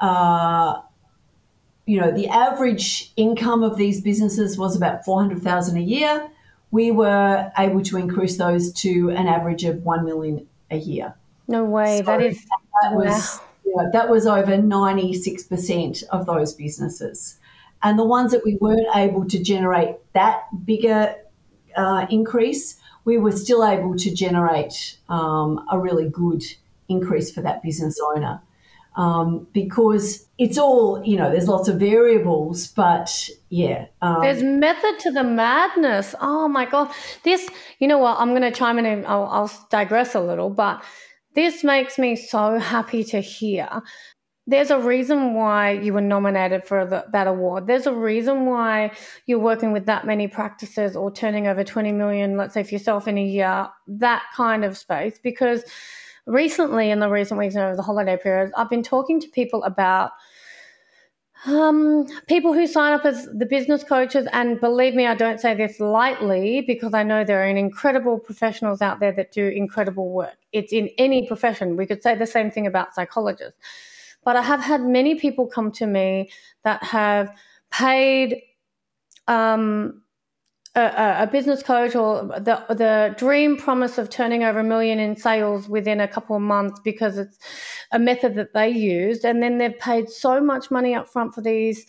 uh, 0.03 0.80
you 1.87 2.01
know, 2.01 2.11
the 2.11 2.28
average 2.28 3.12
income 3.16 3.62
of 3.62 3.76
these 3.76 4.01
businesses 4.01 4.59
was 4.59 4.76
about 4.76 5.05
400,000 5.05 5.76
a 5.76 5.80
year. 5.80 6.28
We 6.70 6.91
were 6.91 7.51
able 7.59 7.83
to 7.83 7.97
increase 7.97 8.37
those 8.37 8.72
to 8.74 9.11
an 9.11 9.26
average 9.26 9.64
of 9.64 9.83
1 9.83 10.05
million 10.05 10.47
a 10.70 10.76
year. 10.76 11.14
No 11.53 11.64
way. 11.64 11.98
So 11.98 12.05
that 12.05 12.22
is 12.22 12.44
that 12.82 12.94
was 12.94 13.40
wow. 13.66 13.84
you 13.84 13.90
that 13.92 14.09
was 14.09 14.26
over 14.26 14.53
96% 14.53 16.03
of 16.05 16.26
those 16.26 16.55
businesses. 16.55 17.38
And 17.82 17.98
the 17.98 18.05
ones 18.05 18.32
that 18.32 18.44
we 18.44 18.57
weren't 18.61 18.86
able 18.94 19.26
to 19.28 19.42
generate 19.42 19.96
that 20.14 20.44
bigger 20.64 21.14
uh, 21.76 22.07
increase, 22.11 22.80
we 23.05 23.18
were 23.18 23.32
still 23.32 23.64
able 23.66 23.96
to 23.96 24.14
generate 24.14 24.98
um, 25.09 25.64
a 25.70 25.78
really 25.78 26.09
good 26.09 26.42
increase 26.88 27.30
for 27.30 27.42
that 27.42 27.62
business 27.62 27.98
owner 28.14 28.40
um, 28.96 29.46
because 29.53 30.26
it's 30.38 30.59
all 30.59 31.03
you 31.05 31.16
know. 31.16 31.30
There's 31.30 31.48
lots 31.48 31.68
of 31.68 31.78
variables, 31.78 32.68
but 32.68 33.28
yeah, 33.48 33.86
um, 34.03 34.20
there's 34.20 34.42
method 34.42 34.98
to 35.00 35.11
the 35.11 35.24
madness. 35.24 36.14
Oh 36.20 36.48
my 36.48 36.66
god, 36.66 36.90
this 37.22 37.48
you 37.78 37.88
know 37.88 37.98
what? 37.98 38.18
I'm 38.18 38.30
going 38.30 38.42
to 38.42 38.50
chime 38.50 38.78
in 38.78 38.86
and 38.86 39.07
I'll, 39.07 39.24
I'll 39.24 39.66
digress 39.70 40.14
a 40.14 40.20
little, 40.20 40.50
but 40.50 40.82
this 41.35 41.64
makes 41.64 41.99
me 41.99 42.16
so 42.16 42.59
happy 42.59 43.05
to 43.05 43.20
hear 43.20 43.83
there's 44.47 44.70
a 44.70 44.78
reason 44.78 45.35
why 45.35 45.70
you 45.70 45.93
were 45.93 46.01
nominated 46.01 46.64
for 46.64 46.85
the, 46.85 47.05
that 47.12 47.28
award. 47.28 47.66
There's 47.66 47.87
a 47.87 47.95
reason 47.95 48.47
why 48.47 48.91
you're 49.26 49.39
working 49.39 49.72
with 49.72 49.87
that 49.87 50.05
many 50.05 50.26
practices 50.26 50.97
or 50.97 51.12
turning 51.12 51.47
over 51.47 51.62
20 51.62 51.93
million, 51.93 52.37
let's 52.37 52.55
say 52.55 52.64
for 52.64 52.74
yourself 52.74 53.07
in 53.07 53.18
a 53.18 53.24
year, 53.24 53.68
that 53.87 54.22
kind 54.35 54.64
of 54.64 54.76
space. 54.76 55.20
Because 55.22 55.62
recently, 56.26 56.91
in 56.91 56.99
the 56.99 57.09
recent 57.09 57.39
weeks 57.39 57.55
over 57.55 57.76
the 57.76 57.83
holiday 57.83 58.16
period, 58.16 58.51
I've 58.57 58.70
been 58.70 58.83
talking 58.83 59.20
to 59.20 59.28
people 59.28 59.62
about 59.62 60.11
um, 61.47 62.07
people 62.28 62.53
who 62.53 62.66
sign 62.66 62.93
up 62.93 63.05
as 63.05 63.26
the 63.34 63.47
business 63.47 63.84
coaches, 63.84 64.26
and 64.32 64.61
believe 64.61 64.95
me, 64.95 65.07
I 65.07 65.14
don't 65.14 65.40
say 65.40 65.55
this 65.55 65.80
lightly 65.80 66.62
because 66.62 66.95
I 66.95 67.03
know 67.03 67.24
there 67.24 67.43
are 67.43 67.47
incredible 67.47 68.18
professionals 68.18 68.80
out 68.80 69.01
there 69.01 69.12
that 69.12 69.32
do 69.32 69.49
incredible 69.49 70.11
work. 70.11 70.36
It's 70.53 70.72
in 70.72 70.88
any 70.99 71.26
profession. 71.26 71.76
We 71.76 71.86
could 71.86 72.03
say 72.03 72.14
the 72.16 72.26
same 72.26 72.51
thing 72.51 72.66
about 72.66 72.95
psychologists 72.95 73.59
but 74.24 74.36
I 74.36 74.43
have 74.43 74.61
had 74.61 74.82
many 74.82 75.14
people 75.16 75.47
come 75.47 75.72
to 75.72 75.86
me 75.86 76.30
that 76.64 76.82
have 76.82 77.34
paid 77.70 78.43
um, 79.26 80.03
a, 80.75 81.23
a, 81.23 81.27
business 81.27 81.62
coach 81.62 81.95
or 81.95 82.25
the 82.27 82.64
the 82.70 83.14
dream 83.18 83.57
promise 83.57 83.99
of 83.99 84.09
turning 84.09 84.43
over 84.43 84.61
a 84.61 84.64
million 84.64 84.99
in 84.99 85.16
sales 85.16 85.68
within 85.68 86.01
a 86.01 86.09
couple 86.09 86.35
of 86.35 86.43
months 86.43 86.81
because 86.83 87.18
it's 87.18 87.39
a 87.93 87.99
method 87.99 88.35
that 88.37 88.55
they 88.55 88.70
used, 88.70 89.25
and 89.25 89.43
then 89.43 89.59
they've 89.59 89.79
paid 89.79 90.09
so 90.09 90.41
much 90.41 90.70
money 90.70 90.95
up 90.95 91.09
front 91.09 91.35
for 91.35 91.43
these 91.43 91.85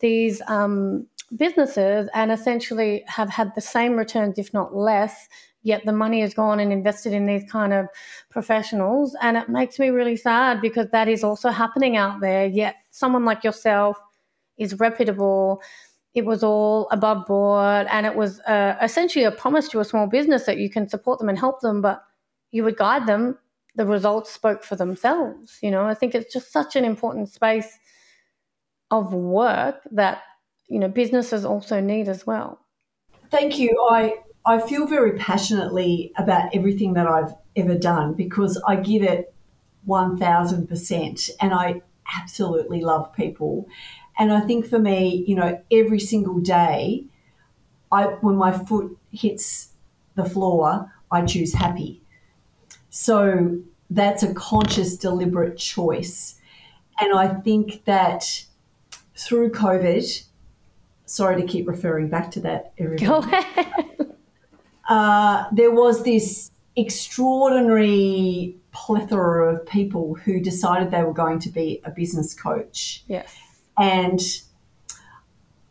these 0.00 0.40
um, 0.48 1.06
businesses, 1.36 2.08
and 2.14 2.32
essentially 2.32 3.04
have 3.06 3.28
had 3.28 3.54
the 3.54 3.60
same 3.60 3.96
returns, 3.96 4.38
if 4.38 4.52
not 4.54 4.74
less, 4.74 5.28
yet 5.62 5.84
the 5.84 5.92
money 5.92 6.22
is 6.22 6.32
gone 6.32 6.58
and 6.58 6.72
invested 6.72 7.12
in 7.12 7.26
these 7.26 7.44
kind 7.50 7.74
of 7.74 7.86
professionals. 8.30 9.14
And 9.20 9.36
it 9.36 9.50
makes 9.50 9.78
me 9.78 9.90
really 9.90 10.16
sad 10.16 10.60
because 10.62 10.88
that 10.92 11.08
is 11.08 11.22
also 11.22 11.50
happening 11.50 11.96
out 11.96 12.20
there. 12.20 12.46
Yet 12.46 12.76
someone 12.90 13.24
like 13.24 13.44
yourself 13.44 13.98
is 14.58 14.78
reputable. 14.78 15.60
It 16.14 16.26
was 16.26 16.42
all 16.42 16.88
above 16.90 17.26
board, 17.26 17.86
and 17.90 18.04
it 18.06 18.14
was 18.14 18.40
uh, 18.40 18.76
essentially 18.82 19.24
a 19.24 19.30
promise 19.32 19.68
to 19.68 19.80
a 19.80 19.84
small 19.84 20.06
business 20.06 20.44
that 20.44 20.58
you 20.58 20.68
can 20.68 20.88
support 20.88 21.18
them 21.18 21.28
and 21.28 21.38
help 21.38 21.60
them, 21.60 21.80
but 21.80 22.04
you 22.50 22.64
would 22.64 22.76
guide 22.76 23.06
them. 23.06 23.38
The 23.76 23.86
results 23.86 24.30
spoke 24.30 24.62
for 24.62 24.76
themselves. 24.76 25.58
You 25.62 25.70
know, 25.70 25.86
I 25.86 25.94
think 25.94 26.14
it's 26.14 26.32
just 26.32 26.52
such 26.52 26.76
an 26.76 26.84
important 26.84 27.30
space 27.30 27.78
of 28.90 29.14
work 29.14 29.80
that 29.90 30.22
you 30.68 30.78
know 30.78 30.88
businesses 30.88 31.44
also 31.44 31.80
need 31.80 32.08
as 32.08 32.26
well. 32.26 32.60
Thank 33.30 33.58
you. 33.58 33.70
I 33.90 34.18
I 34.44 34.60
feel 34.60 34.86
very 34.86 35.18
passionately 35.18 36.12
about 36.16 36.54
everything 36.54 36.94
that 36.94 37.06
I've 37.06 37.34
ever 37.56 37.76
done 37.78 38.14
because 38.14 38.60
I 38.66 38.76
give 38.76 39.02
it 39.02 39.34
1000% 39.86 41.30
and 41.40 41.54
I 41.54 41.82
absolutely 42.20 42.80
love 42.80 43.12
people. 43.12 43.68
And 44.18 44.32
I 44.32 44.40
think 44.40 44.66
for 44.66 44.78
me, 44.78 45.24
you 45.26 45.34
know, 45.34 45.62
every 45.70 46.00
single 46.00 46.38
day, 46.38 47.04
I 47.90 48.04
when 48.04 48.36
my 48.36 48.52
foot 48.52 48.96
hits 49.10 49.70
the 50.14 50.24
floor, 50.24 50.92
I 51.10 51.24
choose 51.24 51.54
happy. 51.54 52.02
So 52.90 53.58
that's 53.90 54.22
a 54.22 54.34
conscious, 54.34 54.96
deliberate 54.96 55.56
choice. 55.56 56.38
And 57.00 57.14
I 57.14 57.28
think 57.28 57.84
that 57.84 58.44
through 59.16 59.50
COVID, 59.52 60.24
sorry 61.06 61.40
to 61.40 61.46
keep 61.46 61.68
referring 61.68 62.08
back 62.08 62.30
to 62.32 62.40
that, 62.40 62.72
ahead. 63.18 64.08
Uh, 64.88 65.46
there 65.52 65.70
was 65.70 66.02
this 66.02 66.50
extraordinary 66.74 68.56
plethora 68.72 69.54
of 69.54 69.66
people 69.66 70.14
who 70.14 70.40
decided 70.40 70.90
they 70.90 71.02
were 71.02 71.12
going 71.12 71.38
to 71.38 71.48
be 71.48 71.80
a 71.84 71.90
business 71.90 72.34
coach. 72.34 73.04
Yes. 73.06 73.34
And 73.78 74.20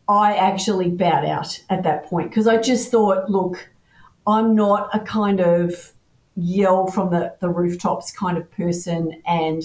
I 0.08 0.34
actually 0.36 0.90
bowed 0.90 1.24
out 1.24 1.62
at 1.70 1.84
that 1.84 2.06
point 2.06 2.30
because 2.30 2.46
I 2.46 2.56
just 2.58 2.90
thought, 2.90 3.30
look, 3.30 3.70
I'm 4.26 4.54
not 4.54 4.90
a 4.94 5.00
kind 5.00 5.40
of 5.40 5.92
yell 6.36 6.86
from 6.86 7.10
the, 7.10 7.34
the 7.40 7.48
rooftops 7.48 8.10
kind 8.12 8.38
of 8.38 8.50
person 8.50 9.22
and 9.26 9.62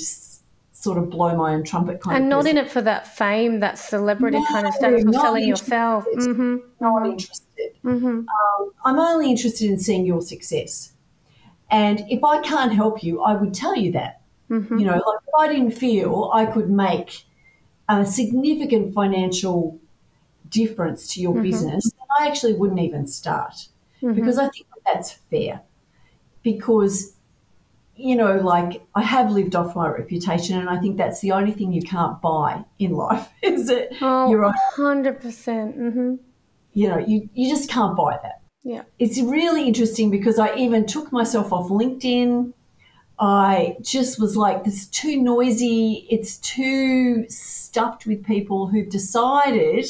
sort 0.71 0.97
of 0.97 1.09
blow 1.09 1.35
my 1.35 1.53
own 1.53 1.63
trumpet 1.63 2.01
kind 2.01 2.15
and 2.15 2.23
of 2.23 2.25
And 2.25 2.29
not 2.29 2.43
person. 2.43 2.57
in 2.57 2.65
it 2.65 2.71
for 2.71 2.81
that 2.81 3.15
fame, 3.15 3.59
that 3.61 3.79
celebrity 3.79 4.38
no, 4.38 4.45
kind 4.45 4.67
of 4.67 4.73
status 4.73 5.05
of 5.05 5.13
selling 5.15 5.47
yourself. 5.47 6.05
Mm-hmm. 6.15 6.57
Not 6.79 7.07
interested. 7.07 7.73
Mm-hmm. 7.83 8.05
Um, 8.05 8.71
I'm 8.85 8.99
only 8.99 9.31
interested 9.31 9.69
in 9.69 9.79
seeing 9.79 10.05
your 10.05 10.21
success. 10.21 10.93
And 11.71 12.05
if 12.09 12.23
I 12.23 12.41
can't 12.41 12.73
help 12.73 13.03
you, 13.03 13.21
I 13.21 13.33
would 13.33 13.53
tell 13.53 13.75
you 13.75 13.91
that. 13.93 14.21
Mm-hmm. 14.49 14.77
You 14.77 14.85
know, 14.85 14.93
like 14.93 15.19
if 15.27 15.33
I 15.38 15.47
didn't 15.47 15.71
feel 15.71 16.31
I 16.33 16.45
could 16.45 16.69
make 16.69 17.23
a 17.89 18.05
significant 18.05 18.93
financial 18.93 19.79
difference 20.49 21.13
to 21.13 21.21
your 21.21 21.33
mm-hmm. 21.33 21.43
business, 21.43 21.91
I 22.19 22.27
actually 22.27 22.53
wouldn't 22.53 22.79
even 22.79 23.07
start 23.07 23.67
mm-hmm. 24.01 24.13
because 24.13 24.38
I 24.38 24.49
think 24.49 24.67
that's 24.85 25.11
fair. 25.11 25.61
Because, 26.43 27.15
you 27.95 28.15
know, 28.15 28.38
like 28.38 28.81
I 28.95 29.01
have 29.01 29.31
lived 29.31 29.55
off 29.55 29.75
my 29.75 29.89
reputation, 29.89 30.57
and 30.57 30.69
I 30.69 30.79
think 30.79 30.97
that's 30.97 31.19
the 31.19 31.31
only 31.33 31.51
thing 31.51 31.73
you 31.73 31.81
can't 31.81 32.21
buy 32.21 32.63
in 32.79 32.91
life 32.91 33.29
is 33.41 33.69
it? 33.69 33.93
Oh, 34.01 34.29
you're 34.29 34.53
100%. 34.77 35.21
percent 35.21 35.77
mm-hmm 35.77 36.15
you 36.77 36.88
know, 36.88 36.99
you, 36.99 37.27
you 37.33 37.49
just 37.49 37.71
can't 37.71 37.97
buy 37.97 38.19
that. 38.21 38.41
Yeah. 38.63 38.83
It's 38.99 39.19
really 39.19 39.65
interesting 39.65 40.11
because 40.11 40.38
I 40.38 40.53
even 40.53 40.85
took 40.85 41.11
myself 41.11 41.51
off 41.51 41.71
LinkedIn. 41.71 42.53
I 43.20 43.78
just 43.82 44.20
was 44.20 44.38
like, 44.38 44.63
this 44.63 44.84
is 44.84 44.88
too 44.88 45.22
noisy. 45.22 46.05
It's 46.09 46.38
too 46.38 47.26
stuffed 47.30 48.05
with 48.05 48.26
people 48.26 48.68
who've 48.68 48.89
decided 48.89 49.86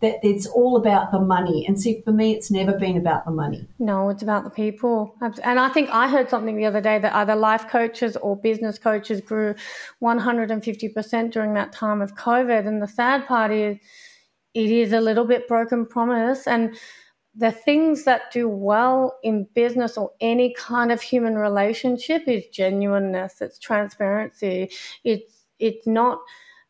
that 0.00 0.18
it's 0.22 0.46
all 0.46 0.76
about 0.76 1.10
the 1.12 1.20
money. 1.20 1.66
And 1.66 1.78
see, 1.80 2.00
for 2.02 2.12
me, 2.12 2.32
it's 2.32 2.50
never 2.50 2.72
been 2.72 2.96
about 2.96 3.26
the 3.26 3.30
money. 3.30 3.66
No, 3.78 4.08
it's 4.08 4.22
about 4.22 4.44
the 4.44 4.50
people. 4.50 5.14
And 5.20 5.60
I 5.60 5.68
think 5.68 5.90
I 5.90 6.08
heard 6.08 6.30
something 6.30 6.56
the 6.56 6.64
other 6.64 6.80
day 6.80 6.98
that 6.98 7.14
either 7.14 7.34
life 7.34 7.68
coaches 7.68 8.16
or 8.16 8.36
business 8.36 8.78
coaches 8.78 9.20
grew 9.20 9.54
150% 10.02 11.30
during 11.30 11.54
that 11.54 11.72
time 11.72 12.00
of 12.00 12.14
COVID. 12.14 12.66
And 12.66 12.82
the 12.82 12.88
sad 12.88 13.26
part 13.26 13.52
is, 13.52 13.76
it 14.54 14.70
is 14.70 14.92
a 14.92 15.00
little 15.00 15.26
bit 15.26 15.46
broken 15.46 15.86
promise 15.86 16.46
and 16.46 16.74
the 17.34 17.52
things 17.52 18.04
that 18.04 18.32
do 18.32 18.48
well 18.48 19.16
in 19.22 19.46
business 19.54 19.96
or 19.96 20.10
any 20.20 20.52
kind 20.54 20.90
of 20.90 21.00
human 21.00 21.36
relationship 21.36 22.22
is 22.26 22.44
genuineness 22.52 23.40
it's 23.40 23.58
transparency 23.58 24.70
it's 25.04 25.46
it's 25.58 25.86
not 25.86 26.18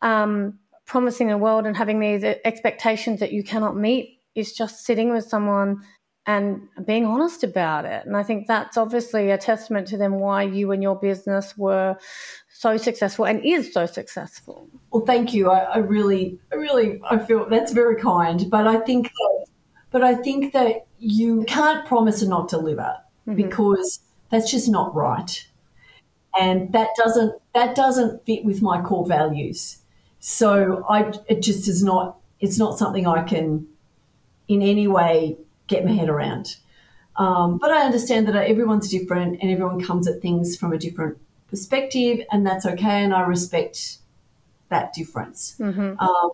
um, 0.02 0.58
promising 0.86 1.28
the 1.28 1.38
world 1.38 1.66
and 1.66 1.76
having 1.76 2.00
these 2.00 2.24
expectations 2.44 3.20
that 3.20 3.32
you 3.32 3.42
cannot 3.42 3.76
meet 3.76 4.18
it's 4.34 4.52
just 4.52 4.84
sitting 4.84 5.12
with 5.12 5.24
someone 5.24 5.82
and 6.26 6.68
being 6.84 7.06
honest 7.06 7.42
about 7.42 7.84
it. 7.84 8.04
And 8.06 8.16
I 8.16 8.22
think 8.22 8.46
that's 8.46 8.76
obviously 8.76 9.30
a 9.30 9.38
testament 9.38 9.88
to 9.88 9.96
them 9.96 10.20
why 10.20 10.42
you 10.42 10.70
and 10.70 10.82
your 10.82 10.94
business 10.94 11.56
were 11.56 11.96
so 12.52 12.76
successful 12.76 13.24
and 13.24 13.44
is 13.44 13.72
so 13.72 13.86
successful. 13.86 14.68
Well, 14.92 15.04
thank 15.04 15.32
you. 15.32 15.50
I, 15.50 15.60
I 15.60 15.78
really, 15.78 16.38
I 16.52 16.56
really, 16.56 17.00
I 17.08 17.18
feel 17.18 17.48
that's 17.48 17.72
very 17.72 17.96
kind. 17.96 18.48
But 18.50 18.66
I 18.66 18.78
think 18.80 19.08
that, 19.08 19.39
but 19.90 20.02
I 20.02 20.14
think 20.14 20.52
that 20.52 20.86
you 20.98 21.44
can't 21.44 21.86
promise 21.86 22.20
and 22.20 22.30
not 22.30 22.48
deliver 22.48 22.96
mm-hmm. 23.26 23.34
because 23.34 24.00
that's 24.30 24.50
just 24.50 24.68
not 24.68 24.94
right, 24.94 25.46
and 26.38 26.72
that 26.72 26.90
doesn't 26.96 27.34
that 27.54 27.74
doesn't 27.74 28.24
fit 28.24 28.44
with 28.44 28.62
my 28.62 28.80
core 28.80 29.06
values. 29.06 29.78
So 30.20 30.84
I, 30.88 31.12
it 31.28 31.42
just 31.42 31.66
is 31.66 31.82
not. 31.82 32.18
It's 32.40 32.58
not 32.58 32.78
something 32.78 33.06
I 33.06 33.22
can, 33.22 33.66
in 34.48 34.62
any 34.62 34.86
way, 34.86 35.36
get 35.66 35.84
my 35.84 35.92
head 35.92 36.08
around. 36.08 36.56
Um, 37.16 37.58
but 37.58 37.70
I 37.70 37.84
understand 37.84 38.28
that 38.28 38.34
everyone's 38.34 38.88
different 38.88 39.42
and 39.42 39.50
everyone 39.50 39.82
comes 39.84 40.08
at 40.08 40.22
things 40.22 40.56
from 40.56 40.72
a 40.72 40.78
different 40.78 41.18
perspective, 41.48 42.20
and 42.30 42.46
that's 42.46 42.64
okay. 42.64 43.02
And 43.04 43.12
I 43.12 43.22
respect 43.22 43.98
that 44.68 44.92
difference. 44.94 45.56
Mm-hmm. 45.58 45.98
Um, 45.98 46.30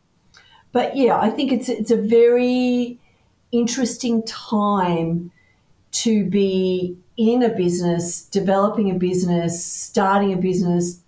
but 0.72 0.96
yeah, 0.96 1.18
I 1.18 1.30
think 1.30 1.52
it's 1.52 1.68
it's 1.68 1.90
a 1.90 1.96
very 1.96 3.00
interesting 3.58 4.22
time 4.24 5.30
to 5.92 6.24
be 6.24 6.96
in 7.16 7.42
a 7.42 7.48
business, 7.48 8.24
developing 8.24 8.90
a 8.90 8.94
business, 8.94 9.64
starting 9.64 10.32
a 10.32 10.36
business. 10.36 11.00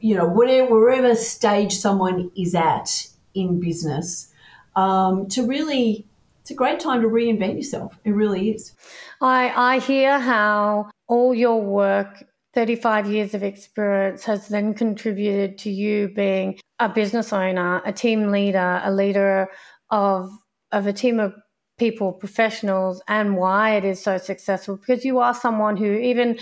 You 0.00 0.16
know, 0.16 0.26
whatever 0.26 0.74
wherever 0.74 1.14
stage 1.14 1.74
someone 1.74 2.30
is 2.36 2.54
at 2.54 3.08
in 3.34 3.58
business, 3.58 4.32
um, 4.76 5.28
to 5.28 5.46
really 5.46 6.06
it's 6.44 6.50
a 6.50 6.54
great 6.54 6.78
time 6.78 7.00
to 7.00 7.08
reinvent 7.08 7.56
yourself. 7.56 7.98
It 8.04 8.10
really 8.10 8.50
is. 8.50 8.74
I, 9.22 9.50
I 9.56 9.78
hear 9.78 10.18
how 10.18 10.90
all 11.08 11.34
your 11.34 11.62
work, 11.62 12.22
35 12.52 13.06
years 13.06 13.32
of 13.32 13.42
experience, 13.42 14.24
has 14.24 14.48
then 14.48 14.74
contributed 14.74 15.56
to 15.60 15.70
you 15.70 16.08
being 16.08 16.60
a 16.78 16.90
business 16.90 17.32
owner, 17.32 17.80
a 17.86 17.94
team 17.94 18.30
leader, 18.30 18.82
a 18.84 18.92
leader 18.92 19.48
of, 19.90 20.30
of 20.70 20.86
a 20.86 20.92
team 20.92 21.18
of 21.18 21.32
people, 21.78 22.12
professionals, 22.12 23.02
and 23.08 23.36
why 23.36 23.76
it 23.76 23.84
is 23.84 24.02
so 24.02 24.18
successful. 24.18 24.76
Because 24.76 25.04
you 25.04 25.18
are 25.18 25.34
someone 25.34 25.76
who, 25.76 25.92
even 25.94 26.38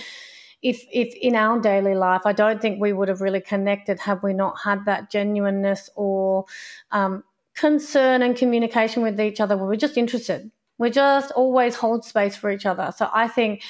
if 0.62 0.84
if 0.92 1.14
in 1.20 1.34
our 1.34 1.60
daily 1.60 1.94
life, 1.94 2.22
I 2.24 2.32
don't 2.32 2.60
think 2.60 2.80
we 2.80 2.92
would 2.92 3.08
have 3.08 3.20
really 3.20 3.40
connected 3.40 3.98
had 3.98 4.22
we 4.22 4.32
not 4.32 4.54
had 4.62 4.84
that 4.86 5.10
genuineness 5.10 5.90
or 5.96 6.44
um, 6.92 7.24
concern 7.54 8.22
and 8.22 8.36
communication 8.36 9.02
with 9.02 9.20
each 9.20 9.40
other. 9.40 9.56
We're 9.56 9.76
just 9.76 9.96
interested. 9.96 10.50
We 10.78 10.90
just 10.90 11.32
always 11.32 11.74
hold 11.74 12.04
space 12.04 12.36
for 12.36 12.50
each 12.50 12.66
other. 12.66 12.92
So 12.96 13.08
I 13.12 13.28
think 13.28 13.62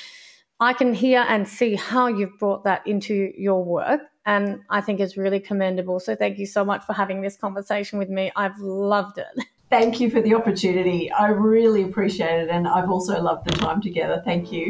I 0.60 0.72
can 0.72 0.94
hear 0.94 1.24
and 1.28 1.48
see 1.48 1.74
how 1.74 2.06
you've 2.06 2.38
brought 2.38 2.64
that 2.64 2.86
into 2.86 3.32
your 3.36 3.64
work. 3.64 4.00
And 4.24 4.60
I 4.70 4.80
think 4.80 5.00
it's 5.00 5.16
really 5.16 5.40
commendable. 5.40 5.98
So 5.98 6.14
thank 6.14 6.38
you 6.38 6.46
so 6.46 6.64
much 6.64 6.84
for 6.84 6.92
having 6.92 7.20
this 7.20 7.36
conversation 7.36 7.98
with 7.98 8.08
me. 8.08 8.30
I've 8.36 8.58
loved 8.60 9.18
it. 9.18 9.46
Thank 9.72 10.00
you 10.00 10.10
for 10.10 10.20
the 10.20 10.34
opportunity. 10.34 11.10
I 11.10 11.28
really 11.28 11.82
appreciate 11.82 12.42
it. 12.42 12.50
And 12.50 12.68
I've 12.68 12.90
also 12.90 13.18
loved 13.22 13.46
the 13.46 13.52
time 13.52 13.80
together. 13.80 14.20
Thank 14.22 14.52
you. 14.52 14.66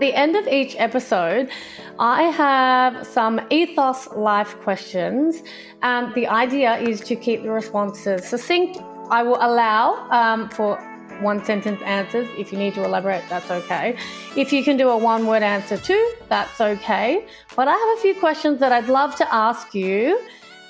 the 0.00 0.14
end 0.14 0.34
of 0.34 0.48
each 0.48 0.74
episode, 0.78 1.50
I 1.98 2.22
have 2.22 3.06
some 3.06 3.38
ethos 3.50 4.08
life 4.16 4.56
questions, 4.62 5.42
and 5.82 6.12
the 6.14 6.26
idea 6.26 6.78
is 6.78 7.02
to 7.02 7.14
keep 7.14 7.42
the 7.42 7.50
responses 7.50 8.24
succinct. 8.24 8.78
I 9.10 9.22
will 9.22 9.40
allow 9.48 10.08
um, 10.08 10.48
for 10.48 10.78
one 11.20 11.44
sentence 11.44 11.82
answers. 11.82 12.26
If 12.38 12.50
you 12.50 12.58
need 12.58 12.72
to 12.74 12.84
elaborate, 12.84 13.24
that's 13.28 13.50
okay. 13.50 13.96
If 14.36 14.54
you 14.54 14.64
can 14.64 14.78
do 14.78 14.88
a 14.88 14.96
one 14.96 15.26
word 15.26 15.42
answer 15.42 15.76
too, 15.76 16.14
that's 16.30 16.62
okay. 16.62 17.26
But 17.54 17.68
I 17.68 17.76
have 17.82 17.98
a 17.98 18.00
few 18.00 18.14
questions 18.14 18.58
that 18.60 18.72
I'd 18.72 18.88
love 18.88 19.16
to 19.16 19.34
ask 19.34 19.74
you. 19.74 20.18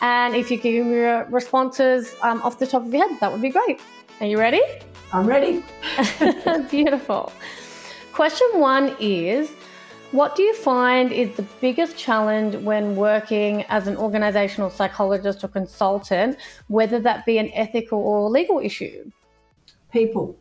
And 0.03 0.35
if 0.35 0.51
you 0.51 0.59
can 0.59 0.73
give 0.73 0.87
me 0.87 0.95
your 0.95 1.25
responses 1.31 2.15
um, 2.23 2.43
off 2.43 2.59
the 2.59 2.67
top 2.67 2.85
of 2.85 2.93
your 2.93 3.09
head, 3.09 3.21
that 3.21 3.31
would 3.31 3.41
be 3.41 3.51
great. 3.51 3.81
Are 4.21 4.27
you 4.27 4.37
ready? 4.37 4.61
I'm 5.13 5.27
ready. 5.27 5.65
Beautiful. 6.71 7.33
Question 8.13 8.49
one 8.55 8.97
is 8.99 9.49
What 10.11 10.35
do 10.35 10.43
you 10.43 10.55
find 10.55 11.13
is 11.13 11.37
the 11.37 11.47
biggest 11.61 11.97
challenge 11.97 12.57
when 12.57 12.97
working 12.97 13.63
as 13.69 13.87
an 13.87 13.97
organizational 13.97 14.71
psychologist 14.71 15.45
or 15.45 15.49
consultant, 15.49 16.37
whether 16.67 16.99
that 16.99 17.25
be 17.25 17.39
an 17.39 17.51
ethical 17.55 18.01
or 18.01 18.29
legal 18.29 18.59
issue? 18.59 19.09
People. 19.93 20.37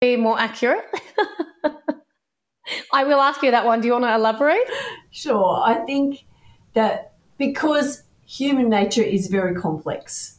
Be 0.00 0.16
more 0.16 0.38
accurate. 0.38 0.84
I 2.92 3.02
will 3.02 3.20
ask 3.20 3.42
you 3.42 3.50
that 3.50 3.66
one. 3.66 3.80
Do 3.80 3.88
you 3.88 3.92
want 3.94 4.04
to 4.04 4.14
elaborate? 4.14 4.68
Sure. 5.10 5.60
I 5.64 5.84
think 5.86 6.24
that 6.74 7.14
because 7.36 8.04
human 8.32 8.70
nature 8.70 9.02
is 9.02 9.26
very 9.26 9.54
complex, 9.54 10.38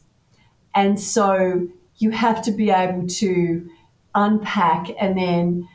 and 0.74 0.98
so 0.98 1.68
you 1.96 2.10
have 2.10 2.42
to 2.42 2.50
be 2.50 2.70
able 2.70 3.06
to 3.06 3.68
unpack 4.14 4.88
and 5.00 5.16
then 5.16 5.68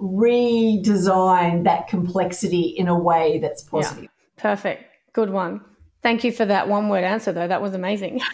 redesign 0.00 1.64
that 1.64 1.88
complexity 1.88 2.62
in 2.62 2.86
a 2.86 2.98
way 2.98 3.38
that's 3.38 3.62
positive. 3.62 4.04
Yeah. 4.04 4.10
Perfect. 4.36 4.84
Good 5.12 5.30
one. 5.30 5.60
Thank 6.02 6.22
you 6.22 6.30
for 6.30 6.44
that 6.44 6.68
one 6.68 6.88
word 6.88 7.02
answer, 7.02 7.32
though. 7.32 7.48
That 7.48 7.62
was 7.62 7.74
amazing. 7.74 8.20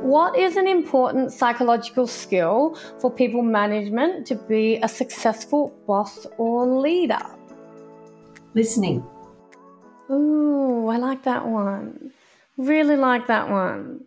what 0.00 0.38
is 0.38 0.56
an 0.56 0.66
important 0.66 1.32
psychological 1.32 2.06
skill 2.06 2.78
for 2.98 3.10
people 3.10 3.42
management 3.42 4.26
to 4.28 4.36
be 4.36 4.76
a 4.82 4.88
successful 4.88 5.78
boss 5.86 6.26
or 6.38 6.66
leader? 6.66 7.20
Listening. 8.54 9.04
Ooh, 10.10 10.88
I 10.88 10.96
like 10.98 11.24
that 11.24 11.46
one. 11.46 12.12
Really 12.56 12.96
like 12.96 13.26
that 13.26 13.50
one. 13.50 14.04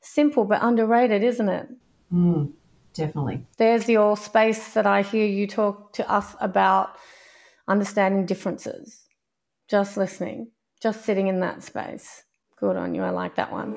Simple 0.00 0.44
but 0.44 0.62
underrated, 0.62 1.22
isn't 1.22 1.48
it? 1.48 1.68
Mm, 2.12 2.52
definitely. 2.94 3.44
There's 3.58 3.88
your 3.88 4.16
space 4.16 4.72
that 4.74 4.86
I 4.86 5.02
hear 5.02 5.26
you 5.26 5.46
talk 5.46 5.92
to 5.94 6.10
us 6.10 6.36
about 6.40 6.96
understanding 7.68 8.26
differences. 8.26 9.02
Just 9.68 9.96
listening, 9.96 10.52
just 10.80 11.04
sitting 11.04 11.26
in 11.26 11.40
that 11.40 11.62
space. 11.62 12.22
Good 12.58 12.76
on 12.76 12.94
you. 12.94 13.02
I 13.02 13.10
like 13.10 13.34
that 13.34 13.50
one. 13.50 13.74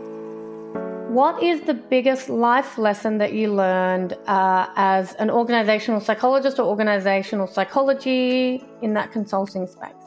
What 1.14 1.41
is 1.41 1.62
the 1.62 1.74
biggest 1.74 2.30
life 2.30 2.78
lesson 2.78 3.18
that 3.18 3.34
you 3.34 3.52
learned 3.52 4.14
uh, 4.28 4.68
as 4.76 5.16
an 5.16 5.32
organizational 5.32 6.00
psychologist 6.00 6.60
or 6.60 6.68
organizational 6.68 7.47
psychology 7.47 8.64
in 8.84 8.93
that 8.93 9.12
consulting 9.12 9.66
space? 9.66 9.99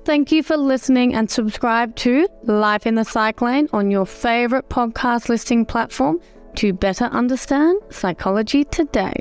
Thank 0.06 0.32
you 0.34 0.43
for 0.43 0.58
listening 0.58 1.16
and 1.16 1.32
subscribe 1.32 1.95
to 1.95 2.28
Life 2.43 2.86
in 2.86 2.95
the 2.95 3.06
Psych 3.06 3.41
Lane 3.41 3.70
on 3.72 3.89
your 3.89 4.06
favorite 4.06 4.68
podcast 4.68 5.30
listing 5.30 5.66
platform 5.66 6.20
to 6.56 6.74
better 6.74 7.06
understand 7.06 7.80
psychology 7.89 8.66
today. 8.66 9.16